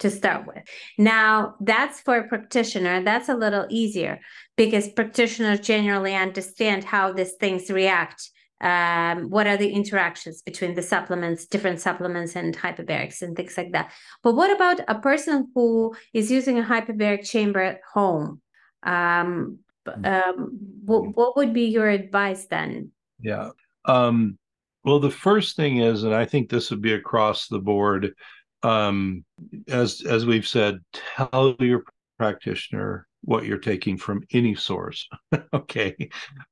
to 0.00 0.10
start 0.10 0.46
with? 0.46 0.62
Now, 0.96 1.56
that's 1.60 2.00
for 2.00 2.16
a 2.18 2.28
practitioner. 2.28 3.02
That's 3.02 3.28
a 3.28 3.34
little 3.34 3.66
easier 3.68 4.20
because 4.56 4.88
practitioners 4.88 5.60
generally 5.60 6.14
understand 6.14 6.84
how 6.84 7.12
these 7.12 7.32
things 7.34 7.70
react. 7.70 8.30
Um, 8.60 9.30
what 9.30 9.46
are 9.46 9.56
the 9.56 9.70
interactions 9.70 10.42
between 10.42 10.74
the 10.74 10.82
supplements, 10.82 11.46
different 11.46 11.80
supplements, 11.80 12.34
and 12.34 12.56
hyperbarics 12.56 13.22
and 13.22 13.36
things 13.36 13.56
like 13.56 13.70
that. 13.72 13.92
But 14.24 14.34
what 14.34 14.50
about 14.50 14.80
a 14.88 14.98
person 14.98 15.48
who 15.54 15.94
is 16.12 16.28
using 16.28 16.58
a 16.58 16.64
hyperbaric 16.64 17.24
chamber 17.24 17.60
at 17.60 17.80
home? 17.92 18.40
Um, 18.82 19.60
um, 20.04 20.58
what, 20.84 21.16
what 21.16 21.36
would 21.36 21.52
be 21.52 21.66
your 21.66 21.88
advice 21.88 22.46
then? 22.46 22.90
Yeah. 23.20 23.50
Um, 23.84 24.38
well, 24.84 25.00
the 25.00 25.10
first 25.10 25.56
thing 25.56 25.78
is, 25.78 26.04
and 26.04 26.14
I 26.14 26.24
think 26.24 26.48
this 26.48 26.70
would 26.70 26.82
be 26.82 26.92
across 26.92 27.48
the 27.48 27.58
board, 27.58 28.14
um, 28.62 29.24
as 29.68 30.02
as 30.02 30.26
we've 30.26 30.46
said, 30.46 30.78
tell 30.92 31.56
your 31.58 31.84
practitioner 32.16 33.06
what 33.22 33.44
you're 33.44 33.58
taking 33.58 33.96
from 33.96 34.22
any 34.32 34.54
source. 34.54 35.08
okay, 35.52 35.94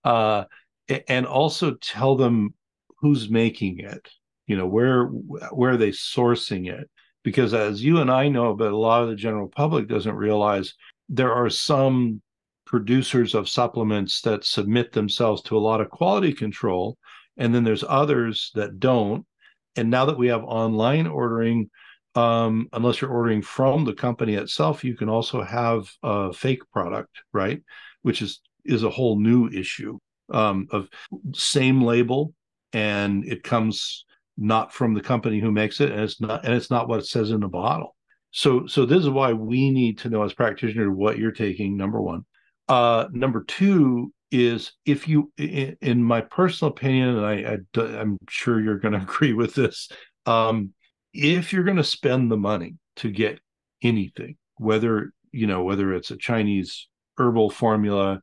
uh, 0.05 0.45
and 1.09 1.27
also 1.27 1.74
tell 1.74 2.16
them 2.16 2.55
who's 2.99 3.31
making 3.31 3.81
it. 3.81 4.09
You 4.47 4.57
know 4.57 4.66
where 4.66 5.07
where 5.07 5.72
are 5.72 5.77
they 5.77 5.91
sourcing 5.91 6.68
it? 6.68 6.91
Because 7.22 7.55
as 7.55 7.83
you 7.83 7.99
and 7.99 8.11
I 8.11 8.29
know, 8.29 8.55
but 8.55 8.72
a 8.72 8.77
lot 8.77 9.03
of 9.03 9.09
the 9.09 9.16
general 9.16 9.49
public 9.49 9.89
doesn't 9.89 10.14
realize 10.14 10.74
there 11.09 11.33
are 11.33 11.51
some 11.51 12.22
producers 12.66 13.35
of 13.35 13.49
supplements 13.49 14.20
that 14.22 14.45
submit 14.45 14.93
themselves 14.93 15.43
to 15.43 15.57
a 15.57 15.59
lot 15.59 15.81
of 15.81 15.91
quality 15.91 16.33
control 16.33 16.99
and 17.37 17.55
then 17.55 17.64
there's 17.64 17.84
others 17.87 18.51
that 18.55 18.78
don't. 18.78 19.26
And 19.76 19.91
now 19.91 20.07
that 20.07 20.18
we 20.18 20.28
have 20.28 20.45
online 20.45 21.07
ordering 21.07 21.70
um, 22.14 22.68
unless 22.72 23.01
you're 23.01 23.11
ordering 23.11 23.43
from 23.43 23.84
the 23.84 23.93
company 23.93 24.34
itself 24.34 24.82
you 24.82 24.97
can 24.97 25.09
also 25.09 25.43
have 25.43 25.89
a 26.03 26.32
fake 26.32 26.62
product 26.72 27.20
right? 27.32 27.62
Which 28.03 28.22
is 28.22 28.41
is 28.64 28.82
a 28.82 28.91
whole 28.91 29.18
new 29.18 29.49
issue 29.49 29.99
um, 30.32 30.66
of 30.70 30.89
same 31.34 31.82
label 31.82 32.32
and 32.72 33.24
it 33.24 33.43
comes 33.43 34.05
not 34.37 34.72
from 34.72 34.95
the 34.95 35.01
company 35.01 35.41
who 35.41 35.51
makes 35.53 35.80
it 35.80 35.93
and 35.93 36.01
it's 36.01 36.20
not 36.20 36.45
and 36.45 36.55
it's 36.55 36.70
not 36.70 36.89
what 36.89 37.01
it 37.01 37.07
says 37.07 37.30
in 37.30 37.41
the 37.41 37.49
bottle. 37.49 37.97
So 38.30 38.66
so 38.66 38.87
this 38.87 39.01
is 39.01 39.09
why 39.11 39.32
we 39.32 39.70
need 39.70 39.99
to 39.99 40.09
know 40.09 40.22
as 40.22 40.32
practitioners 40.32 40.91
what 40.91 41.18
you're 41.18 41.32
taking 41.32 41.76
number 41.76 42.01
one. 42.01 42.24
Uh, 42.68 43.07
number 43.12 43.45
two 43.45 44.12
is 44.31 44.72
if 44.85 45.07
you 45.07 45.33
in, 45.37 46.03
my 46.03 46.20
personal 46.20 46.72
opinion 46.72 47.16
and 47.16 47.27
I, 47.27 47.59
I 47.81 48.01
am 48.01 48.18
sure 48.29 48.61
you're 48.61 48.79
going 48.79 48.95
to 48.99 49.01
agree 49.01 49.33
with 49.33 49.55
this 49.55 49.89
um, 50.27 50.72
if 51.12 51.53
you're 51.53 51.64
going 51.64 51.77
to 51.77 51.85
spend 51.85 52.31
the 52.31 52.37
money 52.37 52.74
to 52.97 53.11
get 53.11 53.41
anything 53.83 54.37
whether 54.57 55.12
you 55.33 55.47
know 55.47 55.62
whether 55.62 55.93
it's 55.93 56.11
a 56.11 56.16
chinese 56.16 56.89
herbal 57.18 57.51
formula 57.51 58.20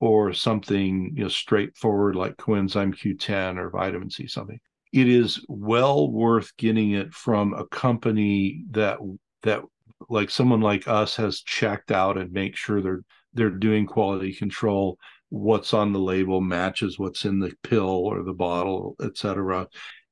or 0.00 0.32
something 0.32 1.12
you 1.14 1.22
know 1.22 1.28
straightforward 1.28 2.16
like 2.16 2.36
coenzyme 2.36 2.94
q10 2.94 3.58
or 3.58 3.70
vitamin 3.70 4.10
c 4.10 4.26
something 4.26 4.58
it 4.92 5.08
is 5.08 5.44
well 5.48 6.10
worth 6.10 6.56
getting 6.56 6.92
it 6.92 7.12
from 7.12 7.52
a 7.54 7.66
company 7.66 8.64
that 8.70 8.98
that 9.42 9.62
like 10.08 10.30
someone 10.30 10.60
like 10.60 10.88
us 10.88 11.16
has 11.16 11.40
checked 11.40 11.90
out 11.90 12.16
and 12.16 12.32
make 12.32 12.56
sure 12.56 12.80
they're 12.80 13.02
they're 13.34 13.50
doing 13.50 13.86
quality 13.86 14.32
control 14.32 14.98
what's 15.30 15.74
on 15.74 15.92
the 15.92 15.98
label 15.98 16.40
matches 16.40 16.98
what's 16.98 17.24
in 17.24 17.40
the 17.40 17.52
pill 17.62 17.88
or 17.88 18.22
the 18.22 18.32
bottle, 18.32 18.96
etc. 19.02 19.68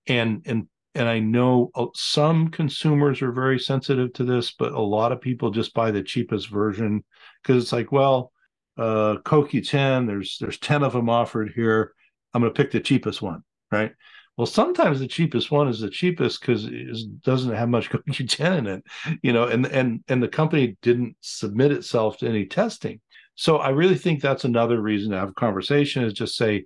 And 0.07 0.43
and 0.47 0.69
and 0.95 1.09
I 1.09 1.21
know 1.21 1.71
uh, 1.75 1.87
some 1.95 2.49
consumers 2.49 3.23
are 3.23 3.33
very 3.33 3.59
sensitive 3.59 4.13
to 4.15 4.25
this, 4.25 4.53
but 4.53 4.73
a 4.73 4.81
lot 4.81 5.13
of 5.13 5.21
people 5.21 5.51
just 5.51 5.75
buy 5.75 5.91
the 5.91 6.03
cheapest 6.03 6.49
version 6.51 7.03
because 7.43 7.63
it's 7.63 7.73
like, 7.73 7.93
well, 7.93 8.33
uh, 8.77 9.17
CoQ10, 9.25 10.07
there's 10.07 10.37
there's 10.41 10.59
ten 10.59 10.83
of 10.83 10.93
them 10.93 11.09
offered 11.09 11.53
here. 11.55 11.93
I'm 12.35 12.43
going 12.43 12.53
to 12.53 12.63
pick 12.63 12.73
the 12.73 12.81
cheapest 12.81 13.23
one, 13.23 13.43
right? 13.71 13.93
Well, 14.37 14.47
sometimes 14.47 14.99
the 14.99 15.07
cheapest 15.07 15.51
one 15.51 15.69
is 15.69 15.81
the 15.81 15.91
cheapest 15.91 16.41
because 16.41 16.65
it 16.65 17.23
doesn't 17.23 17.55
have 17.55 17.69
much 17.69 17.91
CoQ10 17.91 18.59
in 18.59 18.67
it, 18.67 18.85
you 19.23 19.33
know, 19.33 19.45
and 19.45 19.67
and 19.67 20.03
and 20.09 20.23
the 20.23 20.29
company 20.29 20.77
didn't 20.83 21.17
submit 21.21 21.73
itself 21.73 22.19
to 22.19 22.29
any 22.29 22.47
testing. 22.47 23.01
So 23.35 23.57
I 23.57 23.71
really 23.71 23.97
think 23.97 24.21
that's 24.21 24.45
another 24.45 24.81
reason 24.81 25.13
to 25.13 25.19
have 25.19 25.31
a 25.31 25.35
conversation 25.35 26.05
is 26.05 26.13
just 26.13 26.37
say, 26.37 26.65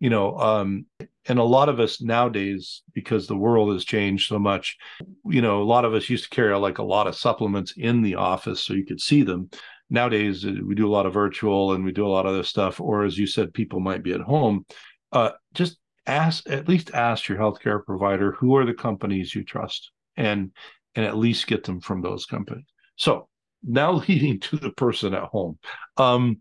you 0.00 0.10
know, 0.10 0.36
um, 0.38 0.86
and 1.26 1.38
a 1.38 1.44
lot 1.44 1.68
of 1.68 1.80
us 1.80 2.00
nowadays, 2.00 2.82
because 2.94 3.26
the 3.26 3.36
world 3.36 3.72
has 3.72 3.84
changed 3.84 4.28
so 4.28 4.38
much, 4.38 4.76
you 5.24 5.42
know, 5.42 5.62
a 5.62 5.64
lot 5.64 5.84
of 5.84 5.94
us 5.94 6.08
used 6.08 6.24
to 6.24 6.30
carry 6.30 6.56
like 6.56 6.78
a 6.78 6.84
lot 6.84 7.06
of 7.06 7.16
supplements 7.16 7.74
in 7.76 8.02
the 8.02 8.14
office 8.14 8.64
so 8.64 8.74
you 8.74 8.86
could 8.86 9.00
see 9.00 9.22
them. 9.22 9.50
Nowadays, 9.90 10.44
uh, 10.44 10.52
we 10.64 10.74
do 10.74 10.86
a 10.86 10.90
lot 10.90 11.06
of 11.06 11.14
virtual 11.14 11.72
and 11.72 11.84
we 11.84 11.92
do 11.92 12.06
a 12.06 12.08
lot 12.08 12.26
of 12.26 12.32
other 12.32 12.42
stuff. 12.44 12.80
Or 12.80 13.04
as 13.04 13.18
you 13.18 13.26
said, 13.26 13.54
people 13.54 13.80
might 13.80 14.02
be 14.02 14.12
at 14.12 14.20
home. 14.20 14.66
Uh, 15.12 15.30
just 15.54 15.78
ask, 16.06 16.48
at 16.48 16.68
least 16.68 16.92
ask 16.94 17.28
your 17.28 17.38
healthcare 17.38 17.84
provider 17.84 18.32
who 18.32 18.56
are 18.56 18.66
the 18.66 18.74
companies 18.74 19.34
you 19.34 19.44
trust, 19.44 19.90
and 20.16 20.52
and 20.94 21.04
at 21.06 21.16
least 21.16 21.46
get 21.46 21.64
them 21.64 21.80
from 21.80 22.02
those 22.02 22.26
companies. 22.26 22.64
So 22.96 23.28
now 23.62 23.92
leading 24.08 24.40
to 24.40 24.56
the 24.56 24.70
person 24.70 25.14
at 25.14 25.24
home. 25.24 25.58
Um, 25.96 26.40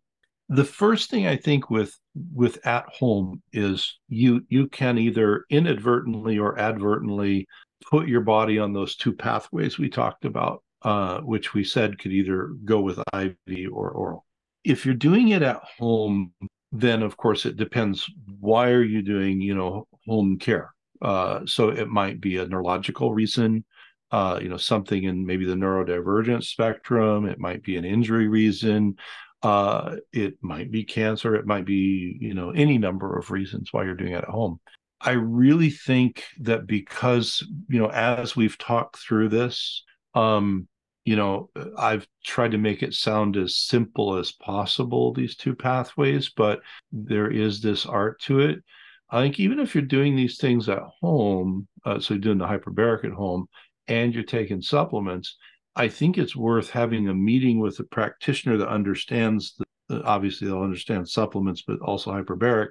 the 0.49 0.63
first 0.63 1.09
thing 1.09 1.27
I 1.27 1.35
think 1.35 1.69
with 1.69 1.93
with 2.33 2.65
at 2.65 2.85
home 2.87 3.41
is 3.51 3.99
you 4.07 4.45
you 4.49 4.67
can 4.67 4.97
either 4.97 5.45
inadvertently 5.49 6.39
or 6.39 6.57
advertently 6.57 7.47
put 7.89 8.07
your 8.07 8.21
body 8.21 8.57
on 8.57 8.73
those 8.73 8.95
two 8.95 9.13
pathways 9.13 9.77
we 9.77 9.89
talked 9.89 10.25
about, 10.25 10.63
uh, 10.83 11.19
which 11.19 11.53
we 11.53 11.63
said 11.63 11.99
could 11.99 12.11
either 12.11 12.51
go 12.63 12.79
with 12.79 12.99
IV 13.13 13.35
or 13.71 13.91
oral. 13.91 14.25
If 14.63 14.85
you're 14.85 14.95
doing 14.95 15.29
it 15.29 15.41
at 15.41 15.61
home, 15.77 16.33
then 16.71 17.03
of 17.03 17.17
course 17.17 17.45
it 17.45 17.57
depends. 17.57 18.09
Why 18.39 18.69
are 18.69 18.83
you 18.83 19.01
doing 19.01 19.41
you 19.41 19.53
know 19.53 19.87
home 20.07 20.39
care? 20.39 20.73
Uh, 21.01 21.41
so 21.45 21.69
it 21.69 21.89
might 21.89 22.21
be 22.21 22.37
a 22.37 22.47
neurological 22.47 23.13
reason 23.13 23.65
uh, 24.11 24.39
you 24.41 24.49
know, 24.49 24.57
something 24.57 25.03
in 25.03 25.25
maybe 25.25 25.45
the 25.45 25.55
neurodivergent 25.55 26.43
spectrum. 26.43 27.25
It 27.25 27.39
might 27.39 27.63
be 27.63 27.77
an 27.77 27.85
injury 27.85 28.27
reason. 28.27 28.95
Uh, 29.43 29.97
it 30.11 30.35
might 30.41 30.71
be 30.71 30.83
cancer. 30.83 31.35
It 31.35 31.45
might 31.45 31.65
be, 31.65 32.17
you 32.19 32.33
know, 32.33 32.51
any 32.51 32.77
number 32.77 33.17
of 33.17 33.31
reasons 33.31 33.71
why 33.71 33.83
you're 33.83 33.95
doing 33.95 34.13
it 34.13 34.23
at 34.23 34.29
home. 34.29 34.59
I 34.99 35.11
really 35.11 35.69
think 35.69 36.23
that 36.39 36.65
because, 36.65 37.45
you 37.69 37.79
know, 37.79 37.91
as 37.91 38.35
we've 38.35 38.57
talked 38.57 38.97
through 38.97 39.29
this, 39.29 39.83
um, 40.15 40.67
you 41.05 41.15
know, 41.15 41.49
I've 41.77 42.07
tried 42.25 42.51
to 42.51 42.57
make 42.57 42.83
it 42.83 42.93
sound 42.93 43.37
as 43.37 43.55
simple 43.55 44.17
as 44.17 44.31
possible, 44.31 45.13
these 45.13 45.35
two 45.37 45.55
pathways, 45.55 46.29
but 46.29 46.59
there 46.91 47.31
is 47.31 47.61
this 47.61 47.85
art 47.85 48.19
to 48.23 48.39
it. 48.39 48.63
I 49.09 49.21
think 49.21 49.39
even 49.39 49.59
if 49.59 49.73
you're 49.73 49.83
doing 49.83 50.15
these 50.15 50.37
things 50.37 50.67
at 50.67 50.81
home, 50.99 51.67
uh, 51.85 51.99
so 51.99 52.13
you're 52.13 52.21
doing 52.21 52.39
the 52.39 52.45
hyperbaric 52.45 53.05
at 53.05 53.13
home, 53.13 53.47
and 53.87 54.13
you're 54.13 54.23
taking 54.23 54.61
supplements, 54.61 55.37
I 55.75 55.87
think 55.87 56.17
it's 56.17 56.35
worth 56.35 56.69
having 56.69 57.07
a 57.07 57.13
meeting 57.13 57.59
with 57.59 57.79
a 57.79 57.83
practitioner 57.83 58.57
that 58.57 58.69
understands, 58.69 59.55
the, 59.89 60.03
obviously, 60.03 60.47
they'll 60.47 60.61
understand 60.61 61.07
supplements, 61.07 61.63
but 61.65 61.79
also 61.79 62.11
hyperbaric, 62.11 62.69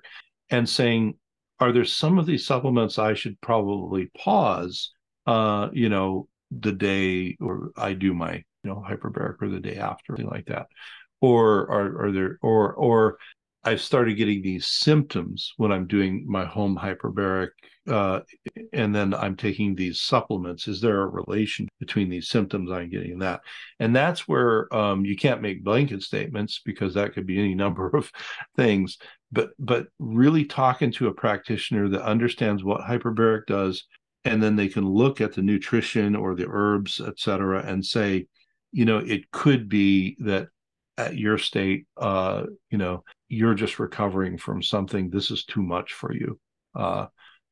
and 0.51 0.69
saying, 0.69 1.15
are 1.61 1.73
there 1.73 1.85
some 1.85 2.19
of 2.19 2.27
these 2.27 2.47
supplements 2.47 2.99
I 2.99 3.15
should 3.15 3.41
probably 3.41 4.11
pause, 4.19 4.93
uh, 5.27 5.69
you 5.73 5.89
know, 5.89 6.29
the 6.51 6.73
day 6.73 7.37
or 7.41 7.71
I 7.77 7.95
do 7.95 8.15
my 8.15 8.45
you 8.67 8.73
know, 8.73 8.85
hyperbaric 8.87 9.37
or 9.41 9.49
the 9.49 9.61
day 9.61 9.77
after, 9.77 10.17
something 10.17 10.27
like 10.27 10.47
that. 10.47 10.67
Or 11.21 11.71
are, 11.71 12.07
are 12.07 12.13
there, 12.13 12.39
or, 12.43 12.75
or 12.75 13.19
I've 13.63 13.81
started 13.81 14.17
getting 14.17 14.43
these 14.43 14.67
symptoms 14.67 15.53
when 15.57 15.73
I'm 15.73 15.87
doing 15.87 16.25
my 16.29 16.45
home 16.45 16.77
hyperbaric, 16.77 17.51
uh, 17.89 18.21
and 18.73 18.95
then 18.95 19.15
I'm 19.15 19.37
taking 19.37 19.75
these 19.75 20.01
supplements. 20.01 20.69
Is 20.69 20.81
there 20.81 21.03
a 21.03 21.09
relation 21.09 21.69
between 21.81 22.09
these 22.09 22.29
symptoms 22.29 22.71
I'm 22.71 22.91
getting 22.91 23.19
that? 23.21 23.41
And 23.81 23.95
that's 23.95 24.27
where 24.27 24.73
um, 24.75 25.05
you 25.05 25.17
can't 25.17 25.43
make 25.43 25.65
blanket 25.65 26.03
statements 26.03 26.61
because 26.65 26.95
that 26.95 27.15
could 27.15 27.27
be 27.27 27.39
any 27.39 27.55
number 27.67 27.89
of 27.97 28.11
things. 28.57 28.99
But 29.33 29.51
but 29.59 29.89
really 29.99 30.45
talking 30.45 30.93
to 30.93 31.09
a 31.09 31.15
practitioner 31.15 31.89
that 31.89 32.05
understands 32.05 32.63
what 32.63 32.83
hyperbaric 32.83 33.47
does, 33.47 33.85
and 34.25 34.43
then 34.43 34.57
they 34.57 34.69
can 34.69 34.87
look 34.87 35.21
at 35.21 35.33
the 35.35 35.43
nutrition 35.43 36.15
or 36.17 36.35
the 36.35 36.47
herbs, 36.49 37.01
et 37.05 37.19
cetera, 37.19 37.65
and 37.65 37.85
say, 37.85 38.27
you 38.73 38.85
know, 38.85 38.99
it 38.99 39.31
could 39.31 39.69
be 39.69 40.17
that 40.21 40.49
at 40.99 41.17
your 41.17 41.39
state, 41.39 41.87
uh, 41.97 42.45
you 42.71 42.79
know, 42.79 43.05
you're 43.29 43.55
just 43.55 43.79
recovering 43.79 44.39
from 44.39 44.63
something. 44.63 45.11
This 45.11 45.31
is 45.31 45.45
too 45.45 45.63
much 45.63 45.93
for 45.93 46.13
you, 46.13 46.39
uh, 46.75 47.07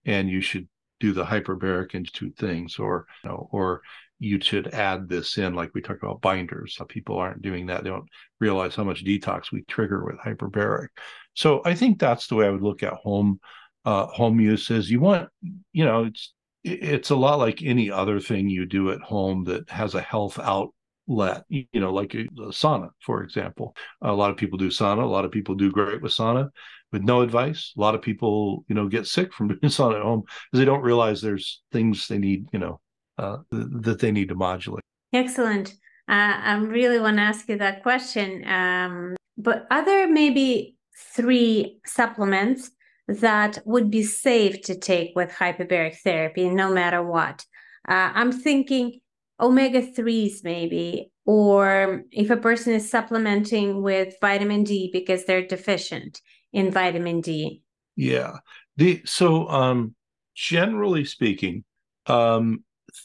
and 0.05 0.28
you 0.28 0.40
should 0.40 0.68
do 1.00 1.12
the 1.12 1.24
hyperbaric 1.24 1.94
into 1.94 2.12
two 2.12 2.30
things, 2.30 2.78
or 2.78 3.07
you 3.22 3.30
know, 3.30 3.48
or 3.52 3.82
you 4.18 4.40
should 4.40 4.72
add 4.72 5.09
this 5.09 5.38
in, 5.38 5.55
like 5.55 5.70
we 5.74 5.82
talked 5.82 6.02
about 6.02 6.20
binders. 6.20 6.78
People 6.88 7.18
aren't 7.18 7.42
doing 7.42 7.66
that; 7.66 7.84
they 7.84 7.90
don't 7.90 8.09
realize 8.40 8.74
how 8.76 8.84
much 8.84 9.05
detox 9.05 9.52
we 9.52 9.62
trigger 9.62 10.05
with 10.05 10.16
hyperbaric. 10.16 10.88
So 11.34 11.62
I 11.64 11.74
think 11.74 11.98
that's 11.98 12.26
the 12.26 12.36
way 12.36 12.46
I 12.46 12.50
would 12.50 12.62
look 12.62 12.82
at 12.82 12.94
home 12.94 13.40
uh, 13.84 14.07
home 14.07 14.40
uses. 14.40 14.90
You 14.90 15.00
want, 15.00 15.28
you 15.72 15.84
know, 15.84 16.05
it's 16.05 16.32
it's 16.64 17.11
a 17.11 17.16
lot 17.16 17.38
like 17.38 17.62
any 17.62 17.90
other 17.90 18.18
thing 18.20 18.48
you 18.48 18.64
do 18.64 18.90
at 18.90 19.00
home 19.00 19.44
that 19.44 19.68
has 19.68 19.94
a 19.94 20.00
health 20.00 20.38
outlet 20.38 21.44
you 21.50 21.66
know 21.74 21.92
like 21.92 22.14
a, 22.14 22.20
a, 22.20 22.48
sauna 22.48 22.88
for 23.00 23.22
example 23.22 23.76
a 24.00 24.11
lot 24.11 24.30
of 24.30 24.38
people 24.38 24.57
do 24.57 24.68
sauna 24.68 25.02
a 25.02 25.07
lot 25.07 25.26
of 25.26 25.30
people 25.30 25.55
do 25.55 25.70
great 25.70 26.00
with 26.00 26.11
sauna 26.11 26.48
with 26.95 27.03
no 27.03 27.20
advice. 27.22 27.72
A 27.76 27.80
lot 27.80 27.97
of 27.97 28.01
people 28.01 28.64
you 28.68 28.74
know 28.74 28.88
get 28.88 29.07
sick 29.07 29.34
from 29.34 29.49
doing 29.49 29.61
sauna 29.64 29.97
at 29.97 30.03
home 30.03 30.22
because 30.22 30.61
they 30.61 30.64
don't 30.64 30.82
realize 30.82 31.20
there's 31.20 31.61
things 31.72 32.09
they 32.09 32.18
need 32.18 32.47
you 32.53 32.61
know 32.61 32.80
uh, 33.18 33.38
th- 33.53 33.66
that 33.82 33.99
they 33.99 34.12
need 34.12 34.28
to 34.28 34.34
modulate. 34.34 34.84
Excellent. 35.12 35.74
Uh, 36.07 36.36
i 36.51 36.55
really 36.57 37.01
want 37.01 37.16
to 37.16 37.22
ask 37.22 37.49
you 37.49 37.57
that 37.57 37.82
question 37.82 38.47
um, 38.47 39.16
but 39.38 39.66
other 39.70 40.07
maybe 40.07 40.76
three 41.16 41.80
supplements 41.86 42.70
that 43.09 43.59
would 43.64 43.90
be 43.90 44.03
safe 44.03 44.61
to 44.61 44.78
take 44.78 45.12
with 45.16 45.30
hyperbaric 45.30 45.97
therapy 46.05 46.49
no 46.51 46.70
matter 46.70 47.03
what? 47.03 47.47
Uh, 47.88 48.11
i'm 48.14 48.32
thinking 48.32 49.01
omega 49.40 49.80
3s 49.80 50.45
maybe 50.45 51.11
or 51.24 52.05
if 52.12 52.28
a 52.28 52.36
person 52.49 52.74
is 52.74 52.90
supplementing 52.90 53.80
with 53.82 54.14
vitamin 54.20 54.62
D 54.62 54.90
because 54.92 55.24
they're 55.24 55.47
deficient 55.47 56.20
in 56.55 56.70
vitamin 56.70 57.20
D. 57.20 57.61
Yeah. 57.96 58.38
The 58.76 59.02
so 59.05 59.48
um 59.48 59.94
generally 60.34 61.05
speaking, 61.05 61.64
um 62.07 62.64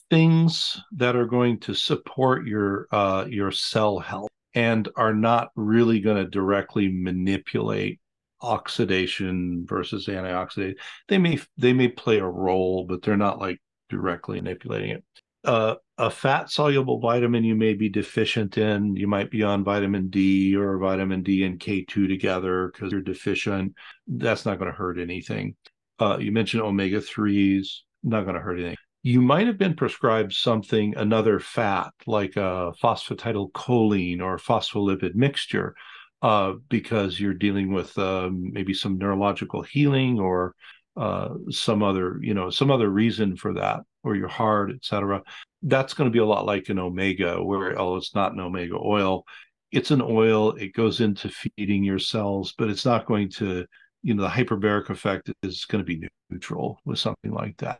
things 0.10 0.80
that 0.94 1.16
are 1.16 1.26
going 1.26 1.60
to 1.60 1.74
support 1.74 2.48
your 2.48 2.88
uh 2.92 3.26
your 3.28 3.52
cell 3.52 4.00
health 4.00 4.30
and 4.54 4.88
are 4.96 5.14
not 5.14 5.50
really 5.56 6.00
going 6.00 6.18
to 6.18 6.30
directly 6.30 6.88
manipulate 6.88 8.00
oxidation 8.42 9.66
versus 9.68 10.08
antioxidant. 10.08 10.76
They 11.08 11.18
may 11.18 11.40
they 11.58 11.74
may 11.74 11.90
play 11.90 12.20
a 12.20 12.26
role, 12.26 12.86
but 12.86 13.02
they're 13.02 13.18
not 13.18 13.40
like 13.40 13.60
directly 13.90 14.40
manipulating 14.40 14.92
it 14.92 15.04
uh, 15.50 15.76
a 15.98 16.12
fat 16.12 16.52
soluble 16.52 17.00
vitamin 17.00 17.44
you 17.44 17.56
may 17.56 17.74
be 17.74 17.90
deficient 17.90 18.60
in. 18.60 18.96
You 18.96 19.08
might 19.08 19.32
be 19.32 19.42
on 19.42 19.64
vitamin 19.64 20.10
D 20.10 20.56
or 20.56 20.78
vitamin 20.78 21.24
D 21.24 21.44
and 21.44 21.60
K2 21.60 22.08
together 22.08 22.70
because 22.72 22.92
you're 22.92 23.02
deficient. 23.02 23.74
That's 24.06 24.46
not 24.46 24.60
going 24.60 24.70
to 24.70 24.78
hurt 24.78 25.00
anything. 25.00 25.56
Uh, 25.98 26.20
you 26.20 26.32
mentioned 26.32 26.62
omega 26.62 27.02
3s, 27.02 27.80
not 28.04 28.26
going 28.26 28.36
to 28.36 28.42
hurt 28.42 28.60
anything. 28.60 28.78
You 29.02 29.22
might 29.22 29.48
have 29.48 29.58
been 29.58 29.76
prescribed 29.76 30.34
something, 30.34 30.94
another 30.96 31.40
fat 31.40 31.94
like 32.06 32.36
a 32.36 32.74
phosphatidylcholine 32.84 34.22
or 34.22 34.38
phospholipid 34.38 35.16
mixture, 35.16 35.74
uh, 36.22 36.54
because 36.70 37.20
you're 37.20 37.34
dealing 37.34 37.74
with 37.74 37.98
um, 37.98 38.54
maybe 38.54 38.76
some 38.76 39.00
neurological 39.00 39.64
healing 39.64 40.20
or 40.20 40.54
uh, 40.96 41.30
some 41.50 41.82
other, 41.82 42.20
you 42.22 42.36
know, 42.36 42.52
some 42.52 42.70
other 42.70 42.90
reason 42.90 43.36
for 43.36 43.54
that 43.56 43.80
or 44.04 44.16
your 44.16 44.28
heart, 44.28 44.72
etc. 44.72 45.22
That's 45.62 45.94
going 45.94 46.10
to 46.10 46.14
be 46.14 46.20
a 46.20 46.26
lot 46.26 46.46
like 46.46 46.70
an 46.70 46.80
omega, 46.80 47.44
where 47.44 47.80
oh, 47.80 47.98
it's 47.98 48.16
not 48.16 48.34
an 48.34 48.40
omega 48.40 48.76
oil. 48.76 49.26
It's 49.72 49.92
an 49.92 50.02
oil. 50.02 50.54
It 50.54 50.74
goes 50.74 51.02
into 51.02 51.30
feeding 51.30 51.84
your 51.84 52.00
cells, 52.00 52.54
but 52.58 52.70
it's 52.70 52.86
not 52.86 53.06
going 53.06 53.30
to, 53.32 53.66
you 54.02 54.14
know, 54.14 54.24
the 54.24 54.30
hyperbaric 54.30 54.90
effect 54.90 55.30
is 55.44 55.66
going 55.66 55.84
to 55.84 55.86
be 55.86 56.08
neutral 56.30 56.80
with 56.86 57.00
something 57.00 57.32
like 57.32 57.58
that. 57.58 57.80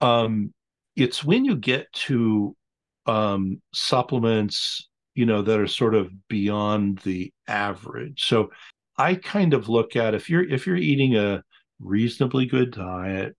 Um, 0.00 0.52
it's 0.94 1.22
when 1.24 1.44
you 1.44 1.56
get 1.56 1.92
to 1.92 2.56
um, 3.06 3.60
supplements, 3.72 4.88
you 5.14 5.26
know, 5.26 5.42
that 5.42 5.60
are 5.60 5.66
sort 5.66 5.94
of 5.94 6.10
beyond 6.28 6.98
the 6.98 7.32
average. 7.48 8.24
So 8.24 8.50
I 8.96 9.14
kind 9.14 9.52
of 9.52 9.68
look 9.68 9.96
at 9.96 10.14
if 10.14 10.30
you're 10.30 10.48
if 10.48 10.66
you're 10.66 10.76
eating 10.76 11.16
a 11.16 11.42
reasonably 11.80 12.46
good 12.46 12.72
diet 12.72 13.36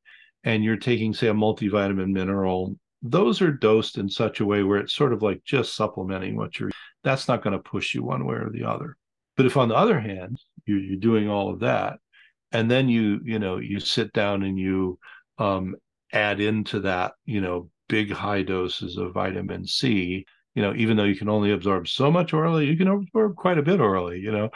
and 0.47 0.63
you're 0.63 0.77
taking, 0.77 1.13
say, 1.13 1.27
a 1.27 1.33
multivitamin 1.33 2.09
mineral, 2.09 2.73
those 3.01 3.41
are 3.41 3.51
dosed 3.51 3.97
in 3.97 4.07
such 4.07 4.39
a 4.39 4.45
way 4.45 4.63
where 4.63 4.79
it's 4.79 4.93
sort 4.93 5.11
of 5.11 5.21
like 5.21 5.43
just 5.43 5.75
supplementing 5.75 6.37
what 6.37 6.57
you're 6.57 6.71
that's 7.03 7.27
not 7.27 7.43
going 7.43 7.51
to 7.51 7.59
push 7.59 7.93
you 7.93 8.01
one 8.01 8.25
way 8.25 8.35
or 8.35 8.49
the 8.49 8.63
other. 8.63 8.95
But 9.35 9.45
if 9.45 9.57
on 9.57 9.67
the 9.67 9.75
other 9.75 9.99
hand, 9.99 10.39
you, 10.65 10.77
you're 10.77 10.99
doing 10.99 11.29
all 11.29 11.49
of 11.49 11.59
that, 11.59 11.99
and 12.53 12.71
then 12.71 12.87
you, 12.87 13.19
you 13.25 13.39
know, 13.39 13.57
you 13.57 13.81
sit 13.81 14.13
down 14.13 14.43
and 14.43 14.57
you 14.57 14.97
um, 15.37 15.75
add 16.13 16.39
into 16.39 16.79
that, 16.81 17.11
you 17.25 17.41
know, 17.41 17.69
big 17.89 18.09
high 18.09 18.43
doses 18.43 18.95
of 18.95 19.13
vitamin 19.13 19.67
C, 19.67 20.25
you 20.55 20.61
know, 20.63 20.73
even 20.75 20.95
though 20.95 21.03
you 21.03 21.15
can 21.17 21.29
only 21.29 21.51
absorb 21.51 21.89
so 21.89 22.09
much 22.09 22.33
orally, 22.33 22.65
you 22.65 22.77
can 22.77 22.87
absorb 22.87 23.35
quite 23.35 23.57
a 23.57 23.61
bit 23.61 23.81
orally, 23.81 24.19
you 24.19 24.31
know. 24.31 24.49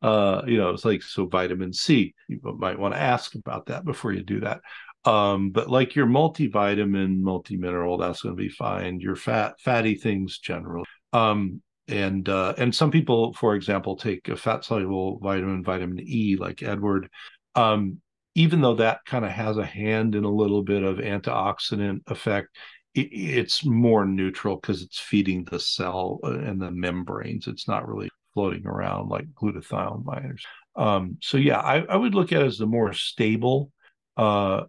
Uh, 0.00 0.42
you 0.46 0.56
know, 0.56 0.70
it's 0.70 0.84
like 0.84 1.02
so 1.02 1.26
vitamin 1.26 1.72
C. 1.72 2.14
You 2.28 2.38
might 2.58 2.78
want 2.78 2.94
to 2.94 3.00
ask 3.00 3.34
about 3.34 3.66
that 3.66 3.84
before 3.84 4.12
you 4.12 4.22
do 4.22 4.40
that. 4.40 4.60
Um, 5.08 5.50
but 5.50 5.70
like 5.70 5.94
your 5.94 6.06
multivitamin, 6.06 7.20
multi-mineral, 7.20 7.96
that's 7.96 8.20
going 8.20 8.36
to 8.36 8.42
be 8.42 8.50
fine. 8.50 9.00
Your 9.00 9.16
fat, 9.16 9.58
fatty 9.58 9.94
things 9.94 10.38
generally. 10.38 10.84
Um, 11.14 11.62
and 11.88 12.28
uh, 12.28 12.52
and 12.58 12.74
some 12.74 12.90
people, 12.90 13.32
for 13.32 13.54
example, 13.54 13.96
take 13.96 14.28
a 14.28 14.36
fat 14.36 14.66
soluble 14.66 15.18
vitamin, 15.20 15.64
vitamin 15.64 15.98
E, 16.00 16.36
like 16.36 16.62
Edward. 16.62 17.08
Um, 17.54 18.02
even 18.34 18.60
though 18.60 18.74
that 18.74 19.00
kind 19.06 19.24
of 19.24 19.30
has 19.30 19.56
a 19.56 19.64
hand 19.64 20.14
in 20.14 20.24
a 20.24 20.30
little 20.30 20.62
bit 20.62 20.82
of 20.82 20.98
antioxidant 20.98 22.00
effect, 22.08 22.54
it, 22.94 23.08
it's 23.10 23.64
more 23.64 24.04
neutral 24.04 24.56
because 24.56 24.82
it's 24.82 24.98
feeding 24.98 25.44
the 25.44 25.58
cell 25.58 26.20
uh, 26.22 26.38
and 26.38 26.60
the 26.60 26.70
membranes. 26.70 27.46
It's 27.46 27.66
not 27.66 27.88
really 27.88 28.10
floating 28.34 28.66
around 28.66 29.08
like 29.08 29.24
glutathione 29.32 30.04
binders. 30.04 30.44
Um, 30.76 31.16
so 31.22 31.38
yeah, 31.38 31.60
I, 31.60 31.78
I, 31.80 31.96
would 31.96 32.14
look 32.14 32.30
at 32.30 32.42
it 32.42 32.46
as 32.46 32.58
the 32.58 32.66
more 32.66 32.92
stable 32.92 33.72
uh, 34.18 34.64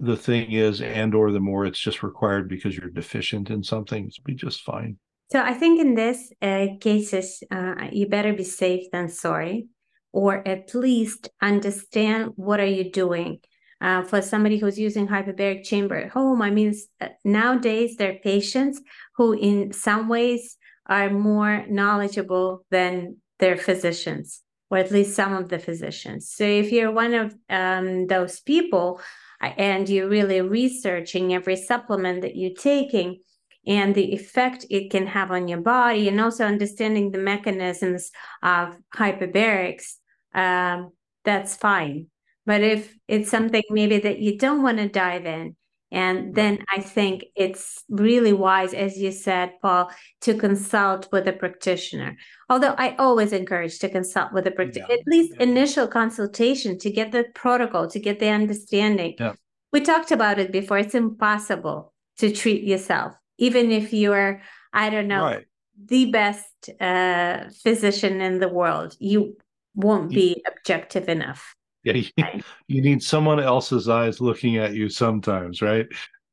the 0.00 0.16
thing 0.16 0.52
is 0.52 0.80
and 0.80 1.14
or 1.14 1.30
the 1.30 1.40
more 1.40 1.64
it's 1.64 1.78
just 1.78 2.02
required 2.02 2.48
because 2.48 2.76
you're 2.76 2.90
deficient 2.90 3.50
in 3.50 3.62
something 3.62 4.06
it's 4.06 4.18
be 4.18 4.34
just 4.34 4.62
fine. 4.62 4.98
So 5.32 5.40
i 5.40 5.54
think 5.54 5.80
in 5.80 5.94
this 5.94 6.32
uh, 6.42 6.66
cases 6.80 7.42
uh, 7.50 7.88
you 7.92 8.06
better 8.08 8.32
be 8.32 8.44
safe 8.44 8.90
than 8.92 9.08
sorry 9.08 9.68
or 10.12 10.46
at 10.46 10.74
least 10.74 11.28
understand 11.42 12.32
what 12.36 12.60
are 12.60 12.66
you 12.66 12.90
doing. 12.90 13.40
Uh, 13.80 14.02
for 14.02 14.22
somebody 14.22 14.56
who's 14.56 14.78
using 14.78 15.06
hyperbaric 15.06 15.64
chamber 15.64 15.96
at 15.96 16.10
home 16.10 16.40
i 16.40 16.48
mean 16.48 16.72
uh, 17.00 17.08
nowadays 17.24 17.96
there 17.96 18.12
are 18.12 18.18
patients 18.32 18.80
who 19.16 19.32
in 19.32 19.72
some 19.72 20.08
ways 20.08 20.56
are 20.86 21.10
more 21.10 21.66
knowledgeable 21.68 22.64
than 22.70 23.16
their 23.40 23.56
physicians 23.56 24.42
or 24.70 24.78
at 24.78 24.90
least 24.90 25.14
some 25.14 25.34
of 25.34 25.48
the 25.48 25.58
physicians. 25.58 26.30
So 26.30 26.44
if 26.44 26.72
you're 26.72 26.90
one 26.90 27.14
of 27.14 27.34
um, 27.48 28.06
those 28.06 28.40
people 28.40 29.00
and 29.40 29.88
you're 29.88 30.08
really 30.08 30.40
researching 30.40 31.34
every 31.34 31.56
supplement 31.56 32.22
that 32.22 32.36
you're 32.36 32.54
taking 32.54 33.20
and 33.66 33.94
the 33.94 34.12
effect 34.12 34.66
it 34.70 34.90
can 34.90 35.06
have 35.06 35.30
on 35.30 35.48
your 35.48 35.60
body 35.60 36.08
and 36.08 36.20
also 36.20 36.44
understanding 36.44 37.10
the 37.10 37.18
mechanisms 37.18 38.10
of 38.42 38.76
hyperbarics 38.94 39.94
um, 40.34 40.90
that's 41.24 41.56
fine. 41.56 42.08
But 42.46 42.62
if 42.62 42.94
it's 43.08 43.30
something 43.30 43.62
maybe 43.70 43.98
that 44.00 44.18
you 44.18 44.36
don't 44.36 44.62
want 44.62 44.78
to 44.78 44.88
dive 44.88 45.24
in 45.24 45.56
and 45.94 46.34
then 46.34 46.64
I 46.68 46.80
think 46.80 47.24
it's 47.36 47.84
really 47.88 48.32
wise, 48.32 48.74
as 48.74 48.98
you 48.98 49.12
said, 49.12 49.52
Paul, 49.62 49.92
to 50.22 50.34
consult 50.34 51.08
with 51.12 51.28
a 51.28 51.32
practitioner. 51.32 52.16
Although 52.50 52.74
I 52.76 52.96
always 52.96 53.32
encourage 53.32 53.78
to 53.78 53.88
consult 53.88 54.32
with 54.32 54.44
a 54.48 54.50
practitioner, 54.50 54.94
yeah. 54.94 55.00
at 55.00 55.06
least 55.06 55.34
yeah. 55.36 55.44
initial 55.44 55.86
consultation 55.86 56.78
to 56.78 56.90
get 56.90 57.12
the 57.12 57.26
protocol, 57.34 57.86
to 57.88 58.00
get 58.00 58.18
the 58.18 58.28
understanding. 58.28 59.14
Yeah. 59.20 59.34
We 59.72 59.82
talked 59.82 60.10
about 60.10 60.40
it 60.40 60.50
before. 60.50 60.78
It's 60.78 60.96
impossible 60.96 61.92
to 62.18 62.32
treat 62.32 62.64
yourself, 62.64 63.14
even 63.38 63.70
if 63.70 63.92
you're, 63.92 64.42
I 64.72 64.90
don't 64.90 65.06
know, 65.06 65.22
right. 65.22 65.44
the 65.86 66.10
best 66.10 66.70
uh, 66.80 67.50
physician 67.62 68.20
in 68.20 68.40
the 68.40 68.48
world. 68.48 68.96
You 68.98 69.36
won't 69.76 70.10
be 70.10 70.42
objective 70.44 71.08
enough. 71.08 71.54
Yeah, 71.84 71.94
you, 71.94 72.10
you 72.68 72.82
need 72.82 73.02
someone 73.02 73.40
else's 73.40 73.88
eyes 73.88 74.20
looking 74.20 74.56
at 74.56 74.74
you 74.74 74.88
sometimes, 74.88 75.62
right? 75.62 75.86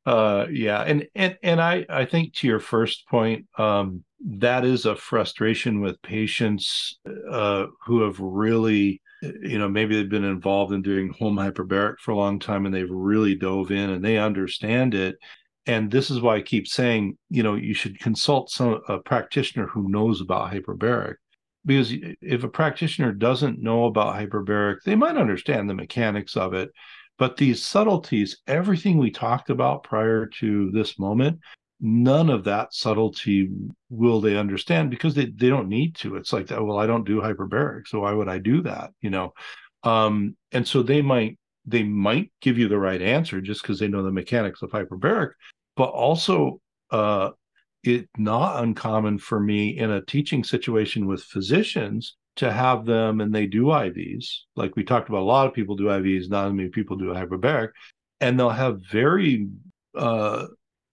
Uh, 0.04 0.46
yeah, 0.50 0.82
and 0.82 1.06
and 1.14 1.36
and 1.42 1.60
I 1.60 1.86
I 1.88 2.04
think 2.04 2.34
to 2.34 2.46
your 2.48 2.58
first 2.60 3.06
point, 3.08 3.46
um, 3.58 4.02
that 4.38 4.64
is 4.64 4.84
a 4.86 4.96
frustration 4.96 5.80
with 5.80 6.00
patients 6.02 6.98
uh, 7.30 7.66
who 7.86 8.02
have 8.02 8.18
really 8.18 9.00
you 9.22 9.58
know 9.58 9.68
maybe 9.68 9.94
they've 9.94 10.10
been 10.10 10.24
involved 10.24 10.72
in 10.72 10.82
doing 10.82 11.12
home 11.18 11.36
hyperbaric 11.36 11.98
for 12.00 12.10
a 12.10 12.16
long 12.16 12.40
time 12.40 12.66
and 12.66 12.74
they've 12.74 12.90
really 12.90 13.36
dove 13.36 13.70
in 13.70 13.90
and 13.90 14.04
they 14.04 14.18
understand 14.18 14.94
it. 14.94 15.16
And 15.66 15.92
this 15.92 16.10
is 16.10 16.20
why 16.20 16.36
i 16.36 16.42
keep 16.42 16.66
saying 16.66 17.16
you 17.30 17.42
know 17.44 17.54
you 17.54 17.74
should 17.74 18.00
consult 18.00 18.50
some 18.50 18.80
a 18.88 18.98
practitioner 18.98 19.68
who 19.68 19.88
knows 19.88 20.20
about 20.20 20.52
hyperbaric 20.52 21.14
because 21.64 21.92
if 22.20 22.44
a 22.44 22.48
practitioner 22.48 23.12
doesn't 23.12 23.62
know 23.62 23.84
about 23.84 24.14
hyperbaric 24.14 24.78
they 24.84 24.94
might 24.94 25.16
understand 25.16 25.68
the 25.68 25.74
mechanics 25.74 26.36
of 26.36 26.54
it 26.54 26.70
but 27.18 27.36
these 27.36 27.62
subtleties 27.62 28.38
everything 28.46 28.98
we 28.98 29.10
talked 29.10 29.50
about 29.50 29.84
prior 29.84 30.26
to 30.26 30.70
this 30.72 30.98
moment 30.98 31.38
none 31.82 32.30
of 32.30 32.44
that 32.44 32.72
subtlety 32.72 33.50
will 33.90 34.20
they 34.20 34.36
understand 34.36 34.88
because 34.88 35.14
they, 35.14 35.26
they 35.26 35.48
don't 35.48 35.68
need 35.68 35.96
to. 35.96 36.14
It's 36.14 36.32
like 36.32 36.48
well 36.50 36.78
i 36.78 36.86
don't 36.86 37.04
do 37.04 37.20
hyperbaric 37.20 37.88
so 37.88 38.00
why 38.00 38.12
would 38.12 38.28
i 38.28 38.38
do 38.38 38.62
that? 38.62 38.92
You 39.02 39.10
know? 39.10 39.34
Um 39.82 40.36
and 40.52 40.66
so 40.66 40.82
they 40.82 41.02
might 41.02 41.38
they 41.66 41.82
might 41.82 42.30
give 42.40 42.56
you 42.56 42.68
the 42.68 42.78
right 42.78 43.02
answer 43.02 43.40
just 43.40 43.62
because 43.62 43.80
they 43.80 43.88
know 43.88 44.02
the 44.04 44.12
mechanics 44.12 44.62
of 44.62 44.70
hyperbaric 44.70 45.32
but 45.76 45.90
also 45.90 46.60
uh 46.92 47.30
it's 47.84 48.08
not 48.16 48.62
uncommon 48.62 49.18
for 49.18 49.40
me 49.40 49.76
in 49.78 49.90
a 49.90 50.04
teaching 50.04 50.44
situation 50.44 51.06
with 51.06 51.22
physicians 51.22 52.16
to 52.36 52.50
have 52.50 52.86
them 52.86 53.20
and 53.20 53.34
they 53.34 53.46
do 53.46 53.64
ivs 53.64 54.38
like 54.56 54.74
we 54.74 54.84
talked 54.84 55.08
about 55.08 55.20
a 55.20 55.24
lot 55.24 55.46
of 55.46 55.52
people 55.52 55.76
do 55.76 55.84
ivs 55.84 56.30
not 56.30 56.46
as 56.46 56.52
many 56.52 56.68
people 56.68 56.96
do 56.96 57.06
hyperbaric 57.06 57.70
and 58.20 58.38
they'll 58.38 58.48
have 58.48 58.80
very 58.90 59.48
uh 59.96 60.46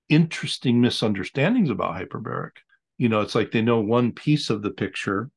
interesting 0.09 0.81
misunderstandings 0.81 1.69
about 1.69 1.95
hyperbaric. 1.95 2.57
You 2.97 3.07
know, 3.07 3.21
it's 3.21 3.35
like 3.35 3.51
they 3.51 3.61
know 3.61 3.79
one 3.79 4.11
piece 4.11 4.49
of 4.49 4.61
the 4.61 4.71
picture. 4.71 5.29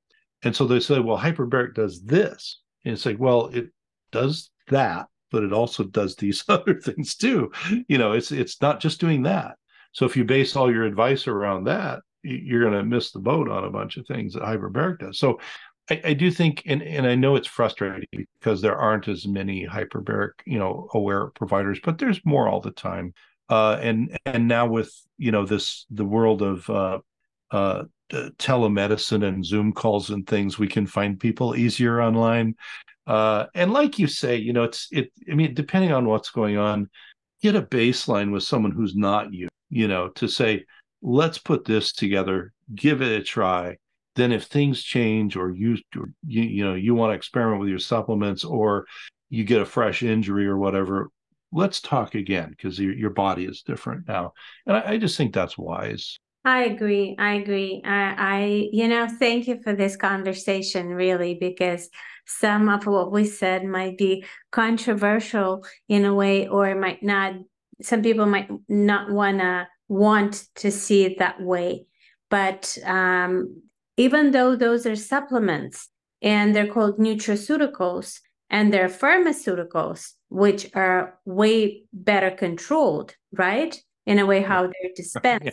And 0.42 0.56
so 0.56 0.66
they 0.66 0.80
say, 0.80 0.98
well, 0.98 1.18
hyperbaric 1.18 1.74
does 1.74 2.02
this. 2.02 2.60
And 2.84 2.94
it's 2.94 3.06
like, 3.06 3.20
well, 3.20 3.46
it 3.48 3.68
does 4.10 4.50
that, 4.68 5.06
but 5.30 5.44
it 5.44 5.52
also 5.52 5.84
does 5.84 6.16
these 6.16 6.42
other 6.48 6.80
things 6.80 7.14
too. 7.14 7.52
You 7.86 7.98
know, 7.98 8.12
it's 8.12 8.32
it's 8.32 8.60
not 8.60 8.80
just 8.80 9.00
doing 9.00 9.22
that. 9.22 9.56
So 9.92 10.06
if 10.06 10.16
you 10.16 10.24
base 10.24 10.56
all 10.56 10.72
your 10.72 10.84
advice 10.84 11.26
around 11.28 11.64
that, 11.64 12.00
you're 12.22 12.62
going 12.62 12.74
to 12.74 12.84
miss 12.84 13.10
the 13.10 13.18
boat 13.18 13.48
on 13.48 13.64
a 13.64 13.70
bunch 13.70 13.96
of 13.96 14.06
things 14.06 14.34
that 14.34 14.42
hyperbaric 14.42 15.00
does. 15.00 15.18
So 15.18 15.40
I, 15.90 16.00
I, 16.04 16.12
do 16.12 16.30
think, 16.30 16.62
and, 16.66 16.82
and 16.82 17.06
I 17.06 17.14
know 17.14 17.34
it's 17.36 17.48
frustrating 17.48 18.26
because 18.38 18.60
there 18.60 18.76
aren't 18.76 19.08
as 19.08 19.26
many 19.26 19.66
hyperbaric, 19.66 20.30
you 20.46 20.58
know, 20.58 20.88
aware 20.94 21.26
providers, 21.28 21.80
but 21.82 21.98
there's 21.98 22.24
more 22.24 22.48
all 22.48 22.60
the 22.60 22.70
time 22.70 23.12
uh, 23.52 23.78
and 23.82 24.16
and 24.24 24.48
now 24.48 24.66
with 24.66 24.90
you 25.18 25.30
know 25.30 25.44
this 25.44 25.84
the 25.90 26.06
world 26.06 26.40
of 26.40 26.70
uh, 26.70 26.98
uh, 27.50 27.84
telemedicine 28.10 29.26
and 29.26 29.44
Zoom 29.44 29.72
calls 29.74 30.08
and 30.08 30.26
things, 30.26 30.58
we 30.58 30.68
can 30.68 30.86
find 30.86 31.20
people 31.20 31.54
easier 31.54 32.00
online. 32.00 32.54
Uh, 33.06 33.46
and 33.54 33.72
like 33.72 33.98
you 33.98 34.06
say, 34.06 34.36
you 34.36 34.54
know, 34.54 34.62
it's 34.62 34.88
it. 34.90 35.12
I 35.30 35.34
mean, 35.34 35.52
depending 35.52 35.92
on 35.92 36.06
what's 36.06 36.30
going 36.30 36.56
on, 36.56 36.88
get 37.42 37.54
a 37.54 37.60
baseline 37.60 38.32
with 38.32 38.42
someone 38.42 38.72
who's 38.72 38.96
not 38.96 39.34
you. 39.34 39.48
You 39.74 39.88
know, 39.88 40.08
to 40.10 40.28
say, 40.28 40.66
let's 41.00 41.38
put 41.38 41.64
this 41.64 41.92
together, 41.92 42.52
give 42.74 43.00
it 43.00 43.20
a 43.20 43.24
try. 43.24 43.78
Then, 44.16 44.30
if 44.30 44.44
things 44.44 44.82
change, 44.82 45.34
or 45.34 45.50
you 45.50 45.78
or 45.96 46.10
you, 46.26 46.42
you 46.42 46.64
know 46.64 46.74
you 46.74 46.94
want 46.94 47.10
to 47.12 47.16
experiment 47.16 47.60
with 47.60 47.70
your 47.70 47.78
supplements, 47.78 48.44
or 48.44 48.86
you 49.30 49.44
get 49.44 49.62
a 49.62 49.64
fresh 49.64 50.02
injury 50.02 50.46
or 50.46 50.58
whatever, 50.58 51.08
let's 51.52 51.80
talk 51.80 52.14
again 52.14 52.50
because 52.50 52.78
your, 52.78 52.92
your 52.92 53.10
body 53.10 53.46
is 53.46 53.62
different 53.62 54.06
now. 54.06 54.34
And 54.66 54.76
I, 54.76 54.90
I 54.92 54.98
just 54.98 55.16
think 55.16 55.32
that's 55.32 55.56
wise. 55.56 56.18
I 56.44 56.64
agree. 56.64 57.16
I 57.18 57.34
agree. 57.34 57.80
I, 57.84 58.14
I, 58.18 58.68
you 58.72 58.88
know, 58.88 59.08
thank 59.08 59.46
you 59.48 59.62
for 59.62 59.74
this 59.74 59.96
conversation, 59.96 60.88
really, 60.88 61.34
because 61.34 61.88
some 62.26 62.68
of 62.68 62.86
what 62.86 63.12
we 63.12 63.24
said 63.24 63.64
might 63.64 63.96
be 63.96 64.24
controversial 64.50 65.64
in 65.88 66.04
a 66.04 66.14
way, 66.14 66.48
or 66.48 66.74
might 66.74 67.02
not. 67.02 67.34
Some 67.82 68.02
people 68.02 68.26
might 68.26 68.48
not 68.68 69.10
wanna 69.10 69.68
want 69.88 70.44
to 70.56 70.70
see 70.70 71.04
it 71.04 71.18
that 71.18 71.40
way. 71.40 71.86
But 72.30 72.78
um, 72.84 73.62
even 73.96 74.30
though 74.30 74.56
those 74.56 74.86
are 74.86 74.96
supplements 74.96 75.88
and 76.22 76.56
they're 76.56 76.72
called 76.72 76.98
nutraceuticals 76.98 78.20
and 78.48 78.72
they're 78.72 78.88
pharmaceuticals, 78.88 80.12
which 80.28 80.70
are 80.74 81.18
way 81.24 81.82
better 81.92 82.30
controlled, 82.30 83.14
right? 83.32 83.78
In 84.06 84.18
a 84.18 84.26
way, 84.26 84.40
how 84.40 84.62
they're 84.62 84.92
dispensed. 84.96 85.44
yeah. 85.44 85.50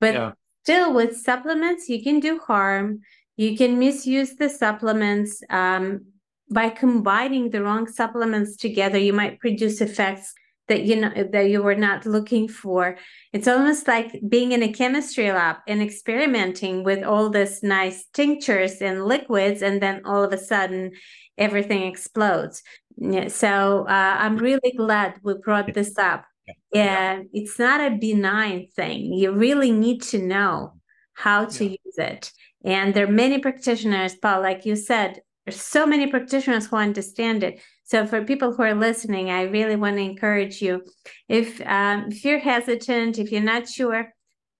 But 0.00 0.14
yeah. 0.14 0.32
still, 0.62 0.94
with 0.94 1.16
supplements, 1.16 1.88
you 1.88 2.02
can 2.02 2.20
do 2.20 2.38
harm. 2.38 3.00
You 3.36 3.56
can 3.56 3.78
misuse 3.78 4.36
the 4.36 4.48
supplements. 4.48 5.42
Um, 5.50 6.06
by 6.50 6.68
combining 6.70 7.50
the 7.50 7.62
wrong 7.62 7.86
supplements 7.86 8.56
together, 8.56 8.98
you 8.98 9.12
might 9.12 9.40
produce 9.40 9.80
effects 9.80 10.34
that 10.68 10.82
you 10.82 10.96
know 10.96 11.12
that 11.32 11.50
you 11.50 11.62
were 11.62 11.74
not 11.74 12.06
looking 12.06 12.48
for. 12.48 12.96
It's 13.32 13.48
almost 13.48 13.86
like 13.86 14.20
being 14.28 14.52
in 14.52 14.62
a 14.62 14.72
chemistry 14.72 15.30
lab 15.30 15.56
and 15.66 15.82
experimenting 15.82 16.84
with 16.84 17.02
all 17.04 17.30
this 17.30 17.62
nice 17.62 18.06
tinctures 18.12 18.80
and 18.80 19.04
liquids, 19.04 19.62
and 19.62 19.82
then 19.82 20.02
all 20.04 20.22
of 20.22 20.32
a 20.32 20.38
sudden 20.38 20.92
everything 21.36 21.82
explodes. 21.82 22.62
Yeah, 22.96 23.28
so 23.28 23.86
uh, 23.88 24.16
I'm 24.18 24.36
really 24.36 24.72
glad 24.76 25.20
we 25.22 25.34
brought 25.34 25.72
this 25.74 25.98
up. 25.98 26.24
Yeah. 26.72 27.12
And 27.12 27.28
it's 27.32 27.58
not 27.58 27.80
a 27.80 27.96
benign 27.96 28.68
thing. 28.76 29.12
You 29.12 29.32
really 29.32 29.72
need 29.72 30.02
to 30.02 30.18
know 30.18 30.74
how 31.14 31.46
to 31.46 31.64
yeah. 31.64 31.76
use 31.84 31.98
it. 31.98 32.32
And 32.64 32.94
there 32.94 33.06
are 33.06 33.10
many 33.10 33.38
practitioners, 33.38 34.14
Paul, 34.14 34.42
like 34.42 34.64
you 34.64 34.76
said, 34.76 35.20
there's 35.44 35.60
so 35.60 35.86
many 35.86 36.06
practitioners 36.06 36.66
who 36.66 36.76
understand 36.76 37.42
it. 37.44 37.60
So 37.84 38.06
for 38.06 38.24
people 38.24 38.54
who 38.54 38.62
are 38.62 38.74
listening, 38.74 39.30
I 39.30 39.42
really 39.42 39.76
want 39.76 39.96
to 39.96 40.02
encourage 40.02 40.62
you. 40.62 40.82
If 41.28 41.60
um, 41.66 42.06
if 42.08 42.24
you're 42.24 42.38
hesitant, 42.38 43.18
if 43.18 43.30
you're 43.30 43.42
not 43.42 43.68
sure, 43.68 44.12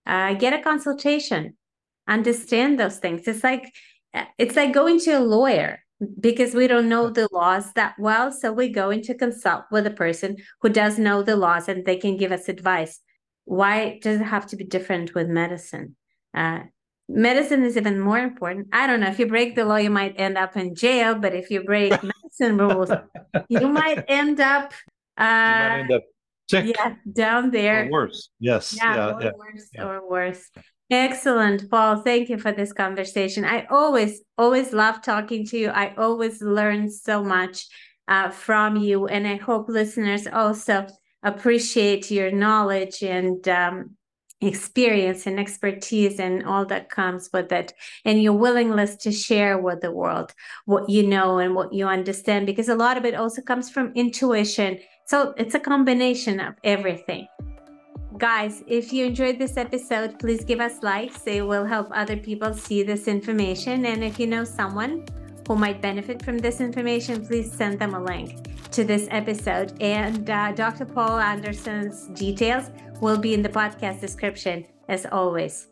uh, 0.07 0.35
get 0.35 0.53
a 0.53 0.63
consultation. 0.63 1.57
Understand 2.07 2.79
those 2.79 2.99
things. 2.99 3.27
It's 3.27 3.43
like 3.43 3.73
it's 4.39 4.57
like 4.57 4.73
going 4.73 5.01
to 5.01 5.13
a 5.13 5.21
lawyer 5.21 5.81
because 6.21 6.55
we 6.55 6.67
don't 6.67 6.89
know 6.89 7.09
the 7.09 7.29
laws 7.33 7.73
that 7.75 7.95
well. 7.99 8.31
So 8.31 8.53
we're 8.53 8.69
going 8.69 9.03
to 9.05 9.15
consult 9.15 9.65
with 9.71 9.87
a 9.87 9.91
person 9.91 10.37
who 10.61 10.69
does 10.69 10.99
know 10.99 11.23
the 11.23 11.37
laws 11.37 11.69
and 11.69 11.85
they 11.85 11.97
can 11.97 12.17
give 12.17 12.31
us 12.31 12.49
advice. 12.49 13.01
Why 13.47 13.99
does 14.03 14.21
it 14.21 14.25
have 14.25 14.47
to 14.49 14.57
be 14.57 14.65
different 14.65 15.15
with 15.15 15.29
medicine? 15.29 15.97
Uh, 16.35 16.61
medicine 17.09 17.65
is 17.65 17.77
even 17.77 17.99
more 18.01 18.19
important. 18.19 18.69
I 18.73 18.87
don't 18.87 19.01
know. 19.01 19.09
If 19.09 19.19
you 19.19 19.27
break 19.27 19.55
the 19.55 19.65
law, 19.65 19.77
you 19.77 19.91
might 19.91 20.15
end 20.19 20.39
up 20.39 20.57
in 20.57 20.75
jail, 20.75 21.15
but 21.15 21.35
if 21.35 21.51
you 21.51 21.63
break 21.65 21.91
medicine 22.03 22.59
rules, 22.59 22.91
you 23.49 23.69
might 23.69 24.05
end 24.09 24.41
up. 24.41 24.73
Uh, 25.17 25.23
might 25.25 25.79
end 25.81 25.93
up 25.93 26.03
sick. 26.51 26.77
Yeah, 26.77 26.95
down 27.13 27.51
there. 27.51 27.87
Or 27.87 27.91
worse. 27.91 28.31
Yes. 28.41 28.77
Yeah, 28.77 28.95
yeah, 28.95 29.07
or 29.13 29.23
yeah. 29.23 29.31
worse 29.37 29.69
yeah. 29.73 29.85
or 29.85 30.11
worse. 30.11 30.51
Excellent, 30.91 31.71
Paul. 31.71 32.03
Thank 32.03 32.29
you 32.29 32.39
for 32.39 32.53
this 32.53 32.73
conversation. 32.73 33.45
I 33.45 33.67
always, 33.71 34.21
always 34.37 34.73
love 34.73 35.03
talking 35.03 35.47
to 35.47 35.59
you. 35.59 35.71
I 35.71 35.95
always 35.97 36.43
learn 36.43 36.91
so 36.91 37.25
much 37.25 37.67
uh, 38.07 38.31
from 38.31 38.77
you. 38.77 39.07
And 39.07 39.27
I 39.27 39.37
hope 39.37 39.69
listeners 39.69 40.27
also 40.27 40.87
appreciate 41.23 42.11
your 42.11 42.31
knowledge 42.31 43.03
and 43.03 43.47
um, 43.49 43.97
experience 44.47 45.27
and 45.27 45.39
expertise 45.39 46.19
and 46.19 46.45
all 46.45 46.65
that 46.67 46.89
comes 46.89 47.31
with 47.33 47.53
it 47.53 47.73
and 48.05 48.23
your 48.23 48.33
willingness 48.33 48.97
to 48.97 49.13
share 49.13 49.59
with 49.59 49.81
the 49.81 49.91
world 49.91 50.33
what 50.65 50.89
you 50.89 51.03
know 51.03 51.39
and 51.39 51.55
what 51.55 51.73
you 51.73 51.87
understand 51.87 52.47
because 52.47 52.69
a 52.69 52.75
lot 52.75 52.97
of 52.97 53.05
it 53.05 53.15
also 53.15 53.43
comes 53.43 53.71
from 53.71 53.93
intuition 53.95 54.79
so 55.07 55.35
it's 55.37 55.55
a 55.55 55.61
combination 55.61 56.41
of 56.41 56.55
everything 56.65 57.27
Guys, 58.17 58.63
if 58.69 58.93
you 58.93 59.07
enjoyed 59.07 59.41
this 59.41 59.57
episode, 59.57 60.21
please 60.21 60.45
give 60.45 60.61
us 60.61 60.85
likes. 60.85 61.27
It 61.27 61.45
will 61.45 61.65
help 61.65 61.89
other 61.91 62.17
people 62.17 62.55
see 62.55 62.85
this 62.85 63.09
information. 63.09 63.87
And 63.87 64.05
if 64.05 64.21
you 64.21 64.29
know 64.29 64.45
someone 64.45 65.05
who 65.47 65.57
might 65.57 65.81
benefit 65.81 66.23
from 66.25 66.39
this 66.39 66.61
information, 66.61 67.27
please 67.27 67.53
send 67.53 67.79
them 67.79 67.95
a 67.95 68.03
link 68.03 68.49
to 68.71 68.85
this 68.85 69.07
episode. 69.11 69.73
And 69.81 70.29
uh, 70.29 70.53
Dr. 70.53 70.85
Paul 70.85 71.19
Anderson's 71.19 72.07
details 72.09 72.71
will 73.01 73.19
be 73.19 73.35
in 73.35 73.43
the 73.43 73.49
podcast 73.49 74.01
description 74.01 74.67
as 74.89 75.07
always. 75.07 75.69